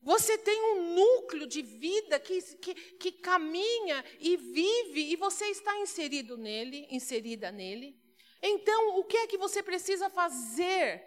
Você 0.00 0.36
tem 0.36 0.60
um 0.72 0.94
núcleo 0.94 1.46
de 1.46 1.62
vida 1.62 2.18
que, 2.18 2.42
que, 2.56 2.74
que 2.74 3.12
caminha 3.12 4.04
e 4.18 4.36
vive 4.36 5.12
e 5.12 5.16
você 5.16 5.46
está 5.46 5.78
inserido 5.78 6.36
nele, 6.36 6.88
inserida 6.90 7.52
nele. 7.52 7.96
Então, 8.42 8.98
o 8.98 9.04
que 9.04 9.16
é 9.16 9.26
que 9.28 9.38
você 9.38 9.62
precisa 9.62 10.10
fazer? 10.10 11.00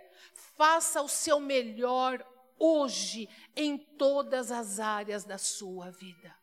Faça 0.56 1.02
o 1.02 1.10
seu 1.10 1.42
melhor 1.42 2.26
hoje 2.58 3.28
em 3.56 3.78
todas 3.78 4.52
as 4.52 4.80
áreas 4.80 5.26
da 5.26 5.38
sua 5.38 5.92
vida. 5.92 6.34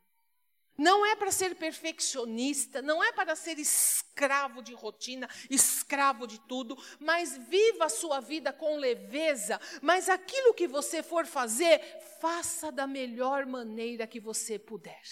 Não 0.76 1.04
é 1.04 1.14
para 1.14 1.30
ser 1.30 1.54
perfeccionista, 1.54 2.80
não 2.80 3.04
é 3.04 3.12
para 3.12 3.36
ser 3.36 3.58
escravo 3.58 4.62
de 4.62 4.72
rotina, 4.72 5.28
escravo 5.50 6.26
de 6.26 6.40
tudo, 6.40 6.76
mas 6.98 7.36
viva 7.36 7.84
a 7.84 7.90
sua 7.90 8.20
vida 8.20 8.52
com 8.52 8.76
leveza. 8.76 9.60
Mas 9.82 10.08
aquilo 10.08 10.54
que 10.54 10.66
você 10.66 11.02
for 11.02 11.26
fazer, 11.26 11.80
faça 12.20 12.72
da 12.72 12.86
melhor 12.86 13.44
maneira 13.44 14.06
que 14.06 14.18
você 14.18 14.58
puder. 14.58 15.02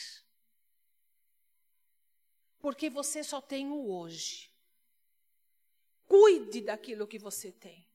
Porque 2.59 2.89
você 2.89 3.23
só 3.23 3.41
tem 3.41 3.71
o 3.71 3.91
hoje. 3.91 4.51
Cuide 6.07 6.63
daquilo 6.63 7.07
que 7.07 7.19
você 7.19 7.53
tem. 7.53 7.90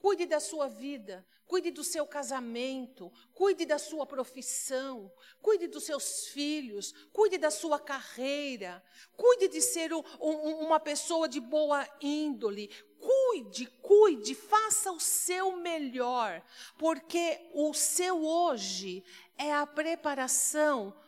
Cuide 0.00 0.24
da 0.24 0.40
sua 0.40 0.66
vida, 0.66 1.26
cuide 1.46 1.70
do 1.70 1.84
seu 1.84 2.06
casamento, 2.06 3.12
cuide 3.34 3.66
da 3.66 3.78
sua 3.78 4.06
profissão, 4.06 5.12
cuide 5.42 5.66
dos 5.66 5.84
seus 5.84 6.28
filhos, 6.28 6.92
cuide 7.12 7.36
da 7.36 7.50
sua 7.50 7.78
carreira, 7.78 8.82
cuide 9.14 9.46
de 9.48 9.60
ser 9.60 9.92
um, 9.92 10.02
um, 10.18 10.66
uma 10.66 10.80
pessoa 10.80 11.28
de 11.28 11.38
boa 11.38 11.86
índole. 12.00 12.68
Cuide, 12.98 13.66
cuide, 13.66 14.34
faça 14.34 14.90
o 14.90 15.00
seu 15.00 15.56
melhor, 15.56 16.42
porque 16.78 17.50
o 17.52 17.74
seu 17.74 18.24
hoje 18.24 19.04
é 19.36 19.52
a 19.52 19.66
preparação 19.66 20.98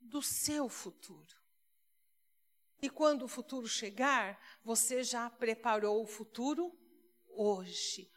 do 0.00 0.22
seu 0.22 0.68
futuro. 0.68 1.36
E 2.80 2.88
quando 2.88 3.24
o 3.24 3.28
futuro 3.28 3.66
chegar, 3.66 4.40
você 4.64 5.02
já 5.02 5.28
preparou 5.28 6.02
o 6.02 6.06
futuro 6.06 6.72
hoje. 7.28 8.08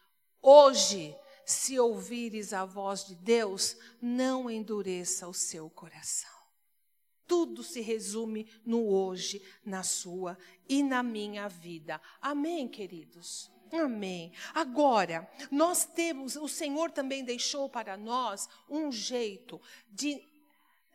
Hoje, 0.41 1.15
se 1.45 1.79
ouvires 1.79 2.53
a 2.53 2.65
voz 2.65 3.05
de 3.05 3.15
Deus, 3.15 3.77
não 4.01 4.49
endureça 4.49 5.27
o 5.27 5.33
seu 5.33 5.69
coração. 5.69 6.29
Tudo 7.27 7.63
se 7.63 7.79
resume 7.79 8.49
no 8.65 8.87
hoje, 8.87 9.41
na 9.63 9.83
sua 9.83 10.37
e 10.67 10.83
na 10.83 11.01
minha 11.01 11.47
vida. 11.47 12.01
Amém, 12.21 12.67
queridos? 12.67 13.51
Amém. 13.71 14.33
Agora, 14.53 15.29
nós 15.49 15.85
temos, 15.85 16.35
o 16.35 16.47
Senhor 16.47 16.91
também 16.91 17.23
deixou 17.23 17.69
para 17.69 17.95
nós 17.95 18.49
um 18.69 18.91
jeito 18.91 19.61
de 19.89 20.21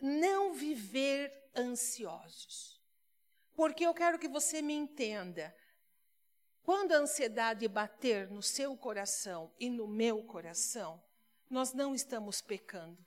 não 0.01 0.53
viver 0.53 1.33
ansiosos. 1.57 2.81
Porque 3.55 3.87
eu 3.87 3.95
quero 3.95 4.19
que 4.19 4.29
você 4.29 4.61
me 4.61 4.75
entenda. 4.75 5.55
Quando 6.67 6.91
a 6.91 6.97
ansiedade 6.97 7.69
bater 7.69 8.29
no 8.29 8.43
seu 8.43 8.77
coração 8.77 9.55
e 9.57 9.71
no 9.71 9.87
meu 9.87 10.25
coração, 10.25 11.01
nós 11.49 11.73
não 11.73 11.95
estamos 11.95 12.41
pecando. 12.41 12.99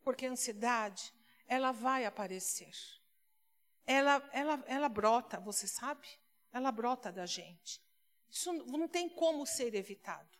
Porque 0.00 0.24
a 0.24 0.30
ansiedade, 0.30 1.12
ela 1.48 1.72
vai 1.72 2.04
aparecer. 2.04 2.70
Ela, 3.84 4.22
ela, 4.32 4.64
ela 4.68 4.88
brota, 4.88 5.40
você 5.40 5.66
sabe? 5.66 6.06
Ela 6.52 6.70
brota 6.70 7.10
da 7.10 7.26
gente. 7.26 7.82
Isso 8.30 8.52
não 8.52 8.86
tem 8.86 9.08
como 9.08 9.44
ser 9.44 9.74
evitado. 9.74 10.38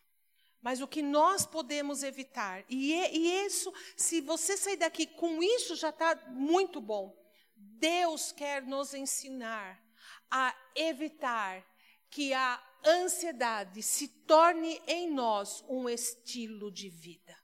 Mas 0.61 0.79
o 0.79 0.87
que 0.87 1.01
nós 1.01 1.45
podemos 1.45 2.03
evitar, 2.03 2.63
e, 2.69 2.93
e 2.93 3.45
isso, 3.45 3.69
se 3.97 4.21
você 4.21 4.55
sair 4.55 4.77
daqui 4.77 5.05
com 5.05 5.43
isso, 5.43 5.75
já 5.75 5.89
está 5.89 6.15
muito 6.29 6.79
bom. 6.79 7.13
Deus 7.53 8.31
quer 8.31 8.63
nos 8.63 8.93
ensinar 8.93 9.84
a 10.29 10.55
evitar 10.75 11.65
que 12.09 12.33
a 12.33 12.61
ansiedade 12.85 13.81
se 13.81 14.07
torne 14.07 14.81
em 14.87 15.11
nós 15.11 15.63
um 15.67 15.89
estilo 15.89 16.71
de 16.71 16.89
vida. 16.89 17.35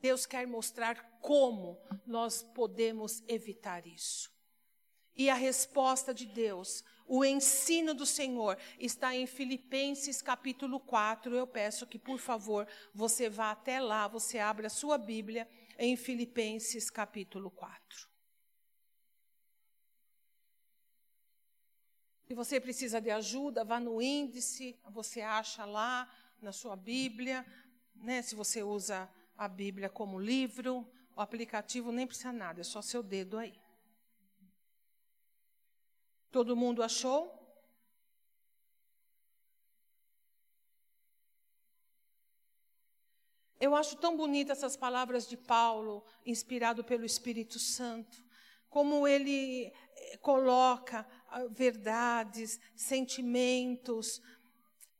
Deus 0.00 0.26
quer 0.26 0.46
mostrar 0.46 1.18
como 1.20 1.80
nós 2.04 2.42
podemos 2.42 3.22
evitar 3.28 3.86
isso. 3.86 4.32
E 5.14 5.30
a 5.30 5.34
resposta 5.34 6.12
de 6.12 6.26
Deus, 6.26 6.82
o 7.06 7.24
ensino 7.24 7.94
do 7.94 8.04
Senhor, 8.04 8.58
está 8.78 9.14
em 9.14 9.26
Filipenses 9.26 10.20
capítulo 10.20 10.80
4. 10.80 11.36
Eu 11.36 11.46
peço 11.46 11.86
que, 11.86 11.98
por 11.98 12.18
favor, 12.18 12.66
você 12.92 13.28
vá 13.28 13.52
até 13.52 13.78
lá, 13.78 14.08
você 14.08 14.38
abra 14.38 14.66
a 14.66 14.70
sua 14.70 14.98
Bíblia 14.98 15.48
em 15.78 15.96
Filipenses 15.96 16.90
capítulo 16.90 17.50
4. 17.50 18.11
Se 22.32 22.34
você 22.34 22.58
precisa 22.58 22.98
de 22.98 23.10
ajuda, 23.10 23.62
vá 23.62 23.78
no 23.78 24.00
índice, 24.00 24.74
você 24.88 25.20
acha 25.20 25.66
lá 25.66 26.10
na 26.40 26.50
sua 26.50 26.74
Bíblia, 26.74 27.44
né? 27.94 28.22
Se 28.22 28.34
você 28.34 28.62
usa 28.62 29.06
a 29.36 29.46
Bíblia 29.46 29.90
como 29.90 30.18
livro, 30.18 30.90
o 31.14 31.20
aplicativo 31.20 31.92
nem 31.92 32.06
precisa 32.06 32.32
nada, 32.32 32.62
é 32.62 32.64
só 32.64 32.80
seu 32.80 33.02
dedo 33.02 33.36
aí. 33.36 33.52
Todo 36.30 36.56
mundo 36.56 36.82
achou? 36.82 37.38
Eu 43.60 43.76
acho 43.76 43.94
tão 43.96 44.16
bonitas 44.16 44.56
essas 44.56 44.74
palavras 44.74 45.28
de 45.28 45.36
Paulo, 45.36 46.02
inspirado 46.24 46.82
pelo 46.82 47.04
Espírito 47.04 47.58
Santo, 47.58 48.24
como 48.70 49.06
ele 49.06 49.66
eh, 49.66 50.16
coloca 50.16 51.06
verdades, 51.50 52.60
sentimentos, 52.74 54.20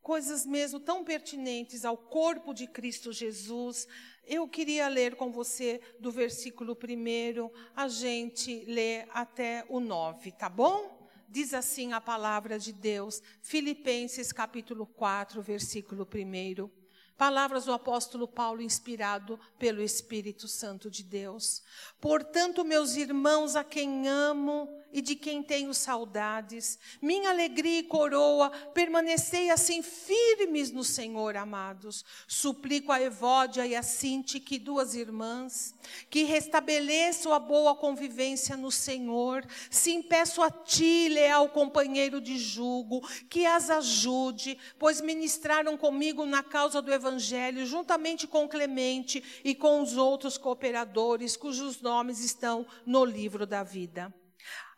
coisas 0.00 0.44
mesmo 0.44 0.80
tão 0.80 1.04
pertinentes 1.04 1.84
ao 1.84 1.96
corpo 1.96 2.52
de 2.52 2.66
Cristo 2.66 3.12
Jesus. 3.12 3.86
Eu 4.26 4.48
queria 4.48 4.88
ler 4.88 5.16
com 5.16 5.30
você 5.30 5.80
do 5.98 6.10
versículo 6.10 6.76
1, 6.76 7.50
a 7.74 7.88
gente 7.88 8.64
lê 8.66 9.02
até 9.10 9.64
o 9.68 9.80
9, 9.80 10.32
tá 10.32 10.48
bom? 10.48 11.08
Diz 11.28 11.54
assim 11.54 11.92
a 11.92 12.00
palavra 12.00 12.58
de 12.58 12.72
Deus, 12.72 13.22
Filipenses 13.40 14.32
capítulo 14.32 14.86
4, 14.86 15.40
versículo 15.40 16.06
1. 16.06 16.81
Palavras 17.22 17.66
do 17.66 17.72
apóstolo 17.72 18.26
Paulo, 18.26 18.60
inspirado 18.60 19.38
pelo 19.56 19.80
Espírito 19.80 20.48
Santo 20.48 20.90
de 20.90 21.04
Deus. 21.04 21.62
Portanto, 22.00 22.64
meus 22.64 22.96
irmãos, 22.96 23.54
a 23.54 23.62
quem 23.62 24.08
amo 24.08 24.68
e 24.92 25.00
de 25.00 25.14
quem 25.14 25.40
tenho 25.40 25.72
saudades, 25.72 26.78
minha 27.00 27.30
alegria 27.30 27.78
e 27.78 27.84
coroa, 27.84 28.50
permanecei 28.74 29.50
assim 29.50 29.82
firmes 29.82 30.72
no 30.72 30.82
Senhor, 30.82 31.36
amados. 31.36 32.04
Suplico 32.26 32.90
a 32.90 33.00
Evódia 33.00 33.64
e 33.64 33.76
a 33.76 33.84
Sinti, 33.84 34.40
que 34.40 34.58
duas 34.58 34.96
irmãs, 34.96 35.74
que 36.10 36.24
restabeleçam 36.24 37.32
a 37.32 37.38
boa 37.38 37.74
convivência 37.76 38.56
no 38.56 38.72
Senhor. 38.72 39.46
Sim, 39.70 40.02
peço 40.02 40.42
a 40.42 40.50
ti, 40.50 41.08
leal 41.08 41.48
companheiro 41.50 42.20
de 42.20 42.36
jugo, 42.36 43.00
que 43.30 43.46
as 43.46 43.70
ajude, 43.70 44.58
pois 44.76 45.00
ministraram 45.00 45.78
comigo 45.78 46.26
na 46.26 46.42
causa 46.42 46.82
do 46.82 46.92
Evangelho 46.92 47.11
Evangelho, 47.12 47.66
juntamente 47.66 48.26
com 48.26 48.48
Clemente 48.48 49.22
e 49.44 49.54
com 49.54 49.82
os 49.82 49.96
outros 49.96 50.38
cooperadores, 50.38 51.36
cujos 51.36 51.80
nomes 51.80 52.20
estão 52.20 52.66
no 52.86 53.04
livro 53.04 53.46
da 53.46 53.62
vida. 53.62 54.12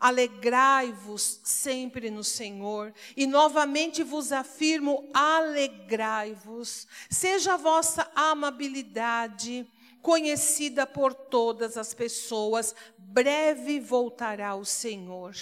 Alegrai-vos 0.01 1.41
sempre 1.45 2.11
no 2.11 2.25
Senhor, 2.25 2.93
e 3.17 3.25
novamente 3.27 4.03
vos 4.03 4.33
afirmo: 4.33 5.09
alegrai-vos. 5.15 6.89
Seja 7.09 7.55
a 7.55 7.57
vossa 7.57 8.11
amabilidade 8.15 9.67
conhecida 10.03 10.87
por 10.87 11.15
todas 11.15 11.79
as 11.79 11.95
pessoas, 11.95 12.75
breve 12.99 13.79
voltará 13.79 14.55
o 14.57 14.65
Senhor. 14.65 15.35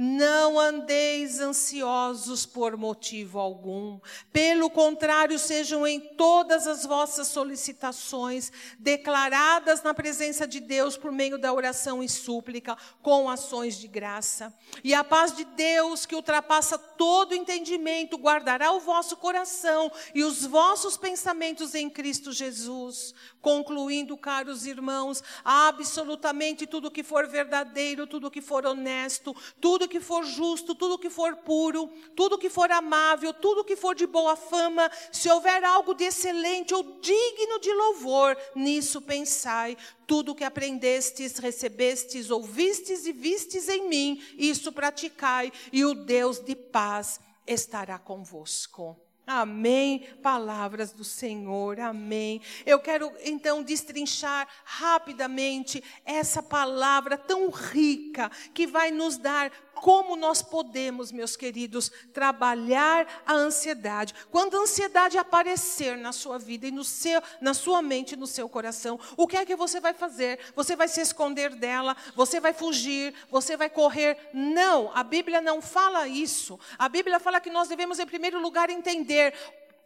Não 0.00 0.60
andeis 0.60 1.40
ansiosos 1.40 2.46
por 2.46 2.76
motivo 2.76 3.40
algum. 3.40 3.98
Pelo 4.32 4.70
contrário, 4.70 5.36
sejam 5.40 5.84
em 5.84 5.98
todas 5.98 6.68
as 6.68 6.86
vossas 6.86 7.26
solicitações 7.26 8.52
declaradas 8.78 9.82
na 9.82 9.92
presença 9.92 10.46
de 10.46 10.60
Deus 10.60 10.96
por 10.96 11.10
meio 11.10 11.36
da 11.36 11.52
oração 11.52 12.00
e 12.00 12.08
súplica, 12.08 12.78
com 13.02 13.28
ações 13.28 13.76
de 13.76 13.88
graça. 13.88 14.54
E 14.84 14.94
a 14.94 15.02
paz 15.02 15.34
de 15.34 15.44
Deus, 15.44 16.06
que 16.06 16.14
ultrapassa 16.14 16.78
todo 16.78 17.34
entendimento, 17.34 18.16
guardará 18.16 18.70
o 18.70 18.78
vosso 18.78 19.16
coração 19.16 19.90
e 20.14 20.22
os 20.22 20.46
vossos 20.46 20.96
pensamentos 20.96 21.74
em 21.74 21.90
Cristo 21.90 22.30
Jesus. 22.30 23.12
Concluindo, 23.40 24.16
caros 24.16 24.66
irmãos, 24.66 25.22
absolutamente 25.44 26.66
tudo 26.66 26.90
que 26.90 27.04
for 27.04 27.28
verdadeiro, 27.28 28.06
tudo 28.06 28.30
que 28.30 28.40
for 28.40 28.66
honesto, 28.66 29.34
tudo 29.60 29.88
que 29.88 30.00
for 30.00 30.24
justo, 30.24 30.74
tudo 30.74 30.98
que 30.98 31.08
for 31.08 31.36
puro, 31.36 31.88
tudo 32.16 32.36
que 32.36 32.50
for 32.50 32.70
amável, 32.72 33.32
tudo 33.32 33.64
que 33.64 33.76
for 33.76 33.94
de 33.94 34.06
boa 34.06 34.34
fama, 34.34 34.90
se 35.12 35.30
houver 35.30 35.62
algo 35.64 35.94
de 35.94 36.04
excelente 36.04 36.74
ou 36.74 36.82
digno 37.00 37.60
de 37.60 37.72
louvor, 37.72 38.36
nisso 38.56 39.00
pensai. 39.00 39.76
Tudo 40.06 40.34
que 40.34 40.44
aprendestes, 40.44 41.38
recebestes, 41.38 42.30
ouvistes 42.30 43.06
e 43.06 43.12
vistes 43.12 43.68
em 43.68 43.88
mim, 43.88 44.22
isso 44.36 44.72
praticai, 44.72 45.52
e 45.72 45.84
o 45.84 45.94
Deus 45.94 46.40
de 46.40 46.56
paz 46.56 47.20
estará 47.46 47.98
convosco. 47.98 49.07
Amém. 49.28 50.06
Palavras 50.22 50.90
do 50.90 51.04
Senhor. 51.04 51.78
Amém. 51.78 52.40
Eu 52.64 52.80
quero 52.80 53.12
então 53.22 53.62
destrinchar 53.62 54.48
rapidamente 54.64 55.84
essa 56.02 56.42
palavra 56.42 57.18
tão 57.18 57.50
rica 57.50 58.30
que 58.54 58.66
vai 58.66 58.90
nos 58.90 59.18
dar 59.18 59.52
como 59.80 60.16
nós 60.16 60.42
podemos, 60.42 61.12
meus 61.12 61.36
queridos, 61.36 61.90
trabalhar 62.12 63.06
a 63.26 63.32
ansiedade. 63.32 64.14
Quando 64.30 64.56
a 64.56 64.60
ansiedade 64.60 65.18
aparecer 65.18 65.96
na 65.96 66.12
sua 66.12 66.38
vida 66.38 66.66
e 66.66 66.70
no 66.70 66.84
seu, 66.84 67.22
na 67.40 67.54
sua 67.54 67.82
mente 67.82 68.16
no 68.16 68.26
seu 68.26 68.48
coração, 68.48 68.98
o 69.16 69.26
que 69.26 69.36
é 69.36 69.44
que 69.44 69.56
você 69.56 69.80
vai 69.80 69.94
fazer? 69.94 70.38
Você 70.54 70.76
vai 70.76 70.88
se 70.88 71.00
esconder 71.00 71.54
dela? 71.54 71.96
Você 72.14 72.40
vai 72.40 72.52
fugir? 72.52 73.14
Você 73.30 73.56
vai 73.56 73.70
correr? 73.70 74.30
Não, 74.32 74.90
a 74.94 75.02
Bíblia 75.02 75.40
não 75.40 75.60
fala 75.60 76.06
isso. 76.06 76.58
A 76.78 76.88
Bíblia 76.88 77.18
fala 77.18 77.40
que 77.40 77.50
nós 77.50 77.68
devemos, 77.68 77.98
em 77.98 78.06
primeiro 78.06 78.40
lugar, 78.40 78.70
entender 78.70 79.34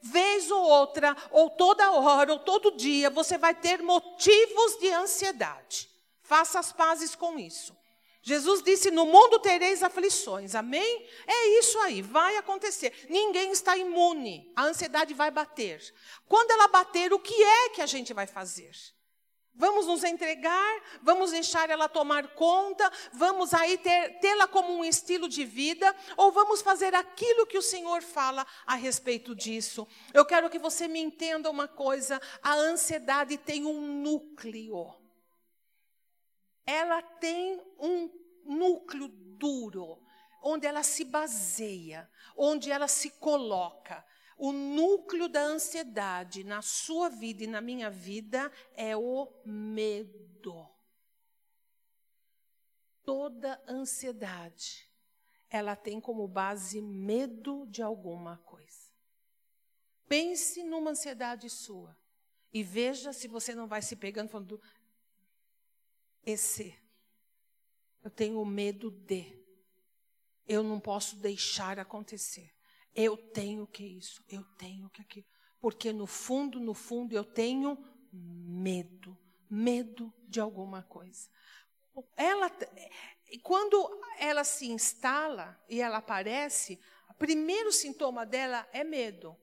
vez 0.02 0.50
ou 0.50 0.62
outra, 0.62 1.16
ou 1.30 1.48
toda 1.48 1.92
hora, 1.92 2.32
ou 2.32 2.38
todo 2.40 2.76
dia, 2.76 3.08
você 3.08 3.38
vai 3.38 3.54
ter 3.54 3.82
motivos 3.82 4.76
de 4.80 4.90
ansiedade. 4.90 5.88
Faça 6.22 6.58
as 6.58 6.72
pazes 6.72 7.14
com 7.14 7.38
isso. 7.38 7.76
Jesus 8.22 8.62
disse: 8.62 8.90
No 8.90 9.04
mundo 9.04 9.40
tereis 9.40 9.82
aflições, 9.82 10.54
amém? 10.54 11.06
É 11.26 11.58
isso 11.58 11.78
aí, 11.80 12.00
vai 12.00 12.36
acontecer. 12.36 13.06
Ninguém 13.10 13.50
está 13.50 13.76
imune, 13.76 14.50
a 14.54 14.64
ansiedade 14.64 15.12
vai 15.12 15.30
bater. 15.30 15.82
Quando 16.28 16.52
ela 16.52 16.68
bater, 16.68 17.12
o 17.12 17.18
que 17.18 17.34
é 17.42 17.68
que 17.70 17.82
a 17.82 17.86
gente 17.86 18.14
vai 18.14 18.26
fazer? 18.26 18.70
Vamos 19.54 19.86
nos 19.86 20.02
entregar, 20.02 20.82
vamos 21.02 21.30
deixar 21.32 21.68
ela 21.68 21.86
tomar 21.86 22.28
conta, 22.28 22.90
vamos 23.12 23.52
aí 23.52 23.76
tê-la 23.76 24.48
como 24.48 24.72
um 24.72 24.82
estilo 24.84 25.28
de 25.28 25.44
vida, 25.44 25.94
ou 26.16 26.32
vamos 26.32 26.62
fazer 26.62 26.94
aquilo 26.94 27.46
que 27.46 27.58
o 27.58 27.62
Senhor 27.62 28.02
fala 28.02 28.46
a 28.64 28.76
respeito 28.76 29.34
disso. 29.34 29.86
Eu 30.14 30.24
quero 30.24 30.48
que 30.48 30.58
você 30.58 30.88
me 30.88 31.00
entenda 31.00 31.50
uma 31.50 31.68
coisa: 31.68 32.22
a 32.40 32.54
ansiedade 32.54 33.36
tem 33.36 33.66
um 33.66 33.80
núcleo 33.80 35.01
ela 36.66 37.02
tem 37.02 37.60
um 37.78 38.10
núcleo 38.44 39.08
duro, 39.08 40.00
onde 40.42 40.66
ela 40.66 40.82
se 40.82 41.04
baseia, 41.04 42.10
onde 42.36 42.70
ela 42.70 42.88
se 42.88 43.10
coloca. 43.10 44.04
O 44.36 44.52
núcleo 44.52 45.28
da 45.28 45.42
ansiedade 45.42 46.42
na 46.42 46.62
sua 46.62 47.08
vida 47.08 47.44
e 47.44 47.46
na 47.46 47.60
minha 47.60 47.90
vida 47.90 48.50
é 48.74 48.96
o 48.96 49.32
medo. 49.44 50.68
Toda 53.04 53.62
ansiedade, 53.68 54.88
ela 55.48 55.76
tem 55.76 56.00
como 56.00 56.26
base 56.26 56.80
medo 56.80 57.66
de 57.66 57.82
alguma 57.82 58.38
coisa. 58.38 58.90
Pense 60.08 60.62
numa 60.62 60.90
ansiedade 60.90 61.48
sua 61.48 61.96
e 62.52 62.62
veja 62.62 63.12
se 63.12 63.26
você 63.26 63.54
não 63.54 63.66
vai 63.66 63.80
se 63.80 63.96
pegando 63.96 64.28
falando, 64.28 64.60
esse. 66.24 66.74
Eu 68.02 68.10
tenho 68.10 68.44
medo 68.44 68.90
de. 68.90 69.40
Eu 70.46 70.62
não 70.62 70.80
posso 70.80 71.16
deixar 71.16 71.78
acontecer. 71.78 72.52
Eu 72.94 73.16
tenho 73.16 73.66
que 73.66 73.84
isso, 73.84 74.22
eu 74.28 74.44
tenho 74.58 74.90
que 74.90 75.00
aquilo. 75.00 75.26
Porque 75.60 75.92
no 75.92 76.06
fundo, 76.06 76.60
no 76.60 76.74
fundo, 76.74 77.14
eu 77.14 77.24
tenho 77.24 77.78
medo. 78.12 79.16
Medo 79.48 80.12
de 80.26 80.40
alguma 80.40 80.82
coisa. 80.82 81.28
Ela, 82.16 82.50
quando 83.42 84.00
ela 84.18 84.44
se 84.44 84.66
instala 84.70 85.62
e 85.68 85.80
ela 85.80 85.98
aparece, 85.98 86.80
o 87.08 87.14
primeiro 87.14 87.70
sintoma 87.70 88.26
dela 88.26 88.68
é 88.72 88.82
medo. 88.82 89.36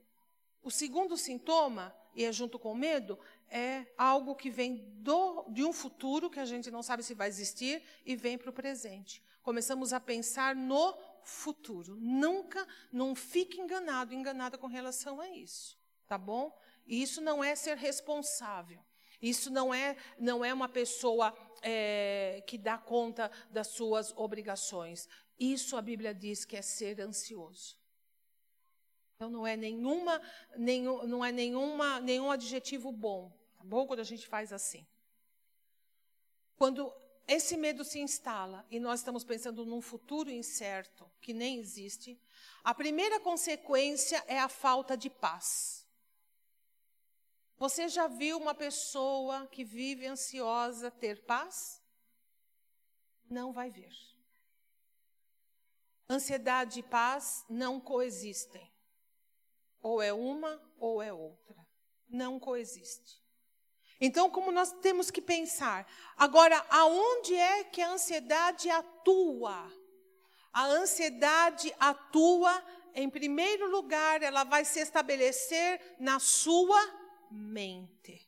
O 0.61 0.69
segundo 0.69 1.15
sintoma, 1.15 1.95
e 2.13 2.25
é 2.25 2.31
junto 2.31 2.59
com 2.59 2.75
medo, 2.75 3.17
é 3.49 3.85
algo 3.97 4.35
que 4.35 4.49
vem 4.49 4.77
do, 4.97 5.45
de 5.49 5.63
um 5.63 5.73
futuro 5.73 6.29
que 6.29 6.39
a 6.39 6.45
gente 6.45 6.69
não 6.69 6.83
sabe 6.83 7.03
se 7.03 7.13
vai 7.13 7.27
existir 7.27 7.83
e 8.05 8.15
vem 8.15 8.37
para 8.37 8.49
o 8.49 8.53
presente. 8.53 9.23
Começamos 9.41 9.93
a 9.93 9.99
pensar 9.99 10.55
no 10.55 10.97
futuro. 11.23 11.95
Nunca, 11.99 12.67
não 12.91 13.15
fique 13.15 13.59
enganado, 13.59 14.13
enganada 14.13 14.57
com 14.57 14.67
relação 14.67 15.19
a 15.19 15.29
isso, 15.29 15.77
tá 16.07 16.17
bom? 16.17 16.55
E 16.85 17.01
isso 17.01 17.21
não 17.21 17.43
é 17.43 17.55
ser 17.55 17.77
responsável. 17.77 18.83
Isso 19.21 19.51
não 19.51 19.73
é, 19.73 19.97
não 20.17 20.45
é 20.45 20.53
uma 20.53 20.69
pessoa 20.69 21.35
é, 21.61 22.43
que 22.47 22.57
dá 22.57 22.77
conta 22.77 23.29
das 23.49 23.67
suas 23.67 24.13
obrigações. 24.15 25.09
Isso 25.37 25.75
a 25.75 25.81
Bíblia 25.81 26.13
diz 26.13 26.45
que 26.45 26.55
é 26.55 26.61
ser 26.61 27.01
ansioso. 27.01 27.77
Então 29.15 29.29
não 29.29 29.45
é 29.45 29.57
nenhuma, 29.57 30.21
nenhum, 30.55 31.05
não 31.05 31.25
é 31.25 31.31
nenhuma, 31.31 31.99
nenhum 31.99 32.31
adjetivo 32.31 32.89
bom. 32.91 33.37
Tá 33.59 33.65
bom? 33.65 33.85
Quando 33.85 33.99
a 33.99 34.03
gente 34.03 34.25
faz 34.25 34.51
assim. 34.51 34.87
Quando 36.57 36.91
esse 37.27 37.55
medo 37.55 37.83
se 37.83 37.99
instala 37.99 38.65
e 38.71 38.79
nós 38.79 39.01
estamos 39.01 39.23
pensando 39.23 39.65
num 39.65 39.81
futuro 39.81 40.31
incerto 40.31 41.09
que 41.21 41.33
nem 41.33 41.59
existe, 41.59 42.19
a 42.63 42.73
primeira 42.73 43.19
consequência 43.19 44.23
é 44.27 44.39
a 44.39 44.49
falta 44.49 44.97
de 44.97 45.09
paz. 45.09 45.87
Você 47.57 47.87
já 47.89 48.07
viu 48.07 48.37
uma 48.37 48.55
pessoa 48.55 49.45
que 49.47 49.63
vive 49.63 50.07
ansiosa 50.07 50.89
ter 50.89 51.25
paz? 51.25 51.81
Não 53.29 53.51
vai 53.51 53.69
ver. 53.69 53.93
Ansiedade 56.09 56.79
e 56.79 56.83
paz 56.83 57.45
não 57.49 57.79
coexistem. 57.79 58.71
Ou 59.81 60.01
é 60.01 60.11
uma 60.11 60.59
ou 60.79 61.01
é 61.01 61.13
outra. 61.13 61.67
Não 62.07 62.39
coexiste. 62.39 63.21
Então, 64.01 64.29
como 64.29 64.51
nós 64.51 64.71
temos 64.81 65.11
que 65.11 65.21
pensar? 65.21 65.85
Agora, 66.15 66.65
aonde 66.69 67.35
é 67.35 67.63
que 67.65 67.81
a 67.81 67.91
ansiedade 67.91 68.69
atua? 68.69 69.71
A 70.53 70.65
ansiedade 70.65 71.73
atua 71.79 72.63
em 72.93 73.09
primeiro 73.09 73.69
lugar, 73.69 74.21
ela 74.21 74.43
vai 74.43 74.65
se 74.65 74.79
estabelecer 74.79 75.95
na 75.99 76.19
sua 76.19 76.79
mente, 77.29 78.27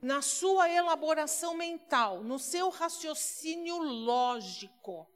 na 0.00 0.22
sua 0.22 0.70
elaboração 0.70 1.54
mental, 1.54 2.22
no 2.22 2.38
seu 2.38 2.70
raciocínio 2.70 3.78
lógico, 3.78 5.08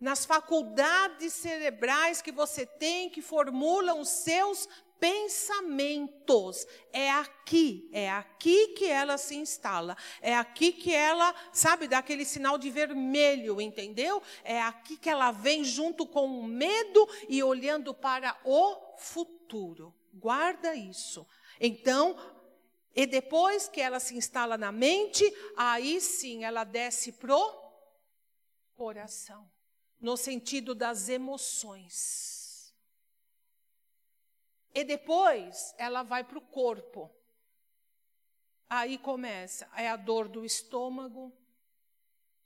nas 0.00 0.24
faculdades 0.24 1.32
cerebrais 1.32 2.20
que 2.20 2.32
você 2.32 2.66
tem 2.66 3.08
que 3.08 3.22
formulam 3.22 4.00
os 4.00 4.08
seus 4.08 4.68
pensamentos. 5.02 6.64
É 6.92 7.10
aqui, 7.10 7.90
é 7.92 8.08
aqui 8.08 8.68
que 8.68 8.86
ela 8.86 9.18
se 9.18 9.34
instala. 9.34 9.96
É 10.20 10.36
aqui 10.36 10.70
que 10.70 10.94
ela, 10.94 11.34
sabe, 11.52 11.88
dá 11.88 11.98
aquele 11.98 12.24
sinal 12.24 12.56
de 12.56 12.70
vermelho, 12.70 13.60
entendeu? 13.60 14.22
É 14.44 14.62
aqui 14.62 14.96
que 14.96 15.10
ela 15.10 15.32
vem 15.32 15.64
junto 15.64 16.06
com 16.06 16.38
o 16.38 16.44
medo 16.44 17.08
e 17.28 17.42
olhando 17.42 17.92
para 17.92 18.38
o 18.44 18.96
futuro. 18.96 19.92
Guarda 20.14 20.72
isso. 20.72 21.26
Então, 21.58 22.16
e 22.94 23.04
depois 23.04 23.66
que 23.66 23.80
ela 23.80 23.98
se 23.98 24.16
instala 24.16 24.56
na 24.56 24.70
mente, 24.70 25.24
aí 25.56 26.00
sim 26.00 26.44
ela 26.44 26.62
desce 26.62 27.10
pro 27.10 27.60
coração, 28.76 29.50
no 30.00 30.16
sentido 30.16 30.76
das 30.76 31.08
emoções. 31.08 32.41
E 34.74 34.84
depois 34.84 35.74
ela 35.78 36.02
vai 36.02 36.24
para 36.24 36.38
o 36.38 36.42
corpo. 36.42 37.10
Aí 38.68 38.96
começa, 38.96 39.68
é 39.76 39.88
a 39.88 39.96
dor 39.96 40.28
do 40.28 40.44
estômago, 40.44 41.30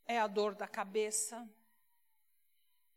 é 0.05 0.18
a 0.18 0.27
dor 0.27 0.55
da 0.55 0.66
cabeça, 0.66 1.49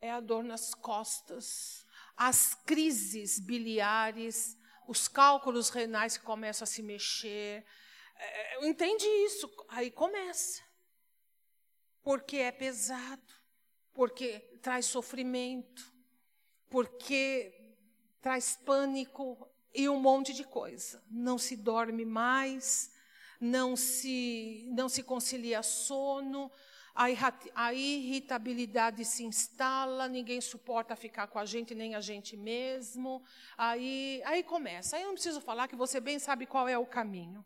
é 0.02 0.10
a 0.12 0.20
dor 0.20 0.44
nas 0.44 0.74
costas, 0.74 1.86
as 2.18 2.56
crises 2.56 3.40
biliares, 3.40 4.58
os 4.88 5.08
cálculos 5.08 5.70
renais 5.70 6.18
que 6.18 6.24
começam 6.24 6.64
a 6.64 6.68
se 6.68 6.82
mexer. 6.82 7.64
É, 8.16 8.68
entende 8.68 9.06
isso? 9.06 9.48
Aí 9.70 9.92
começa. 9.92 10.64
Porque 12.02 12.38
é 12.38 12.52
pesado, 12.52 13.34
porque 13.94 14.40
traz 14.62 14.88
sofrimento, 14.88 15.94
porque 16.70 17.59
traz 18.22 18.56
pânico 18.66 19.50
e 19.74 19.88
um 19.88 20.00
monte 20.00 20.34
de 20.34 20.44
coisa. 20.44 21.04
Não 21.10 21.38
se 21.38 21.56
dorme 21.56 22.06
mais, 22.06 22.92
não 23.40 23.76
se, 23.76 24.68
não 24.72 24.90
se 24.90 25.04
concilia 25.04 25.64
sono, 25.64 26.52
a 27.56 27.74
irritabilidade 27.74 29.06
se 29.06 29.24
instala, 29.24 30.08
ninguém 30.08 30.42
suporta 30.42 30.96
ficar 30.96 31.28
com 31.28 31.40
a 31.40 31.46
gente, 31.46 31.74
nem 31.74 31.96
a 31.96 32.02
gente 32.02 32.36
mesmo. 32.36 33.24
Aí, 33.58 34.22
aí 34.26 34.44
começa. 34.44 34.98
Aí 34.98 35.04
eu 35.04 35.08
não 35.08 35.14
preciso 35.14 35.40
falar 35.40 35.70
que 35.70 35.78
você 35.78 36.02
bem 36.02 36.20
sabe 36.20 36.46
qual 36.46 36.68
é 36.68 36.78
o 36.78 36.86
caminho. 36.86 37.46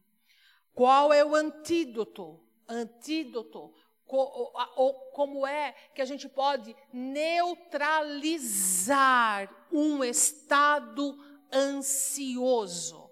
Qual 0.74 1.14
é 1.14 1.24
o 1.24 1.36
antídoto? 1.36 2.40
Antídoto 2.68 3.72
ou 4.18 4.94
como 5.12 5.46
é 5.46 5.76
que 5.94 6.02
a 6.02 6.06
gente 6.06 6.30
pode 6.30 6.76
neutralizar 6.92 9.48
um 9.72 10.04
estado 10.04 11.16
ansioso. 11.52 13.12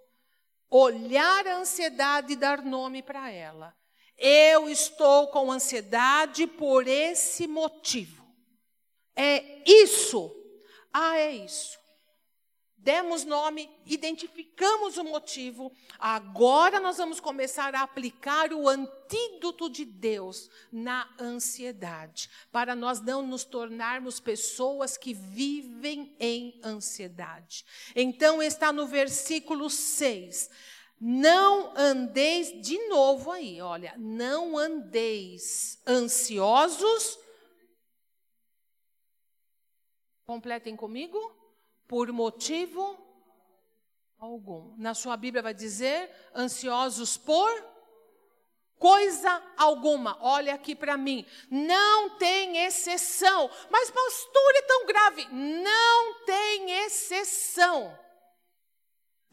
Olhar 0.69 1.47
a 1.47 1.57
ansiedade 1.57 2.33
e 2.33 2.37
dar 2.37 2.63
nome 2.63 3.01
para 3.01 3.31
ela. 3.31 3.73
Eu 4.17 4.69
estou 4.69 5.27
com 5.27 5.51
ansiedade 5.51 6.45
por 6.45 6.87
esse 6.87 7.47
motivo. 7.47 8.21
É 9.15 9.63
isso. 9.65 10.31
Ah, 10.93 11.17
é 11.17 11.31
isso. 11.31 11.80
Demos 12.83 13.23
nome, 13.23 13.69
identificamos 13.85 14.97
o 14.97 15.03
motivo. 15.03 15.71
Agora 15.99 16.79
nós 16.79 16.97
vamos 16.97 17.19
começar 17.19 17.75
a 17.75 17.83
aplicar 17.83 18.51
o 18.51 18.67
antídoto 18.67 19.69
de 19.69 19.85
Deus 19.85 20.49
na 20.71 21.07
ansiedade, 21.19 22.27
para 22.51 22.75
nós 22.75 22.99
não 22.99 23.21
nos 23.21 23.43
tornarmos 23.43 24.19
pessoas 24.19 24.97
que 24.97 25.13
vivem 25.13 26.15
em 26.19 26.59
ansiedade. 26.63 27.63
Então 27.95 28.41
está 28.41 28.73
no 28.73 28.87
versículo 28.87 29.69
6. 29.69 30.49
Não 30.99 31.77
andeis 31.77 32.61
de 32.63 32.79
novo 32.87 33.31
aí, 33.31 33.61
olha, 33.61 33.93
não 33.95 34.57
andeis 34.57 35.79
ansiosos. 35.85 37.19
Completem 40.25 40.75
comigo 40.75 41.40
por 41.91 42.09
motivo 42.13 42.97
algum. 44.17 44.73
Na 44.77 44.93
sua 44.93 45.17
Bíblia 45.17 45.43
vai 45.43 45.53
dizer 45.53 46.09
ansiosos 46.33 47.17
por 47.17 47.51
coisa 48.79 49.43
alguma. 49.57 50.17
Olha 50.21 50.53
aqui 50.53 50.73
para 50.73 50.95
mim. 50.95 51.25
Não 51.49 52.11
tem 52.11 52.59
exceção. 52.65 53.49
Mas 53.69 53.91
pastor 53.91 54.55
é 54.55 54.61
tão 54.61 54.85
grave. 54.85 55.27
Não 55.33 56.23
tem 56.23 56.71
exceção. 56.85 57.99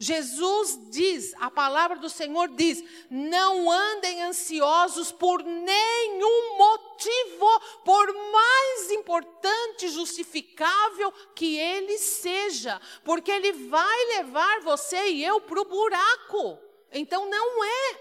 Jesus 0.01 0.79
diz, 0.89 1.33
a 1.41 1.51
palavra 1.51 1.97
do 1.97 2.09
Senhor 2.09 2.47
diz: 2.47 2.81
não 3.09 3.69
andem 3.69 4.23
ansiosos 4.23 5.11
por 5.11 5.43
nenhum 5.43 6.57
motivo, 6.57 7.59
por 7.83 8.13
mais 8.31 8.91
importante, 8.91 9.89
justificável 9.89 11.11
que 11.35 11.57
ele 11.57 11.97
seja, 11.97 12.79
porque 13.03 13.29
ele 13.29 13.51
vai 13.51 14.05
levar 14.05 14.61
você 14.61 15.09
e 15.09 15.25
eu 15.25 15.41
para 15.41 15.59
o 15.59 15.65
buraco. 15.65 16.57
Então 16.93 17.29
não 17.29 17.65
é 17.65 17.99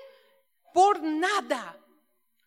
por 0.72 1.01
nada. 1.01 1.76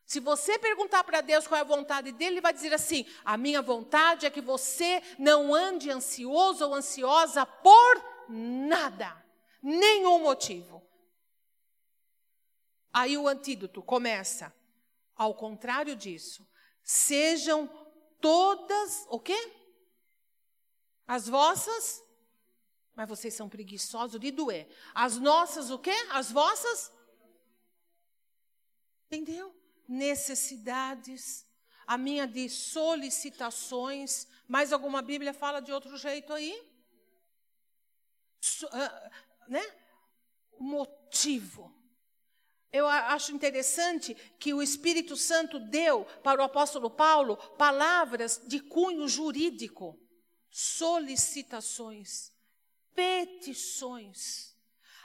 Se 0.06 0.22
você 0.22 0.58
perguntar 0.58 1.04
para 1.04 1.20
Deus 1.20 1.45
qual 1.45 1.58
é 1.58 1.62
a 1.62 1.66
vontade 1.66 2.14
dele, 2.14 2.36
ele 2.36 2.41
vai 2.41 2.54
dizer 2.54 2.74
assim: 2.74 3.06
a 3.26 3.36
minha 3.36 3.62
vontade 3.62 4.26
é 4.26 4.30
que 4.30 4.39
você 4.39 5.04
não 5.20 5.54
ande 5.54 5.91
ansioso 5.91 6.66
ou 6.66 6.74
ansiosa 6.74 7.45
por 7.45 8.02
nada 8.30 9.21
nenhum 9.62 10.20
motivo. 10.20 10.82
Aí 12.91 13.18
o 13.18 13.28
antídoto 13.28 13.82
começa. 13.82 14.53
Ao 15.16 15.36
contrário 15.36 15.95
disso, 15.95 16.47
sejam 16.84 17.68
todas 18.20 19.05
o 19.09 19.20
quê? 19.20 19.53
As 21.07 21.28
vossas, 21.28 22.03
mas 22.95 23.07
vocês 23.07 23.34
são 23.34 23.47
preguiçosos 23.47 24.20
de 24.20 24.32
doer. 24.32 24.68
As 24.93 25.18
nossas 25.18 25.70
o 25.70 25.78
quê? 25.78 25.93
As 26.09 26.32
vossas 26.32 26.91
Entendeu? 29.12 29.53
Necessidades, 29.86 31.45
a 31.86 31.97
minha 31.97 32.26
de 32.26 32.47
solicitações, 32.49 34.26
mais 34.47 34.72
alguma 34.72 35.01
Bíblia 35.01 35.34
fala 35.34 35.59
de 35.59 35.74
outro 35.74 35.97
jeito 35.97 36.32
aí? 36.32 36.66
So, 38.39 38.68
uh, 38.68 39.12
né? 39.48 39.62
o 40.62 40.64
motivo. 40.64 41.74
Eu 42.72 42.88
acho 42.88 43.34
interessante 43.34 44.16
que 44.39 44.54
o 44.54 44.62
Espírito 44.62 45.18
Santo 45.18 45.60
deu 45.60 46.06
para 46.24 46.39
o 46.39 46.44
apóstolo 46.44 46.89
Paulo 46.89 47.36
palavras 47.58 48.42
de 48.46 48.62
cunho 48.62 49.08
jurídico, 49.10 50.00
solicitações, 50.50 52.32
petições. 52.96 54.56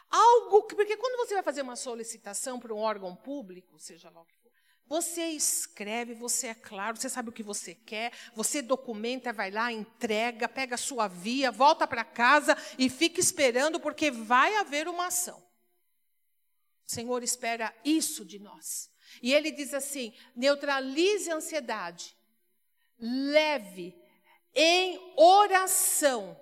Algo 0.08 0.62
que, 0.64 0.76
porque 0.76 0.96
quando 0.96 1.16
você 1.16 1.34
vai 1.34 1.42
fazer 1.42 1.62
uma 1.62 1.74
solicitação 1.74 2.60
para 2.60 2.72
um 2.72 2.78
órgão 2.78 3.16
público, 3.16 3.80
seja 3.80 4.10
lá 4.10 4.20
o 4.20 4.26
que 4.26 4.35
você 4.88 5.26
escreve, 5.30 6.14
você 6.14 6.48
é 6.48 6.54
claro, 6.54 6.96
você 6.96 7.08
sabe 7.08 7.28
o 7.28 7.32
que 7.32 7.42
você 7.42 7.74
quer, 7.74 8.12
você 8.34 8.62
documenta, 8.62 9.32
vai 9.32 9.50
lá, 9.50 9.72
entrega, 9.72 10.48
pega 10.48 10.76
a 10.76 10.78
sua 10.78 11.08
via, 11.08 11.50
volta 11.50 11.86
para 11.86 12.04
casa 12.04 12.56
e 12.78 12.88
fica 12.88 13.18
esperando, 13.18 13.80
porque 13.80 14.10
vai 14.10 14.56
haver 14.56 14.86
uma 14.86 15.06
ação. 15.06 15.38
O 16.86 16.90
Senhor 16.90 17.22
espera 17.22 17.74
isso 17.84 18.24
de 18.24 18.38
nós. 18.38 18.88
E 19.20 19.34
ele 19.34 19.50
diz 19.50 19.74
assim: 19.74 20.14
neutralize 20.36 21.30
a 21.30 21.36
ansiedade, 21.36 22.16
leve 22.98 23.96
em 24.54 25.14
oração, 25.16 26.40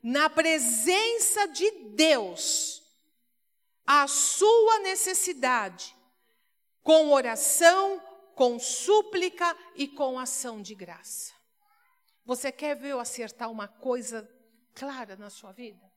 na 0.00 0.30
presença 0.30 1.46
de 1.48 1.68
Deus, 1.94 2.82
a 3.84 4.06
sua 4.06 4.78
necessidade 4.80 5.96
com 6.82 7.12
oração, 7.12 8.00
com 8.34 8.58
súplica 8.58 9.56
e 9.74 9.88
com 9.88 10.18
ação 10.18 10.60
de 10.60 10.74
graça. 10.74 11.32
Você 12.24 12.52
quer 12.52 12.76
ver 12.76 12.90
eu 12.90 13.00
acertar 13.00 13.50
uma 13.50 13.68
coisa 13.68 14.28
clara 14.74 15.16
na 15.16 15.30
sua 15.30 15.52
vida? 15.52 15.90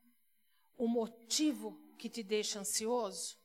O 0.77 0.87
motivo 0.87 1.79
que 1.97 2.09
te 2.09 2.23
deixa 2.23 2.59
ansioso? 2.59 3.37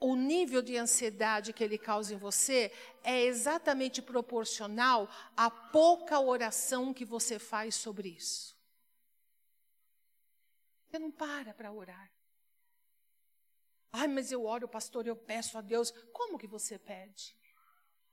o 0.00 0.14
nível 0.14 0.62
de 0.62 0.76
ansiedade 0.76 1.52
que 1.52 1.62
ele 1.62 1.76
causa 1.76 2.14
em 2.14 2.16
você 2.16 2.72
é 3.02 3.22
exatamente 3.24 4.00
proporcional 4.00 5.08
à 5.36 5.50
pouca 5.50 6.20
oração 6.20 6.94
que 6.94 7.04
você 7.04 7.38
faz 7.38 7.74
sobre 7.74 8.10
isso. 8.10 8.56
Você 10.86 10.98
não 10.98 11.10
para 11.10 11.52
para 11.52 11.72
orar. 11.72 12.10
Ai, 13.92 14.06
mas 14.06 14.30
eu 14.30 14.44
oro, 14.44 14.68
pastor, 14.68 15.06
eu 15.06 15.16
peço 15.16 15.56
a 15.56 15.60
Deus. 15.60 15.90
Como 16.12 16.38
que 16.38 16.46
você 16.46 16.78
pede? 16.78 17.36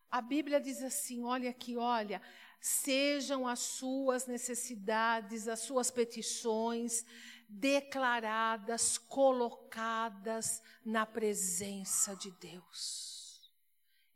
A 0.10 0.22
Bíblia 0.22 0.60
diz 0.60 0.82
assim: 0.82 1.24
olha 1.24 1.50
aqui, 1.50 1.76
olha, 1.76 2.22
sejam 2.60 3.48
as 3.48 3.60
suas 3.60 4.26
necessidades, 4.26 5.48
as 5.48 5.60
suas 5.60 5.92
petições 5.92 7.06
declaradas, 7.48 8.98
colocadas 8.98 10.62
na 10.84 11.06
presença 11.06 12.16
de 12.16 12.32
Deus. 12.32 13.52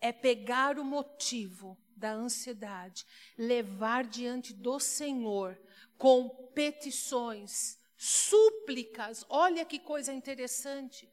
É 0.01 0.12
pegar 0.12 0.80
o 0.80 0.86
motivo 0.86 1.78
da 1.95 2.12
ansiedade, 2.12 3.05
levar 3.38 4.05
diante 4.05 4.53
do 4.53 4.80
Senhor 4.80 5.60
com 5.97 6.30
petições, 6.53 7.78
súplicas. 7.97 9.26
Olha 9.28 9.66
que 9.66 9.78
coisa 9.78 10.14
interessante. 10.14 11.12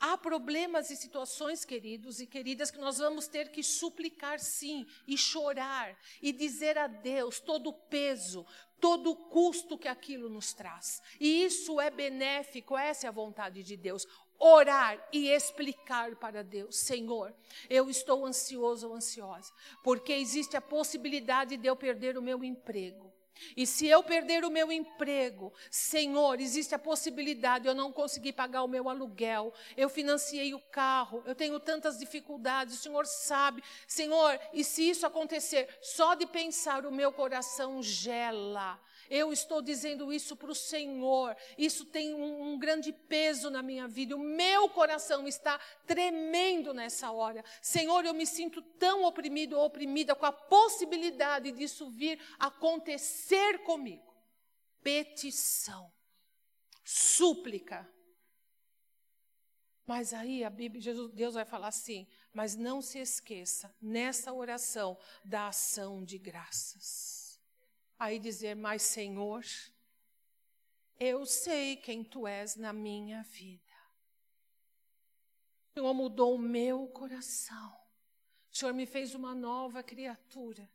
Há 0.00 0.16
problemas 0.16 0.90
e 0.90 0.96
situações, 0.96 1.64
queridos 1.64 2.20
e 2.20 2.26
queridas, 2.26 2.70
que 2.70 2.78
nós 2.78 2.98
vamos 2.98 3.26
ter 3.26 3.50
que 3.50 3.64
suplicar 3.64 4.38
sim, 4.38 4.86
e 5.08 5.18
chorar, 5.18 5.98
e 6.22 6.32
dizer 6.32 6.78
a 6.78 6.86
Deus 6.86 7.40
todo 7.40 7.70
o 7.70 7.72
peso, 7.72 8.46
todo 8.80 9.10
o 9.10 9.16
custo 9.16 9.76
que 9.76 9.88
aquilo 9.88 10.28
nos 10.28 10.52
traz. 10.52 11.02
E 11.18 11.44
isso 11.44 11.80
é 11.80 11.90
benéfico, 11.90 12.78
essa 12.78 13.06
é 13.06 13.08
a 13.08 13.12
vontade 13.12 13.64
de 13.64 13.76
Deus. 13.76 14.06
Orar 14.38 15.04
e 15.12 15.30
explicar 15.30 16.14
para 16.14 16.44
Deus: 16.44 16.76
Senhor, 16.76 17.34
eu 17.68 17.90
estou 17.90 18.24
ansioso 18.24 18.88
ou 18.88 18.94
ansiosa, 18.94 19.52
porque 19.82 20.12
existe 20.12 20.56
a 20.56 20.60
possibilidade 20.60 21.56
de 21.56 21.66
eu 21.66 21.74
perder 21.74 22.16
o 22.16 22.22
meu 22.22 22.44
emprego. 22.44 23.07
E 23.56 23.66
se 23.66 23.86
eu 23.86 24.02
perder 24.02 24.44
o 24.44 24.50
meu 24.50 24.70
emprego, 24.70 25.52
Senhor, 25.70 26.40
existe 26.40 26.74
a 26.74 26.78
possibilidade 26.78 27.64
de 27.64 27.68
eu 27.68 27.74
não 27.74 27.92
conseguir 27.92 28.32
pagar 28.32 28.62
o 28.62 28.68
meu 28.68 28.88
aluguel. 28.88 29.52
Eu 29.76 29.88
financiei 29.88 30.54
o 30.54 30.60
carro, 30.60 31.22
eu 31.26 31.34
tenho 31.34 31.58
tantas 31.60 31.98
dificuldades, 31.98 32.74
o 32.74 32.82
Senhor 32.82 33.06
sabe. 33.06 33.62
Senhor, 33.86 34.38
e 34.52 34.64
se 34.64 34.88
isso 34.88 35.06
acontecer, 35.06 35.68
só 35.80 36.14
de 36.14 36.26
pensar 36.26 36.86
o 36.86 36.92
meu 36.92 37.12
coração 37.12 37.82
gela. 37.82 38.80
Eu 39.10 39.32
estou 39.32 39.62
dizendo 39.62 40.12
isso 40.12 40.36
para 40.36 40.50
o 40.50 40.54
Senhor. 40.54 41.36
Isso 41.56 41.84
tem 41.84 42.14
um, 42.14 42.52
um, 42.52 42.58
grande 42.58 42.92
peso 42.92 43.50
na 43.50 43.62
minha 43.62 43.88
vida. 43.88 44.16
O 44.16 44.18
meu 44.18 44.68
coração 44.68 45.26
está 45.26 45.58
tremendo 45.86 46.74
nessa 46.74 47.10
hora. 47.10 47.44
Senhor, 47.62 48.04
eu 48.04 48.14
me 48.14 48.26
sinto 48.26 48.60
tão 48.60 49.04
oprimido 49.04 49.56
ou 49.56 49.64
oprimida 49.64 50.14
com 50.14 50.26
a 50.26 50.32
possibilidade 50.32 51.52
disso 51.52 51.90
vir 51.90 52.20
acontecer 52.38 53.58
comigo. 53.64 54.14
Petição, 54.82 55.90
súplica. 56.84 57.88
Mas 59.86 60.12
aí 60.12 60.44
a 60.44 60.50
Bíblia, 60.50 60.82
Jesus, 60.82 61.10
Deus 61.12 61.34
vai 61.34 61.46
falar 61.46 61.68
assim: 61.68 62.06
mas 62.32 62.54
não 62.54 62.82
se 62.82 62.98
esqueça, 62.98 63.74
nessa 63.80 64.32
oração, 64.32 64.98
da 65.24 65.48
ação 65.48 66.04
de 66.04 66.18
graças 66.18 67.17
aí 67.98 68.18
dizer: 68.18 68.54
Mas, 68.54 68.82
Senhor, 68.82 69.44
eu 70.98 71.26
sei 71.26 71.76
quem 71.76 72.04
tu 72.04 72.26
és 72.26 72.56
na 72.56 72.72
minha 72.72 73.22
vida. 73.22 73.62
O 75.70 75.80
Senhor 75.80 75.94
mudou 75.94 76.34
o 76.34 76.38
meu 76.38 76.88
coração. 76.88 77.76
O 78.50 78.56
Senhor 78.56 78.74
me 78.74 78.86
fez 78.86 79.14
uma 79.14 79.34
nova 79.34 79.82
criatura. 79.82 80.68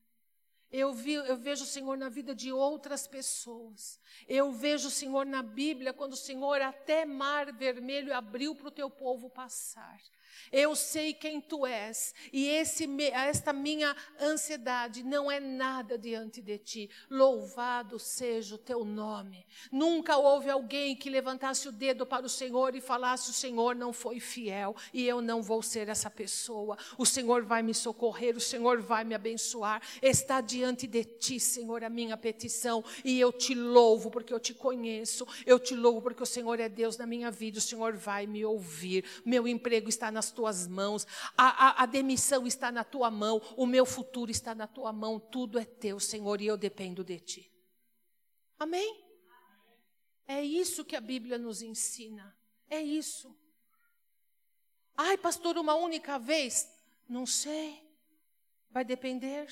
Eu, 0.71 0.91
vi, 0.91 1.13
eu, 1.13 1.37
vejo 1.37 1.65
o 1.65 1.67
Senhor 1.67 1.95
na 1.95 2.09
vida 2.09 2.33
de 2.33 2.51
outras 2.51 3.05
pessoas. 3.05 3.99
Eu 4.27 4.51
vejo 4.51 4.87
o 4.87 4.91
Senhor 4.91 5.23
na 5.23 5.43
Bíblia, 5.43 5.93
quando 5.93 6.13
o 6.13 6.17
Senhor 6.17 6.59
até 6.61 7.05
mar 7.05 7.53
vermelho 7.53 8.15
abriu 8.15 8.55
para 8.55 8.69
o 8.69 8.71
teu 8.71 8.89
povo 8.89 9.29
passar. 9.29 10.01
Eu 10.51 10.75
sei 10.75 11.13
quem 11.13 11.41
tu 11.41 11.65
és, 11.65 12.13
e 12.31 12.47
esse, 12.47 12.87
esta 13.11 13.51
minha 13.53 13.95
ansiedade 14.19 15.03
não 15.03 15.31
é 15.31 15.39
nada 15.39 15.97
diante 15.97 16.41
de 16.41 16.57
ti. 16.57 16.89
Louvado 17.09 17.99
seja 17.99 18.55
o 18.55 18.57
teu 18.57 18.83
nome. 18.85 19.45
Nunca 19.71 20.17
houve 20.17 20.49
alguém 20.49 20.95
que 20.95 21.09
levantasse 21.09 21.67
o 21.67 21.71
dedo 21.71 22.05
para 22.05 22.25
o 22.25 22.29
Senhor 22.29 22.75
e 22.75 22.81
falasse: 22.81 23.29
O 23.29 23.33
Senhor 23.33 23.75
não 23.75 23.93
foi 23.93 24.19
fiel 24.19 24.75
e 24.93 25.05
eu 25.07 25.21
não 25.21 25.41
vou 25.41 25.61
ser 25.61 25.89
essa 25.89 26.09
pessoa. 26.09 26.77
O 26.97 27.05
Senhor 27.05 27.43
vai 27.43 27.61
me 27.61 27.73
socorrer, 27.73 28.35
o 28.35 28.41
Senhor 28.41 28.81
vai 28.81 29.03
me 29.03 29.15
abençoar. 29.15 29.81
Está 30.01 30.41
diante 30.41 30.87
de 30.87 31.03
ti, 31.03 31.39
Senhor, 31.39 31.83
a 31.83 31.89
minha 31.89 32.17
petição, 32.17 32.83
e 33.03 33.19
eu 33.19 33.31
te 33.31 33.53
louvo 33.53 34.09
porque 34.09 34.33
eu 34.33 34.39
te 34.39 34.53
conheço. 34.53 35.27
Eu 35.45 35.59
te 35.59 35.75
louvo 35.75 36.01
porque 36.01 36.23
o 36.23 36.25
Senhor 36.25 36.59
é 36.59 36.69
Deus 36.69 36.97
na 36.97 37.05
minha 37.05 37.31
vida, 37.31 37.57
o 37.57 37.61
Senhor 37.61 37.95
vai 37.95 38.27
me 38.27 38.45
ouvir. 38.45 39.05
Meu 39.25 39.47
emprego 39.47 39.89
está 39.89 40.11
nas 40.23 40.31
tuas 40.31 40.67
mãos, 40.67 41.05
a, 41.37 41.81
a, 41.81 41.83
a 41.83 41.85
demissão 41.85 42.47
está 42.47 42.71
na 42.71 42.83
tua 42.83 43.11
mão, 43.11 43.41
o 43.57 43.65
meu 43.65 43.85
futuro 43.85 44.31
está 44.31 44.55
na 44.55 44.67
tua 44.67 44.93
mão, 44.93 45.19
tudo 45.19 45.59
é 45.59 45.65
teu, 45.65 45.99
Senhor, 45.99 46.39
e 46.39 46.47
eu 46.47 46.55
dependo 46.55 47.03
de 47.03 47.19
ti. 47.19 47.51
Amém? 48.57 49.03
É 50.25 50.41
isso 50.41 50.85
que 50.85 50.95
a 50.95 51.01
Bíblia 51.01 51.37
nos 51.37 51.61
ensina. 51.61 52.33
É 52.69 52.81
isso. 52.81 53.37
Ai, 54.95 55.17
pastor, 55.17 55.57
uma 55.57 55.75
única 55.75 56.17
vez? 56.17 56.69
Não 57.09 57.25
sei. 57.25 57.83
Vai 58.69 58.85
depender. 58.85 59.47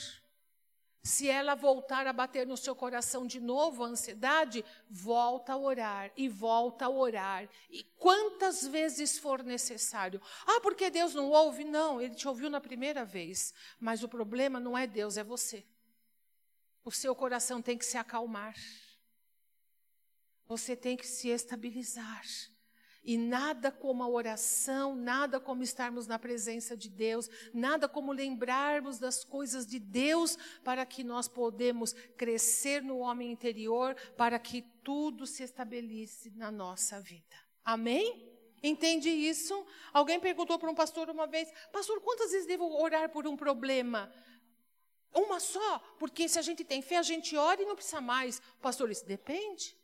Se 1.03 1.27
ela 1.27 1.55
voltar 1.55 2.05
a 2.05 2.13
bater 2.13 2.45
no 2.45 2.55
seu 2.55 2.75
coração 2.75 3.25
de 3.25 3.39
novo, 3.39 3.83
a 3.83 3.87
ansiedade, 3.87 4.63
volta 4.87 5.53
a 5.53 5.57
orar 5.57 6.11
e 6.15 6.29
volta 6.29 6.85
a 6.85 6.89
orar. 6.89 7.49
E 7.71 7.83
quantas 7.97 8.67
vezes 8.67 9.17
for 9.17 9.43
necessário. 9.43 10.21
Ah, 10.45 10.59
porque 10.61 10.91
Deus 10.91 11.15
não 11.15 11.29
ouve? 11.31 11.63
Não, 11.63 11.99
ele 11.99 12.13
te 12.13 12.27
ouviu 12.27 12.51
na 12.51 12.61
primeira 12.61 13.03
vez. 13.03 13.51
Mas 13.79 14.03
o 14.03 14.07
problema 14.07 14.59
não 14.59 14.77
é 14.77 14.85
Deus, 14.85 15.17
é 15.17 15.23
você. 15.23 15.65
O 16.83 16.91
seu 16.91 17.15
coração 17.15 17.63
tem 17.63 17.77
que 17.77 17.85
se 17.85 17.97
acalmar. 17.97 18.55
Você 20.47 20.75
tem 20.75 20.95
que 20.95 21.07
se 21.07 21.29
estabilizar. 21.29 22.23
E 23.03 23.17
nada 23.17 23.71
como 23.71 24.03
a 24.03 24.07
oração, 24.07 24.95
nada 24.95 25.39
como 25.39 25.63
estarmos 25.63 26.05
na 26.05 26.19
presença 26.19 26.77
de 26.77 26.87
Deus, 26.87 27.29
nada 27.51 27.89
como 27.89 28.11
lembrarmos 28.11 28.99
das 28.99 29.23
coisas 29.23 29.65
de 29.65 29.79
Deus 29.79 30.37
para 30.63 30.85
que 30.85 31.03
nós 31.03 31.27
podemos 31.27 31.93
crescer 32.15 32.83
no 32.83 32.99
homem 32.99 33.31
interior, 33.31 33.95
para 34.15 34.37
que 34.37 34.61
tudo 34.83 35.25
se 35.25 35.41
estabeleça 35.41 36.29
na 36.35 36.51
nossa 36.51 37.01
vida. 37.01 37.35
Amém? 37.65 38.29
Entende 38.63 39.09
isso? 39.09 39.65
Alguém 39.91 40.19
perguntou 40.19 40.59
para 40.59 40.69
um 40.69 40.75
pastor 40.75 41.09
uma 41.09 41.25
vez: 41.25 41.51
Pastor, 41.71 41.99
quantas 42.01 42.31
vezes 42.31 42.45
devo 42.45 42.65
orar 42.79 43.09
por 43.09 43.25
um 43.25 43.35
problema? 43.35 44.13
Uma 45.13 45.39
só, 45.39 45.79
porque 45.99 46.29
se 46.29 46.39
a 46.39 46.41
gente 46.41 46.63
tem 46.63 46.81
fé, 46.81 46.97
a 46.97 47.01
gente 47.01 47.35
ora 47.35 47.61
e 47.61 47.65
não 47.65 47.75
precisa 47.75 47.99
mais. 47.99 48.41
Pastor, 48.61 48.91
isso 48.91 49.05
depende. 49.05 49.75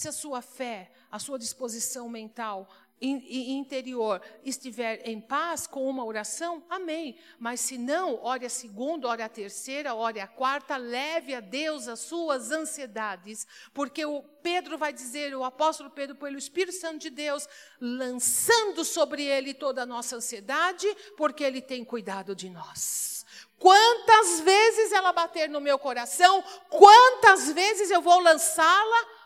Se 0.00 0.08
a 0.08 0.12
sua 0.12 0.40
fé, 0.40 0.90
a 1.12 1.18
sua 1.18 1.38
disposição 1.38 2.08
mental 2.08 2.66
e 2.98 3.52
interior 3.52 4.22
estiver 4.42 5.06
em 5.06 5.20
paz 5.20 5.66
com 5.66 5.86
uma 5.86 6.02
oração, 6.02 6.64
amém. 6.70 7.18
Mas 7.38 7.60
se 7.60 7.76
não, 7.76 8.18
ore 8.24 8.46
a 8.46 8.48
segunda, 8.48 9.08
ore 9.08 9.22
a 9.22 9.28
terceira, 9.28 9.94
ore 9.94 10.18
a 10.18 10.26
quarta, 10.26 10.78
leve 10.78 11.34
a 11.34 11.40
Deus 11.40 11.86
as 11.86 12.00
suas 12.00 12.50
ansiedades, 12.50 13.46
porque 13.74 14.02
o 14.06 14.22
Pedro 14.42 14.78
vai 14.78 14.90
dizer, 14.90 15.36
o 15.36 15.44
apóstolo 15.44 15.90
Pedro, 15.90 16.16
pelo 16.16 16.38
Espírito 16.38 16.78
Santo 16.78 16.96
de 16.96 17.10
Deus, 17.10 17.46
lançando 17.78 18.86
sobre 18.86 19.22
ele 19.22 19.52
toda 19.52 19.82
a 19.82 19.86
nossa 19.86 20.16
ansiedade, 20.16 20.86
porque 21.14 21.44
ele 21.44 21.60
tem 21.60 21.84
cuidado 21.84 22.34
de 22.34 22.48
nós. 22.48 23.26
Quantas 23.58 24.40
vezes 24.40 24.92
ela 24.92 25.12
bater 25.12 25.46
no 25.50 25.60
meu 25.60 25.78
coração, 25.78 26.42
quantas 26.70 27.52
vezes 27.52 27.90
eu 27.90 28.00
vou 28.00 28.18
lançá-la 28.18 29.19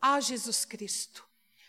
a 0.00 0.20
Jesus 0.20 0.64
Cristo. 0.64 1.24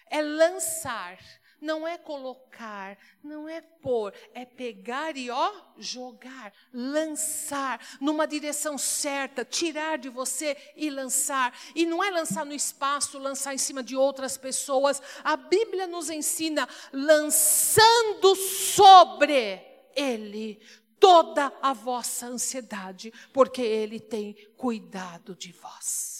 É 0.10 0.22
lançar, 0.22 1.18
não 1.62 1.88
é 1.88 1.98
colocar, 1.98 2.98
não 3.24 3.48
é 3.48 3.62
pôr, 3.62 4.14
é 4.34 4.44
pegar 4.44 5.16
e 5.16 5.30
ó, 5.30 5.54
jogar, 5.78 6.52
lançar 6.74 7.80
numa 8.02 8.28
direção 8.28 8.78
certa, 8.78 9.46
tirar 9.46 9.98
de 9.98 10.10
você 10.10 10.58
e 10.76 10.90
lançar. 10.90 11.58
E 11.76 11.86
não 11.86 12.04
é 12.04 12.10
lançar 12.10 12.46
no 12.46 12.54
espaço, 12.54 13.20
lançar 13.20 13.54
em 13.54 13.60
cima 13.60 13.84
de 13.84 13.96
outras 13.96 14.38
pessoas. 14.38 15.02
A 15.24 15.38
Bíblia 15.38 15.86
nos 15.88 16.10
ensina 16.10 16.68
lançando 16.92 18.36
sobre 18.36 19.62
ele 19.96 20.60
toda 21.00 21.52
a 21.62 21.74
vossa 21.74 22.28
ansiedade, 22.28 23.14
porque 23.34 23.62
ele 23.62 24.00
tem 24.00 24.34
cuidado 24.56 25.36
de 25.36 25.52
vós. 25.52 26.11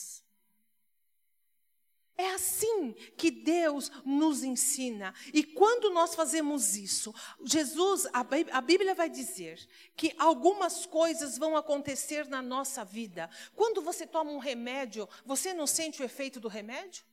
É 2.22 2.36
assim 2.36 2.94
que 3.18 3.32
Deus 3.32 3.90
nos 4.06 4.44
ensina. 4.44 5.12
E 5.34 5.44
quando 5.44 5.90
nós 5.90 6.14
fazemos 6.14 6.76
isso, 6.76 7.12
Jesus, 7.44 8.06
a 8.14 8.62
Bíblia 8.62 8.94
vai 8.94 9.10
dizer 9.10 9.68
que 9.96 10.14
algumas 10.20 10.86
coisas 10.86 11.36
vão 11.36 11.58
acontecer 11.58 12.28
na 12.28 12.40
nossa 12.40 12.86
vida. 12.86 13.28
Quando 13.56 13.82
você 13.82 14.06
toma 14.06 14.30
um 14.30 14.38
remédio, 14.38 15.10
você 15.26 15.52
não 15.52 15.66
sente 15.66 16.04
o 16.04 16.06
efeito 16.06 16.40
do 16.40 16.48
remédio? 16.48 17.04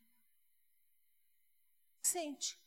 Sente. 2.03 2.61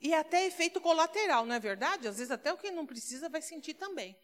E 0.00 0.14
até 0.14 0.46
efeito 0.46 0.80
colateral, 0.80 1.44
não 1.44 1.56
é 1.56 1.58
verdade? 1.58 2.06
Às 2.06 2.18
vezes 2.18 2.30
até 2.30 2.52
o 2.52 2.56
que 2.56 2.70
não 2.70 2.86
precisa 2.86 3.28
vai 3.28 3.42
sentir 3.42 3.74
também. 3.74 4.16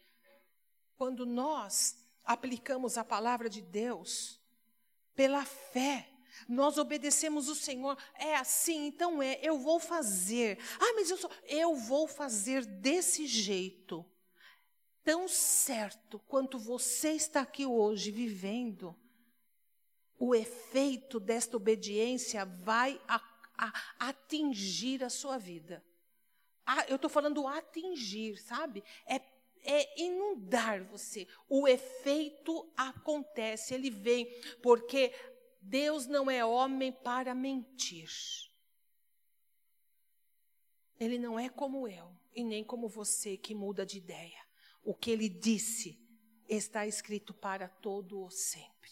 Quando 0.95 1.25
nós 1.25 1.97
aplicamos 2.23 2.97
a 2.97 3.03
palavra 3.03 3.49
de 3.49 3.61
Deus 3.61 4.39
pela 5.13 5.43
fé, 5.43 6.09
nós 6.47 6.77
obedecemos 6.77 7.47
o 7.47 7.55
Senhor. 7.55 7.97
É 8.15 8.35
assim, 8.35 8.87
então 8.87 9.21
é, 9.21 9.39
eu 9.41 9.57
vou 9.57 9.79
fazer. 9.79 10.59
Ah, 10.79 10.93
mas 10.95 11.09
eu 11.09 11.17
sou, 11.17 11.31
eu 11.45 11.75
vou 11.75 12.07
fazer 12.07 12.65
desse 12.65 13.25
jeito. 13.25 14.05
Tão 15.03 15.27
certo 15.27 16.19
quanto 16.27 16.59
você 16.59 17.11
está 17.11 17.41
aqui 17.41 17.65
hoje 17.65 18.11
vivendo, 18.11 18.95
o 20.19 20.35
efeito 20.35 21.19
desta 21.19 21.55
obediência 21.55 22.43
vai 22.43 22.99
a, 23.07 23.15
a, 23.57 23.73
atingir 23.99 25.03
a 25.03 25.09
sua 25.09 25.37
vida. 25.37 25.83
Ah, 26.65 26.85
eu 26.89 26.97
estou 26.97 27.09
falando 27.09 27.47
atingir, 27.47 28.37
sabe? 28.37 28.83
É 29.05 29.21
é 29.67 30.01
inundar 30.01 30.83
você. 30.85 31.27
O 31.49 31.67
efeito 31.67 32.71
acontece, 32.75 33.73
ele 33.73 33.89
vem, 33.89 34.25
porque 34.61 35.11
Deus 35.67 36.07
não 36.07 36.31
é 36.31 36.45
homem 36.45 36.93
para 36.93 37.35
mentir. 37.35 38.09
Ele 40.97 41.19
não 41.19 41.37
é 41.37 41.49
como 41.49 41.87
eu 41.87 42.09
e 42.33 42.43
nem 42.43 42.63
como 42.63 42.87
você 42.87 43.35
que 43.35 43.53
muda 43.53 43.85
de 43.85 43.97
ideia. 43.97 44.39
O 44.81 44.93
que 44.93 45.11
ele 45.11 45.27
disse 45.27 45.99
está 46.47 46.87
escrito 46.87 47.33
para 47.33 47.67
todo 47.67 48.23
o 48.23 48.31
sempre. 48.31 48.91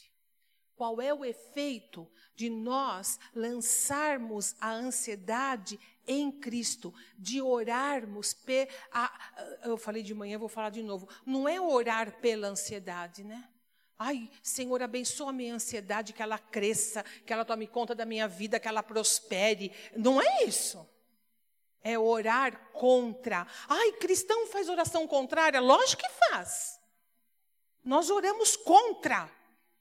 Qual 0.75 0.99
é 0.99 1.13
o 1.13 1.23
efeito 1.23 2.11
de 2.35 2.49
nós 2.49 3.17
lançarmos 3.33 4.53
a 4.59 4.73
ansiedade 4.73 5.79
em 6.05 6.29
Cristo, 6.29 6.93
de 7.17 7.41
orarmos, 7.41 8.33
pe, 8.33 8.67
a, 8.91 9.61
eu 9.63 9.77
falei 9.77 10.03
de 10.03 10.13
manhã, 10.13 10.37
vou 10.37 10.49
falar 10.49 10.71
de 10.71 10.83
novo, 10.83 11.07
não 11.25 11.47
é 11.47 11.59
orar 11.59 12.19
pela 12.19 12.49
ansiedade, 12.49 13.23
né? 13.23 13.49
Ai, 13.97 14.29
Senhor, 14.43 14.81
abençoa 14.83 15.29
a 15.29 15.33
minha 15.33 15.55
ansiedade, 15.55 16.11
que 16.11 16.21
ela 16.21 16.37
cresça, 16.37 17.03
que 17.25 17.31
ela 17.31 17.45
tome 17.45 17.65
conta 17.65 17.95
da 17.95 18.05
minha 18.05 18.27
vida, 18.27 18.59
que 18.59 18.67
ela 18.67 18.83
prospere. 18.83 19.71
Não 19.95 20.21
é 20.21 20.43
isso. 20.43 20.85
É 21.81 21.97
orar 21.97 22.71
contra. 22.73 23.47
Ai, 23.69 23.93
cristão 23.93 24.47
faz 24.47 24.67
oração 24.67 25.07
contrária? 25.07 25.61
Lógico 25.61 26.01
que 26.01 26.09
faz. 26.29 26.79
Nós 27.83 28.09
oramos 28.09 28.57
contra. 28.57 29.31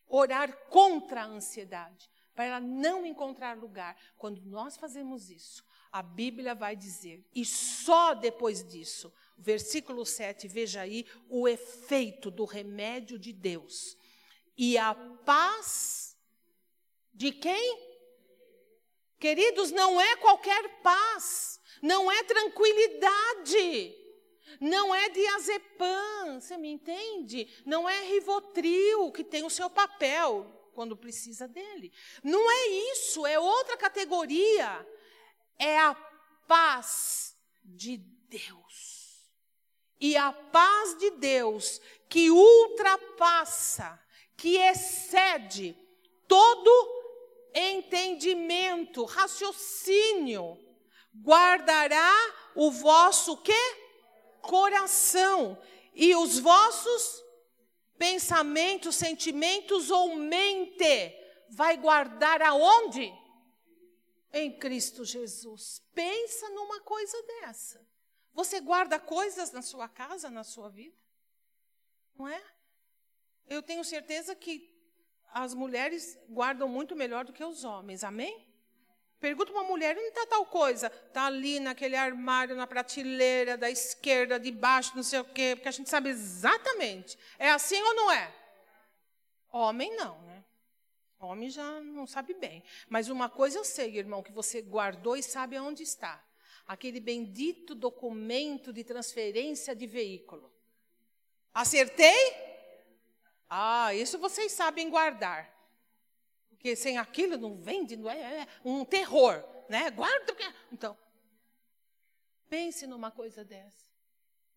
Orar 0.06 0.54
contra 0.68 1.22
a 1.22 1.26
ansiedade, 1.26 2.08
para 2.34 2.44
ela 2.44 2.60
não 2.60 3.04
encontrar 3.04 3.56
lugar. 3.56 3.96
Quando 4.16 4.40
nós 4.42 4.76
fazemos 4.76 5.28
isso, 5.28 5.64
a 5.90 6.02
Bíblia 6.02 6.54
vai 6.54 6.76
dizer, 6.76 7.24
e 7.34 7.44
só 7.44 8.14
depois 8.14 8.62
disso, 8.62 9.12
versículo 9.36 10.06
7, 10.06 10.46
veja 10.46 10.82
aí 10.82 11.04
o 11.28 11.48
efeito 11.48 12.30
do 12.30 12.44
remédio 12.44 13.18
de 13.18 13.32
Deus 13.32 13.96
e 14.56 14.78
a 14.78 14.94
paz 14.94 16.16
de 17.12 17.32
quem? 17.32 17.94
Queridos, 19.18 19.70
não 19.70 20.00
é 20.00 20.16
qualquer 20.16 20.82
paz, 20.82 21.60
não 21.80 22.10
é 22.10 22.22
tranquilidade, 22.24 23.96
não 24.60 24.94
é 24.94 25.08
diazepam, 25.08 26.40
você 26.40 26.56
me 26.56 26.68
entende? 26.70 27.48
Não 27.64 27.88
é 27.88 28.04
rivotril, 28.04 29.10
que 29.12 29.24
tem 29.24 29.44
o 29.44 29.50
seu 29.50 29.70
papel 29.70 30.70
quando 30.74 30.96
precisa 30.96 31.48
dele. 31.48 31.92
Não 32.22 32.50
é 32.50 32.66
isso, 32.92 33.24
é 33.26 33.38
outra 33.38 33.76
categoria. 33.76 34.86
É 35.58 35.78
a 35.78 35.94
paz 36.46 37.36
de 37.64 37.96
Deus. 37.96 39.32
E 40.00 40.16
a 40.16 40.32
paz 40.32 40.98
de 40.98 41.10
Deus 41.12 41.80
que 42.08 42.30
ultrapassa 42.30 44.03
que 44.36 44.56
excede 44.56 45.76
todo 46.26 46.70
entendimento, 47.54 49.04
raciocínio, 49.04 50.58
guardará 51.22 52.12
o 52.54 52.70
vosso 52.70 53.36
quê? 53.38 53.52
Coração 54.42 55.58
e 55.94 56.14
os 56.16 56.38
vossos 56.38 57.22
pensamentos, 57.96 58.96
sentimentos 58.96 59.90
ou 59.90 60.16
mente 60.16 61.14
vai 61.48 61.76
guardar 61.76 62.42
aonde? 62.42 63.12
Em 64.32 64.58
Cristo 64.58 65.04
Jesus. 65.04 65.80
Pensa 65.94 66.50
numa 66.50 66.80
coisa 66.80 67.16
dessa. 67.22 67.86
Você 68.32 68.60
guarda 68.60 68.98
coisas 68.98 69.52
na 69.52 69.62
sua 69.62 69.88
casa, 69.88 70.28
na 70.28 70.42
sua 70.42 70.68
vida? 70.68 70.96
Não 72.16 72.26
é? 72.26 72.53
Eu 73.48 73.62
tenho 73.62 73.84
certeza 73.84 74.34
que 74.34 74.72
as 75.32 75.54
mulheres 75.54 76.18
guardam 76.28 76.68
muito 76.68 76.94
melhor 76.94 77.24
do 77.24 77.32
que 77.32 77.44
os 77.44 77.64
homens, 77.64 78.04
amém? 78.04 78.46
Pergunta 79.18 79.52
uma 79.52 79.64
mulher, 79.64 79.96
onde 79.96 80.08
está 80.08 80.26
tal 80.26 80.44
coisa? 80.44 80.86
Está 80.86 81.26
ali 81.26 81.58
naquele 81.58 81.96
armário, 81.96 82.54
na 82.54 82.66
prateleira 82.66 83.56
da 83.56 83.70
esquerda, 83.70 84.38
de 84.38 84.52
baixo, 84.52 84.94
não 84.94 85.02
sei 85.02 85.18
o 85.18 85.24
quê, 85.24 85.54
porque 85.56 85.68
a 85.68 85.72
gente 85.72 85.88
sabe 85.88 86.10
exatamente. 86.10 87.18
É 87.38 87.50
assim 87.50 87.80
ou 87.80 87.94
não 87.94 88.12
é? 88.12 88.34
Homem 89.50 89.96
não, 89.96 90.20
né? 90.22 90.44
Homem 91.18 91.48
já 91.48 91.80
não 91.80 92.06
sabe 92.06 92.34
bem. 92.34 92.62
Mas 92.88 93.08
uma 93.08 93.30
coisa 93.30 93.58
eu 93.58 93.64
sei, 93.64 93.96
irmão, 93.96 94.22
que 94.22 94.30
você 94.30 94.60
guardou 94.60 95.16
e 95.16 95.22
sabe 95.22 95.56
aonde 95.56 95.82
está. 95.82 96.22
Aquele 96.66 97.00
bendito 97.00 97.74
documento 97.74 98.72
de 98.72 98.84
transferência 98.84 99.74
de 99.74 99.86
veículo. 99.86 100.52
Acertei? 101.52 102.53
Ah, 103.48 103.94
isso 103.94 104.18
vocês 104.18 104.52
sabem 104.52 104.90
guardar. 104.90 105.52
Porque 106.48 106.74
sem 106.74 106.96
aquilo 106.98 107.36
não 107.36 107.60
vende, 107.60 107.96
não 107.96 108.10
é, 108.10 108.40
é 108.40 108.48
um 108.64 108.84
terror, 108.84 109.44
né? 109.68 109.90
Guarda. 109.90 110.34
Então, 110.72 110.96
pense 112.48 112.86
numa 112.86 113.10
coisa 113.10 113.44
dessa. 113.44 113.84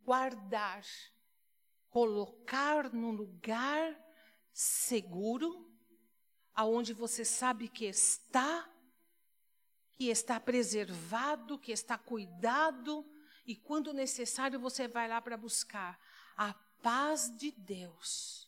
Guardar, 0.04 0.86
colocar 1.90 2.94
num 2.94 3.12
lugar 3.12 3.94
seguro, 4.54 5.70
aonde 6.54 6.94
você 6.94 7.26
sabe 7.26 7.68
que 7.68 7.86
está, 7.86 8.68
que 9.96 10.10
está 10.10 10.40
preservado, 10.40 11.60
que 11.60 11.72
está 11.72 11.98
cuidado, 11.98 13.06
e 13.46 13.56
quando 13.56 13.94
necessário 13.94 14.60
você 14.60 14.88
vai 14.88 15.08
lá 15.08 15.22
para 15.22 15.36
buscar 15.38 16.00
a 16.38 16.54
paz 16.82 17.36
de 17.38 17.52
Deus 17.52 18.47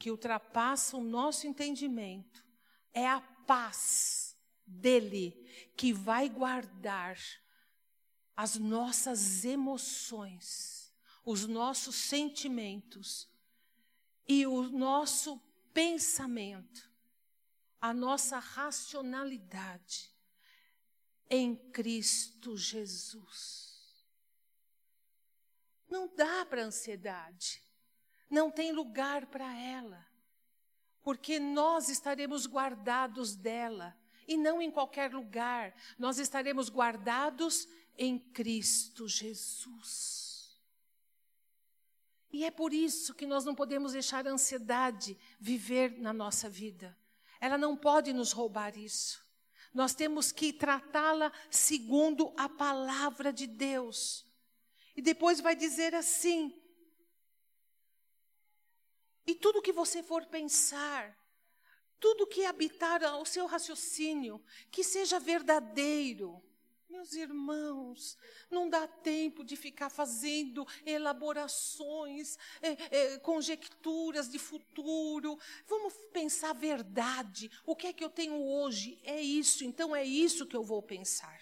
que 0.00 0.10
ultrapassa 0.10 0.96
o 0.96 1.04
nosso 1.04 1.46
entendimento. 1.46 2.42
É 2.90 3.06
a 3.06 3.20
paz 3.20 4.34
dele 4.66 5.72
que 5.76 5.92
vai 5.92 6.26
guardar 6.26 7.18
as 8.34 8.56
nossas 8.56 9.44
emoções, 9.44 10.90
os 11.22 11.46
nossos 11.46 11.96
sentimentos 11.96 13.28
e 14.26 14.46
o 14.46 14.62
nosso 14.70 15.38
pensamento, 15.74 16.90
a 17.78 17.92
nossa 17.92 18.38
racionalidade 18.38 20.16
em 21.28 21.54
Cristo 21.54 22.56
Jesus. 22.56 24.06
Não 25.86 26.08
dá 26.16 26.46
para 26.46 26.64
ansiedade 26.64 27.69
não 28.30 28.50
tem 28.50 28.72
lugar 28.72 29.26
para 29.26 29.52
ela, 29.58 30.06
porque 31.02 31.40
nós 31.40 31.88
estaremos 31.88 32.46
guardados 32.46 33.34
dela 33.34 33.96
e 34.28 34.36
não 34.36 34.62
em 34.62 34.70
qualquer 34.70 35.12
lugar, 35.12 35.74
nós 35.98 36.18
estaremos 36.18 36.68
guardados 36.68 37.66
em 37.98 38.16
Cristo 38.16 39.08
Jesus. 39.08 40.56
E 42.32 42.44
é 42.44 42.50
por 42.50 42.72
isso 42.72 43.12
que 43.12 43.26
nós 43.26 43.44
não 43.44 43.56
podemos 43.56 43.92
deixar 43.92 44.26
a 44.26 44.30
ansiedade 44.30 45.18
viver 45.40 45.98
na 45.98 46.12
nossa 46.12 46.48
vida. 46.48 46.96
Ela 47.40 47.58
não 47.58 47.76
pode 47.76 48.12
nos 48.12 48.30
roubar 48.30 48.78
isso. 48.78 49.20
Nós 49.74 49.94
temos 49.94 50.30
que 50.30 50.52
tratá-la 50.52 51.32
segundo 51.50 52.32
a 52.36 52.48
palavra 52.48 53.32
de 53.32 53.48
Deus. 53.48 54.24
E 54.96 55.02
depois 55.02 55.40
vai 55.40 55.56
dizer 55.56 55.94
assim: 55.94 56.59
e 59.30 59.34
tudo 59.36 59.62
que 59.62 59.72
você 59.72 60.02
for 60.02 60.26
pensar, 60.26 61.16
tudo 62.00 62.26
que 62.26 62.44
habitar 62.44 63.00
o 63.20 63.24
seu 63.24 63.46
raciocínio, 63.46 64.42
que 64.72 64.82
seja 64.82 65.20
verdadeiro. 65.20 66.42
Meus 66.88 67.12
irmãos, 67.12 68.18
não 68.50 68.68
dá 68.68 68.88
tempo 68.88 69.44
de 69.44 69.54
ficar 69.54 69.88
fazendo 69.88 70.66
elaborações, 70.84 72.36
é, 72.60 72.70
é, 72.90 73.18
conjecturas 73.20 74.28
de 74.28 74.40
futuro. 74.40 75.38
Vamos 75.68 75.94
pensar 76.12 76.50
a 76.50 76.54
verdade. 76.54 77.48
O 77.64 77.76
que 77.76 77.86
é 77.86 77.92
que 77.92 78.02
eu 78.02 78.10
tenho 78.10 78.42
hoje? 78.42 78.98
É 79.04 79.20
isso, 79.20 79.64
então 79.64 79.94
é 79.94 80.04
isso 80.04 80.44
que 80.44 80.56
eu 80.56 80.64
vou 80.64 80.82
pensar 80.82 81.38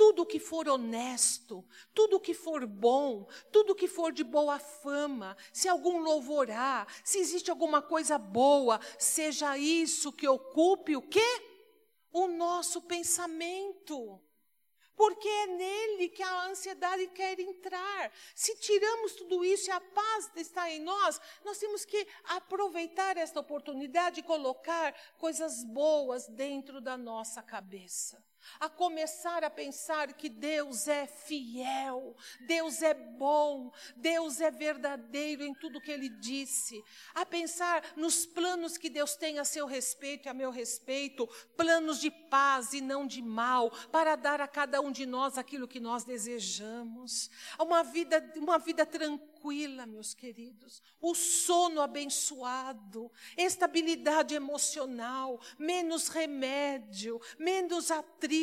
tudo 0.00 0.24
que 0.24 0.38
for 0.38 0.66
honesto, 0.66 1.62
tudo 1.92 2.18
que 2.18 2.32
for 2.32 2.64
bom, 2.66 3.28
tudo 3.52 3.74
que 3.74 3.86
for 3.86 4.10
de 4.14 4.24
boa 4.24 4.58
fama, 4.58 5.36
se 5.52 5.68
algum 5.68 5.98
louvor 5.98 6.50
há, 6.50 6.86
se 7.04 7.18
existe 7.18 7.50
alguma 7.50 7.82
coisa 7.82 8.16
boa, 8.16 8.80
seja 8.98 9.58
isso 9.58 10.10
que 10.10 10.26
ocupe 10.26 10.96
o 10.96 11.02
quê? 11.02 11.20
O 12.10 12.28
nosso 12.28 12.80
pensamento. 12.80 14.18
Porque 14.96 15.28
é 15.28 15.46
nele 15.48 16.08
que 16.08 16.22
a 16.22 16.46
ansiedade 16.46 17.06
quer 17.08 17.38
entrar. 17.38 18.10
Se 18.34 18.56
tiramos 18.56 19.12
tudo 19.12 19.44
isso 19.44 19.68
e 19.68 19.70
a 19.70 19.82
paz 19.82 20.30
está 20.34 20.70
em 20.70 20.80
nós, 20.80 21.20
nós 21.44 21.58
temos 21.58 21.84
que 21.84 22.08
aproveitar 22.24 23.18
esta 23.18 23.38
oportunidade 23.38 24.20
e 24.20 24.22
colocar 24.22 24.94
coisas 25.18 25.62
boas 25.62 26.26
dentro 26.26 26.80
da 26.80 26.96
nossa 26.96 27.42
cabeça 27.42 28.29
a 28.58 28.68
começar 28.68 29.44
a 29.44 29.50
pensar 29.50 30.12
que 30.14 30.28
Deus 30.28 30.88
é 30.88 31.06
fiel, 31.06 32.16
Deus 32.46 32.82
é 32.82 32.94
bom, 32.94 33.72
Deus 33.96 34.40
é 34.40 34.50
verdadeiro 34.50 35.42
em 35.42 35.54
tudo 35.54 35.80
que 35.80 35.90
Ele 35.90 36.08
disse, 36.08 36.82
a 37.14 37.24
pensar 37.24 37.84
nos 37.96 38.26
planos 38.26 38.76
que 38.76 38.90
Deus 38.90 39.14
tem 39.14 39.38
a 39.38 39.44
seu 39.44 39.66
respeito 39.66 40.26
e 40.26 40.28
a 40.28 40.34
meu 40.34 40.50
respeito, 40.50 41.28
planos 41.56 42.00
de 42.00 42.10
paz 42.10 42.72
e 42.72 42.80
não 42.80 43.06
de 43.06 43.22
mal, 43.22 43.70
para 43.92 44.16
dar 44.16 44.40
a 44.40 44.48
cada 44.48 44.80
um 44.80 44.90
de 44.90 45.06
nós 45.06 45.38
aquilo 45.38 45.68
que 45.68 45.80
nós 45.80 46.04
desejamos, 46.04 47.30
uma 47.58 47.82
vida, 47.82 48.32
uma 48.36 48.58
vida 48.58 48.84
tranquila 48.84 49.30
meus 49.86 50.12
queridos, 50.12 50.82
o 51.00 51.14
sono 51.14 51.80
abençoado, 51.80 53.10
estabilidade 53.36 54.34
emocional, 54.34 55.40
menos 55.58 56.08
remédio, 56.08 57.20
menos 57.38 57.90
atrito, 57.90 58.39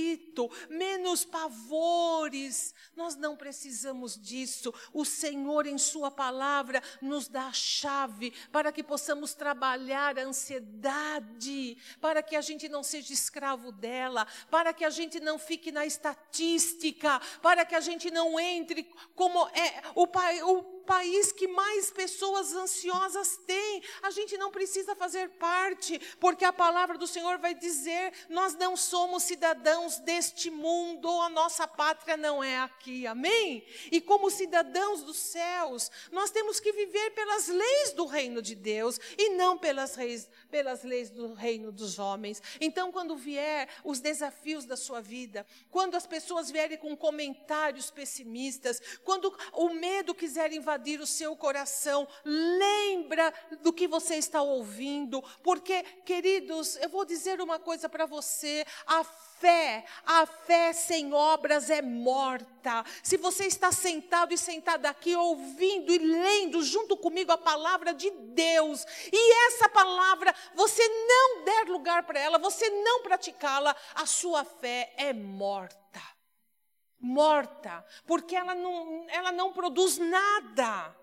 menos 0.70 1.26
pavores. 1.26 2.74
Nós 2.96 3.16
não 3.16 3.36
precisamos 3.36 4.18
disso. 4.20 4.74
O 4.94 5.06
Senhor, 5.06 5.66
em 5.66 5.78
Sua 5.78 6.12
palavra, 6.12 6.82
nos 7.02 7.28
dá 7.28 7.48
a 7.48 7.54
chave 7.54 8.34
para 8.52 8.72
que 8.72 8.84
possamos 8.84 9.34
trabalhar 9.34 10.18
a 10.18 10.24
ansiedade, 10.24 11.78
para 12.00 12.22
que 12.24 12.36
a 12.36 12.42
gente 12.42 12.70
não 12.70 12.84
seja 12.84 13.14
escravo 13.14 13.72
dela, 13.72 14.28
para 14.50 14.74
que 14.74 14.86
a 14.86 14.90
gente 14.90 15.20
não 15.20 15.38
fique 15.38 15.72
na 15.72 15.86
estatística, 15.86 17.20
para 17.42 17.66
que 17.66 17.76
a 17.76 17.80
gente 17.80 18.12
não 18.12 18.40
entre 18.40 18.84
como 19.16 19.48
é 19.50 19.84
o 19.96 20.08
pai. 20.08 20.42
O 20.44 20.77
país 20.88 21.34
que 21.34 21.48
mais 21.48 21.92
pessoas 21.92 22.54
ansiosas 22.54 23.38
tem. 23.46 23.84
A 24.02 24.10
gente 24.10 24.38
não 24.38 24.50
precisa 24.50 24.96
fazer 24.96 25.30
parte, 25.32 26.00
porque 26.18 26.46
a 26.46 26.54
palavra 26.54 26.98
do 26.98 27.06
Senhor 27.06 27.38
vai 27.38 27.54
dizer: 27.54 28.14
nós 28.30 28.56
não 28.56 28.78
somos 28.78 29.24
cidadãos 29.24 30.00
deste 30.00 30.50
mundo, 30.50 31.10
a 31.22 31.30
nossa 31.30 31.68
pátria 31.68 32.16
não 32.16 32.42
é 32.42 32.58
aqui. 32.58 33.06
Amém? 33.06 33.68
E 33.92 34.00
como 34.00 34.32
cidadãos 34.32 35.04
dos 35.04 35.18
céus, 35.18 35.92
nós 36.12 36.32
temos 36.32 36.60
que 36.60 36.72
viver 36.72 37.12
pelas 37.12 37.50
leis 37.50 37.92
do 37.92 38.06
reino 38.06 38.42
de 38.42 38.56
Deus 38.56 38.98
e 39.18 39.32
não 39.32 39.58
pelas 39.58 39.98
leis, 39.98 40.30
pelas 40.50 40.84
leis 40.84 41.10
do 41.10 41.34
reino 41.34 41.72
dos 41.72 42.00
homens. 42.00 42.42
Então, 42.62 42.92
quando 42.92 43.18
vier 43.18 43.68
os 43.84 44.00
desafios 44.00 44.64
da 44.64 44.78
sua 44.78 45.02
vida, 45.02 45.46
quando 45.70 45.96
as 45.96 46.08
pessoas 46.08 46.50
vierem 46.50 46.78
com 46.78 46.96
comentários 46.96 47.92
pessimistas, 47.92 48.82
quando 49.04 49.36
o 49.52 49.70
medo 49.70 50.16
quiser 50.16 50.54
invadir 50.54 50.77
invadir 50.78 51.02
o 51.02 51.08
seu 51.08 51.36
coração, 51.36 52.08
lembra 52.24 53.34
do 53.62 53.74
que 53.74 53.88
você 53.88 54.16
está 54.16 54.42
ouvindo, 54.42 55.24
porque, 55.44 55.84
queridos, 56.06 56.78
eu 56.78 56.90
vou 56.90 57.04
dizer 57.04 57.42
uma 57.42 57.58
coisa 57.58 57.90
para 57.90 58.06
você: 58.06 58.64
a 58.86 59.04
fé, 59.04 59.84
a 60.06 60.26
fé 60.26 60.72
sem 60.74 61.14
obras 61.14 61.70
é 61.70 61.82
morta. 61.82 62.86
Se 63.02 63.18
você 63.18 63.46
está 63.46 63.72
sentado 63.72 64.34
e 64.34 64.38
sentada 64.38 64.90
aqui 64.90 65.16
ouvindo 65.16 65.92
e 65.92 65.98
lendo 65.98 66.62
junto 66.64 66.96
comigo 66.96 67.32
a 67.32 67.38
palavra 67.38 67.94
de 67.94 68.12
Deus, 68.12 68.86
e 69.12 69.48
essa 69.48 69.68
palavra 69.68 70.34
você 70.54 70.88
não 70.88 71.44
der 71.44 71.68
lugar 71.68 72.04
para 72.04 72.20
ela, 72.20 72.38
você 72.38 72.70
não 72.70 73.02
praticá-la, 73.02 73.76
a 73.96 74.06
sua 74.06 74.44
fé 74.44 74.94
é 74.98 75.12
morta 75.12 76.17
morta, 77.00 77.86
porque 78.06 78.36
ela 78.36 78.56
não, 78.56 79.08
ela 79.10 79.32
não 79.32 79.54
produz 79.54 79.98
nada. 79.98 80.96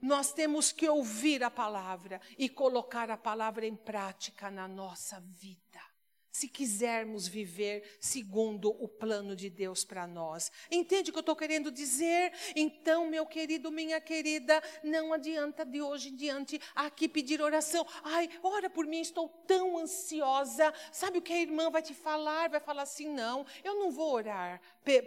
Nós 0.00 0.32
temos 0.32 0.70
que 0.70 0.88
ouvir 0.88 1.42
a 1.42 1.50
palavra 1.50 2.20
e 2.38 2.48
colocar 2.48 3.10
a 3.10 3.16
palavra 3.16 3.66
em 3.66 3.74
prática 3.74 4.50
na 4.50 4.68
nossa 4.68 5.20
vida 5.20 5.87
se 6.30 6.48
quisermos 6.48 7.26
viver 7.26 7.98
segundo 8.00 8.70
o 8.82 8.88
plano 8.88 9.34
de 9.34 9.50
Deus 9.50 9.84
para 9.84 10.06
nós. 10.06 10.50
Entende 10.70 11.10
o 11.10 11.12
que 11.12 11.18
eu 11.18 11.20
estou 11.20 11.36
querendo 11.36 11.70
dizer? 11.70 12.32
Então, 12.54 13.08
meu 13.08 13.26
querido, 13.26 13.70
minha 13.70 14.00
querida, 14.00 14.62
não 14.82 15.12
adianta 15.12 15.64
de 15.64 15.80
hoje 15.80 16.10
em 16.10 16.16
diante 16.16 16.60
aqui 16.74 17.08
pedir 17.08 17.40
oração. 17.40 17.86
Ai, 18.04 18.28
ora 18.42 18.70
por 18.70 18.86
mim, 18.86 19.00
estou 19.00 19.28
tão 19.46 19.78
ansiosa. 19.78 20.72
Sabe 20.92 21.18
o 21.18 21.22
que 21.22 21.32
a 21.32 21.40
irmã 21.40 21.70
vai 21.70 21.82
te 21.82 21.94
falar? 21.94 22.48
Vai 22.48 22.60
falar 22.60 22.82
assim: 22.82 23.08
não, 23.08 23.44
eu 23.64 23.74
não 23.76 23.90
vou 23.90 24.12
orar 24.12 24.60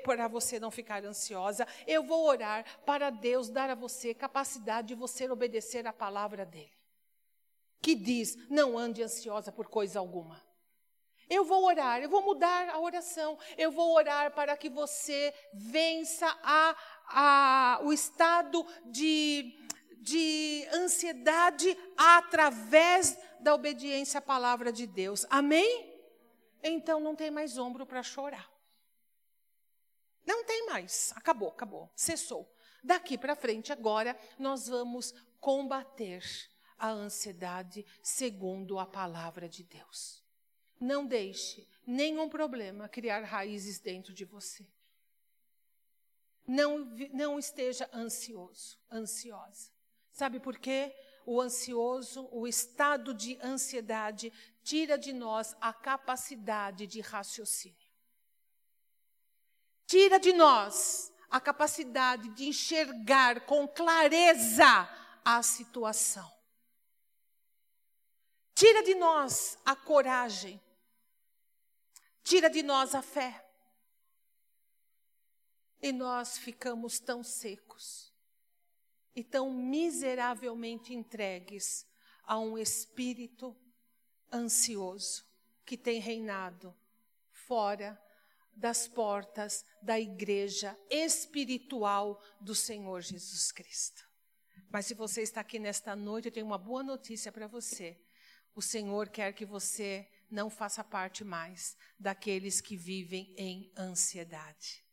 para 0.04 0.28
você 0.28 0.60
não 0.60 0.72
ficar 0.72 1.04
ansiosa. 1.06 1.68
Eu 1.88 2.04
vou 2.04 2.26
orar 2.26 2.66
para 2.86 3.10
Deus 3.10 3.50
dar 3.50 3.70
a 3.70 3.76
você 3.76 4.14
capacidade 4.14 4.90
de 4.90 4.96
você 4.96 5.30
obedecer 5.30 5.88
a 5.88 5.94
palavra 5.94 6.46
dele. 6.46 6.72
Que 7.82 7.96
diz: 7.96 8.38
não 8.50 8.78
ande 8.78 9.02
ansiosa 9.02 9.52
por 9.52 9.68
coisa 9.68 10.00
alguma. 10.00 10.51
Eu 11.32 11.46
vou 11.46 11.64
orar, 11.64 12.02
eu 12.02 12.10
vou 12.10 12.22
mudar 12.22 12.68
a 12.68 12.78
oração. 12.78 13.40
Eu 13.58 13.72
vou 13.72 13.96
orar 13.96 14.32
para 14.32 14.58
que 14.58 14.70
você 14.70 15.34
vença 15.54 16.28
a, 16.44 16.76
a, 17.08 17.80
o 17.84 17.94
estado 17.94 18.68
de, 18.88 19.58
de 20.02 20.68
ansiedade 20.74 21.78
através 21.96 23.18
da 23.40 23.56
obediência 23.56 24.18
à 24.18 24.22
palavra 24.22 24.74
de 24.74 24.86
Deus. 24.86 25.26
Amém? 25.30 25.90
Então 26.62 27.00
não 27.00 27.16
tem 27.16 27.32
mais 27.32 27.58
ombro 27.58 27.86
para 27.86 28.04
chorar. 28.04 28.52
Não 30.26 30.44
tem 30.44 30.66
mais. 30.66 31.14
Acabou, 31.16 31.48
acabou. 31.48 31.90
Cessou. 31.96 32.54
Daqui 32.84 33.18
para 33.18 33.38
frente, 33.38 33.72
agora, 33.72 34.20
nós 34.38 34.68
vamos 34.68 35.14
combater 35.40 36.22
a 36.78 36.90
ansiedade 36.90 37.86
segundo 38.04 38.78
a 38.78 38.86
palavra 38.86 39.48
de 39.48 39.64
Deus. 39.64 40.21
Não 40.82 41.06
deixe 41.06 41.68
nenhum 41.86 42.28
problema 42.28 42.90
criar 42.90 43.24
raízes 43.24 43.80
dentro 43.80 44.12
de 44.12 44.26
você. 44.26 44.66
Não, 46.48 46.80
não 47.14 47.38
esteja 47.38 47.88
ansioso, 47.94 48.80
ansiosa. 48.92 49.70
Sabe 50.12 50.40
por 50.40 50.58
quê? 50.58 50.92
O 51.24 51.40
ansioso, 51.40 52.28
o 52.32 52.48
estado 52.48 53.14
de 53.14 53.38
ansiedade, 53.44 54.34
tira 54.64 54.98
de 54.98 55.14
nós 55.14 55.56
a 55.62 55.72
capacidade 55.72 56.88
de 56.88 57.00
raciocínio. 57.00 57.78
Tira 59.86 60.20
de 60.20 60.34
nós 60.34 61.14
a 61.30 61.40
capacidade 61.40 62.28
de 62.30 62.48
enxergar 62.48 63.42
com 63.42 63.68
clareza 63.68 64.90
a 65.24 65.44
situação. 65.44 66.30
Tira 68.56 68.82
de 68.82 68.96
nós 68.96 69.60
a 69.64 69.76
coragem 69.76 70.60
tira 72.24 72.50
de 72.50 72.64
nós 72.64 72.96
a 72.96 73.02
fé. 73.02 73.46
E 75.82 75.92
nós 75.92 76.38
ficamos 76.38 77.00
tão 77.00 77.24
secos 77.24 78.14
e 79.16 79.24
tão 79.24 79.52
miseravelmente 79.52 80.94
entregues 80.94 81.88
a 82.24 82.38
um 82.38 82.58
espírito 82.58 83.56
ansioso 84.32 85.26
que 85.66 85.76
tem 85.76 86.00
reinado 86.00 86.76
fora 87.32 88.02
das 88.54 88.88
portas 88.88 89.66
da 89.82 90.00
igreja 90.00 90.78
espiritual 90.90 92.22
do 92.40 92.54
Senhor 92.54 93.02
Jesus 93.02 93.52
Cristo. 93.52 94.08
Mas 94.70 94.86
se 94.86 94.94
você 94.94 95.22
está 95.22 95.42
aqui 95.42 95.60
nesta 95.60 95.96
noite, 95.96 96.28
eu 96.28 96.32
tenho 96.32 96.46
uma 96.46 96.58
boa 96.58 96.84
notícia 96.84 97.32
para 97.32 97.48
você. 97.48 98.00
O 98.56 98.62
Senhor 98.62 99.10
quer 99.10 99.34
que 99.34 99.46
você 99.46 100.08
não 100.32 100.50
faça 100.50 100.84
parte 100.84 101.24
mais 101.24 101.76
daqueles 102.00 102.62
que 102.62 102.78
vivem 102.78 103.34
em 103.38 103.72
ansiedade. 103.78 104.84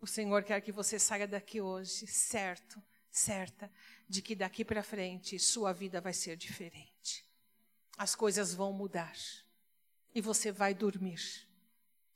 O 0.00 0.06
Senhor 0.06 0.44
quer 0.44 0.60
que 0.60 0.70
você 0.70 0.98
saia 0.98 1.26
daqui 1.26 1.60
hoje 1.60 2.06
certo, 2.06 2.80
certa 3.10 3.70
de 4.08 4.22
que 4.22 4.34
daqui 4.36 4.64
para 4.64 4.82
frente 4.82 5.38
sua 5.38 5.72
vida 5.72 6.00
vai 6.00 6.12
ser 6.12 6.36
diferente. 6.36 7.26
as 7.98 8.14
coisas 8.14 8.54
vão 8.54 8.72
mudar. 8.72 9.16
E 10.14 10.20
você 10.20 10.52
vai 10.52 10.72
dormir. 10.72 11.20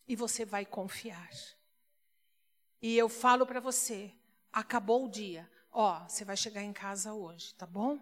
E 0.06 0.14
você 0.14 0.44
vai 0.44 0.64
confiar. 0.64 1.30
E 2.80 2.96
eu 2.96 3.08
falo 3.08 3.44
para 3.44 3.60
você, 3.60 4.14
acabou 4.52 5.06
o 5.06 5.10
dia. 5.10 5.50
Ó, 5.72 6.08
você 6.08 6.24
vai 6.24 6.36
chegar 6.36 6.62
em 6.62 6.72
casa 6.72 7.12
hoje, 7.12 7.52
tá 7.54 7.66
bom? 7.66 7.98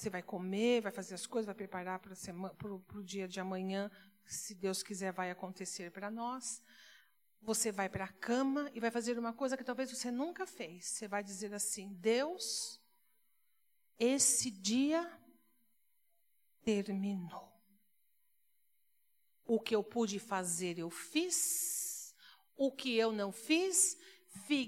Você 0.00 0.08
vai 0.08 0.22
comer, 0.22 0.80
vai 0.80 0.90
fazer 0.90 1.14
as 1.14 1.26
coisas, 1.26 1.44
vai 1.44 1.54
preparar 1.54 2.00
para 2.00 2.72
o 2.98 3.04
dia 3.04 3.28
de 3.28 3.38
amanhã, 3.38 3.90
se 4.24 4.54
Deus 4.54 4.82
quiser, 4.82 5.12
vai 5.12 5.30
acontecer 5.30 5.90
para 5.90 6.10
nós. 6.10 6.62
Você 7.42 7.70
vai 7.70 7.86
para 7.86 8.06
a 8.06 8.12
cama 8.14 8.70
e 8.72 8.80
vai 8.80 8.90
fazer 8.90 9.18
uma 9.18 9.34
coisa 9.34 9.58
que 9.58 9.62
talvez 9.62 9.90
você 9.90 10.10
nunca 10.10 10.46
fez. 10.46 10.86
Você 10.86 11.06
vai 11.06 11.22
dizer 11.22 11.52
assim: 11.52 11.92
Deus, 11.92 12.80
esse 13.98 14.50
dia 14.50 15.06
terminou. 16.64 17.52
O 19.44 19.60
que 19.60 19.76
eu 19.76 19.84
pude 19.84 20.18
fazer, 20.18 20.78
eu 20.78 20.88
fiz. 20.88 22.14
O 22.56 22.72
que 22.72 22.96
eu 22.96 23.12
não 23.12 23.30
fiz, 23.30 23.98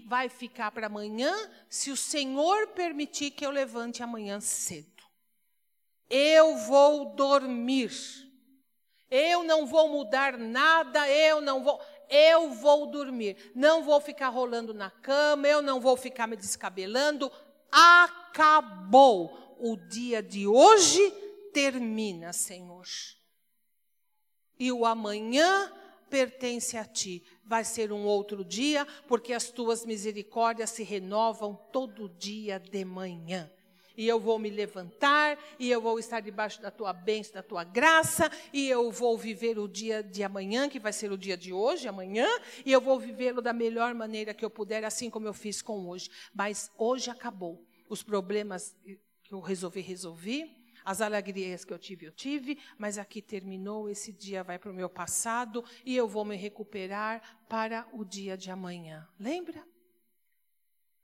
vai 0.06 0.28
ficar 0.28 0.70
para 0.72 0.88
amanhã, 0.88 1.34
se 1.70 1.90
o 1.90 1.96
Senhor 1.96 2.68
permitir 2.74 3.30
que 3.30 3.46
eu 3.46 3.50
levante 3.50 4.02
amanhã 4.02 4.38
cedo. 4.38 5.01
Eu 6.14 6.58
vou 6.58 7.06
dormir. 7.14 7.90
Eu 9.10 9.42
não 9.44 9.64
vou 9.64 9.88
mudar 9.88 10.36
nada, 10.36 11.08
eu 11.08 11.40
não 11.40 11.64
vou. 11.64 11.80
Eu 12.10 12.50
vou 12.50 12.86
dormir. 12.86 13.50
Não 13.54 13.82
vou 13.82 13.98
ficar 13.98 14.28
rolando 14.28 14.74
na 14.74 14.90
cama, 14.90 15.48
eu 15.48 15.62
não 15.62 15.80
vou 15.80 15.96
ficar 15.96 16.26
me 16.26 16.36
descabelando. 16.36 17.32
Acabou. 17.70 19.56
O 19.58 19.74
dia 19.74 20.22
de 20.22 20.46
hoje 20.46 21.00
termina, 21.54 22.34
Senhor. 22.34 22.84
E 24.58 24.70
o 24.70 24.84
amanhã 24.84 25.72
pertence 26.10 26.76
a 26.76 26.84
ti. 26.84 27.24
Vai 27.42 27.64
ser 27.64 27.90
um 27.90 28.04
outro 28.04 28.44
dia, 28.44 28.86
porque 29.08 29.32
as 29.32 29.50
tuas 29.50 29.86
misericórdias 29.86 30.68
se 30.68 30.82
renovam 30.82 31.58
todo 31.72 32.10
dia 32.10 32.58
de 32.58 32.84
manhã 32.84 33.50
e 33.96 34.06
eu 34.06 34.18
vou 34.18 34.38
me 34.38 34.50
levantar, 34.50 35.38
e 35.58 35.70
eu 35.70 35.80
vou 35.80 35.98
estar 35.98 36.20
debaixo 36.20 36.60
da 36.60 36.70
tua 36.70 36.92
bênção, 36.92 37.34
da 37.34 37.42
tua 37.42 37.64
graça, 37.64 38.30
e 38.52 38.68
eu 38.68 38.90
vou 38.90 39.16
viver 39.16 39.58
o 39.58 39.68
dia 39.68 40.02
de 40.02 40.22
amanhã, 40.22 40.68
que 40.68 40.78
vai 40.78 40.92
ser 40.92 41.12
o 41.12 41.18
dia 41.18 41.36
de 41.36 41.52
hoje, 41.52 41.88
amanhã, 41.88 42.26
e 42.64 42.72
eu 42.72 42.80
vou 42.80 42.98
vivê-lo 42.98 43.42
da 43.42 43.52
melhor 43.52 43.94
maneira 43.94 44.34
que 44.34 44.44
eu 44.44 44.50
puder, 44.50 44.84
assim 44.84 45.10
como 45.10 45.26
eu 45.26 45.34
fiz 45.34 45.62
com 45.62 45.88
hoje. 45.88 46.10
Mas 46.34 46.70
hoje 46.76 47.10
acabou. 47.10 47.64
Os 47.88 48.02
problemas 48.02 48.74
que 49.22 49.34
eu 49.34 49.40
resolvi, 49.40 49.80
resolvi. 49.80 50.62
As 50.84 51.00
alegrias 51.00 51.64
que 51.64 51.72
eu 51.72 51.78
tive, 51.78 52.06
eu 52.06 52.12
tive, 52.12 52.58
mas 52.76 52.98
aqui 52.98 53.22
terminou, 53.22 53.88
esse 53.88 54.12
dia 54.12 54.42
vai 54.42 54.58
para 54.58 54.70
o 54.70 54.74
meu 54.74 54.90
passado 54.90 55.64
e 55.84 55.96
eu 55.96 56.08
vou 56.08 56.24
me 56.24 56.36
recuperar 56.36 57.22
para 57.48 57.86
o 57.92 58.04
dia 58.04 58.36
de 58.36 58.50
amanhã. 58.50 59.08
Lembra? 59.18 59.64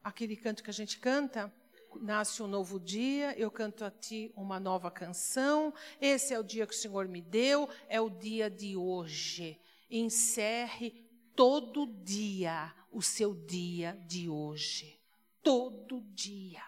Aquele 0.02 0.36
canto 0.36 0.64
que 0.64 0.70
a 0.70 0.72
gente 0.72 0.98
canta? 0.98 1.52
Nasce 2.00 2.42
um 2.42 2.46
novo 2.46 2.78
dia, 2.78 3.38
eu 3.38 3.50
canto 3.50 3.84
a 3.84 3.90
ti 3.90 4.32
uma 4.36 4.60
nova 4.60 4.90
canção. 4.90 5.72
Esse 6.00 6.34
é 6.34 6.38
o 6.38 6.44
dia 6.44 6.66
que 6.66 6.74
o 6.74 6.76
Senhor 6.76 7.08
me 7.08 7.20
deu, 7.20 7.68
é 7.88 8.00
o 8.00 8.10
dia 8.10 8.50
de 8.50 8.76
hoje. 8.76 9.58
Encerre 9.90 11.08
todo 11.34 11.86
dia 11.86 12.74
o 12.90 13.00
seu 13.02 13.34
dia 13.34 13.92
de 14.06 14.28
hoje. 14.28 15.00
Todo 15.42 16.00
dia. 16.12 16.62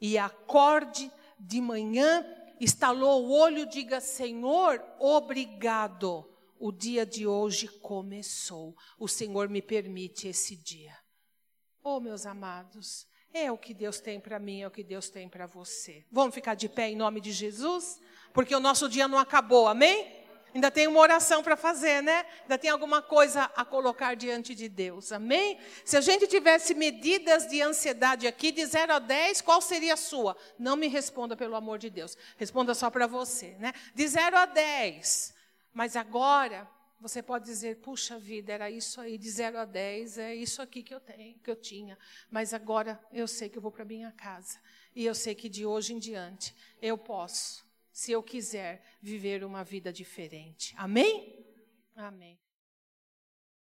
E 0.00 0.16
acorde 0.18 1.10
de 1.38 1.60
manhã, 1.60 2.24
estalou 2.60 3.24
o 3.24 3.32
olho, 3.32 3.66
diga: 3.66 4.00
Senhor, 4.00 4.82
obrigado. 4.98 6.26
O 6.58 6.70
dia 6.70 7.06
de 7.06 7.26
hoje 7.26 7.66
começou. 7.68 8.76
O 8.98 9.08
Senhor 9.08 9.48
me 9.48 9.62
permite 9.62 10.28
esse 10.28 10.54
dia. 10.56 10.94
Oh, 11.82 11.98
meus 11.98 12.26
amados, 12.26 13.06
é 13.32 13.50
o 13.50 13.58
que 13.58 13.72
Deus 13.72 14.00
tem 14.00 14.18
para 14.20 14.38
mim, 14.38 14.62
é 14.62 14.66
o 14.66 14.70
que 14.70 14.82
Deus 14.82 15.08
tem 15.08 15.28
para 15.28 15.46
você. 15.46 16.04
Vamos 16.10 16.34
ficar 16.34 16.54
de 16.54 16.68
pé 16.68 16.88
em 16.88 16.96
nome 16.96 17.20
de 17.20 17.32
Jesus? 17.32 18.00
Porque 18.32 18.54
o 18.54 18.60
nosso 18.60 18.88
dia 18.88 19.08
não 19.08 19.18
acabou, 19.18 19.68
amém? 19.68 20.20
Ainda 20.52 20.70
tem 20.70 20.88
uma 20.88 20.98
oração 20.98 21.42
para 21.42 21.56
fazer, 21.56 22.02
né? 22.02 22.26
Ainda 22.42 22.58
tem 22.58 22.70
alguma 22.70 23.00
coisa 23.00 23.44
a 23.54 23.64
colocar 23.64 24.14
diante 24.16 24.54
de 24.54 24.68
Deus, 24.68 25.12
amém? 25.12 25.58
Se 25.84 25.96
a 25.96 26.00
gente 26.00 26.26
tivesse 26.26 26.74
medidas 26.74 27.46
de 27.46 27.62
ansiedade 27.62 28.26
aqui, 28.26 28.50
de 28.50 28.66
0 28.66 28.94
a 28.94 28.98
10, 28.98 29.40
qual 29.42 29.60
seria 29.60 29.94
a 29.94 29.96
sua? 29.96 30.36
Não 30.58 30.74
me 30.76 30.88
responda, 30.88 31.36
pelo 31.36 31.54
amor 31.54 31.78
de 31.78 31.88
Deus. 31.88 32.16
Responda 32.36 32.74
só 32.74 32.90
para 32.90 33.06
você, 33.06 33.54
né? 33.60 33.72
De 33.94 34.06
0 34.06 34.36
a 34.36 34.46
10. 34.46 35.34
Mas 35.72 35.94
agora, 35.94 36.68
você 37.00 37.22
pode 37.22 37.44
dizer, 37.44 37.78
puxa 37.78 38.18
vida, 38.18 38.52
era 38.52 38.70
isso 38.70 39.00
aí, 39.00 39.16
de 39.16 39.30
0 39.30 39.58
a 39.58 39.64
10, 39.64 40.18
é 40.18 40.34
isso 40.34 40.60
aqui 40.60 40.82
que 40.82 40.94
eu 40.94 41.00
tenho, 41.00 41.38
que 41.38 41.50
eu 41.50 41.56
tinha. 41.56 41.98
Mas 42.30 42.52
agora 42.52 43.00
eu 43.12 43.28
sei 43.28 43.48
que 43.48 43.58
eu 43.58 43.62
vou 43.62 43.72
para 43.72 43.84
minha 43.84 44.12
casa. 44.12 44.60
E 44.94 45.04
eu 45.04 45.14
sei 45.14 45.34
que 45.34 45.48
de 45.48 45.64
hoje 45.64 45.94
em 45.94 45.98
diante 45.98 46.54
eu 46.80 46.98
posso, 46.98 47.64
se 47.92 48.10
eu 48.12 48.22
quiser, 48.22 48.82
viver 49.00 49.44
uma 49.44 49.62
vida 49.62 49.92
diferente. 49.92 50.74
Amém? 50.76 51.44
Amém. 51.94 52.39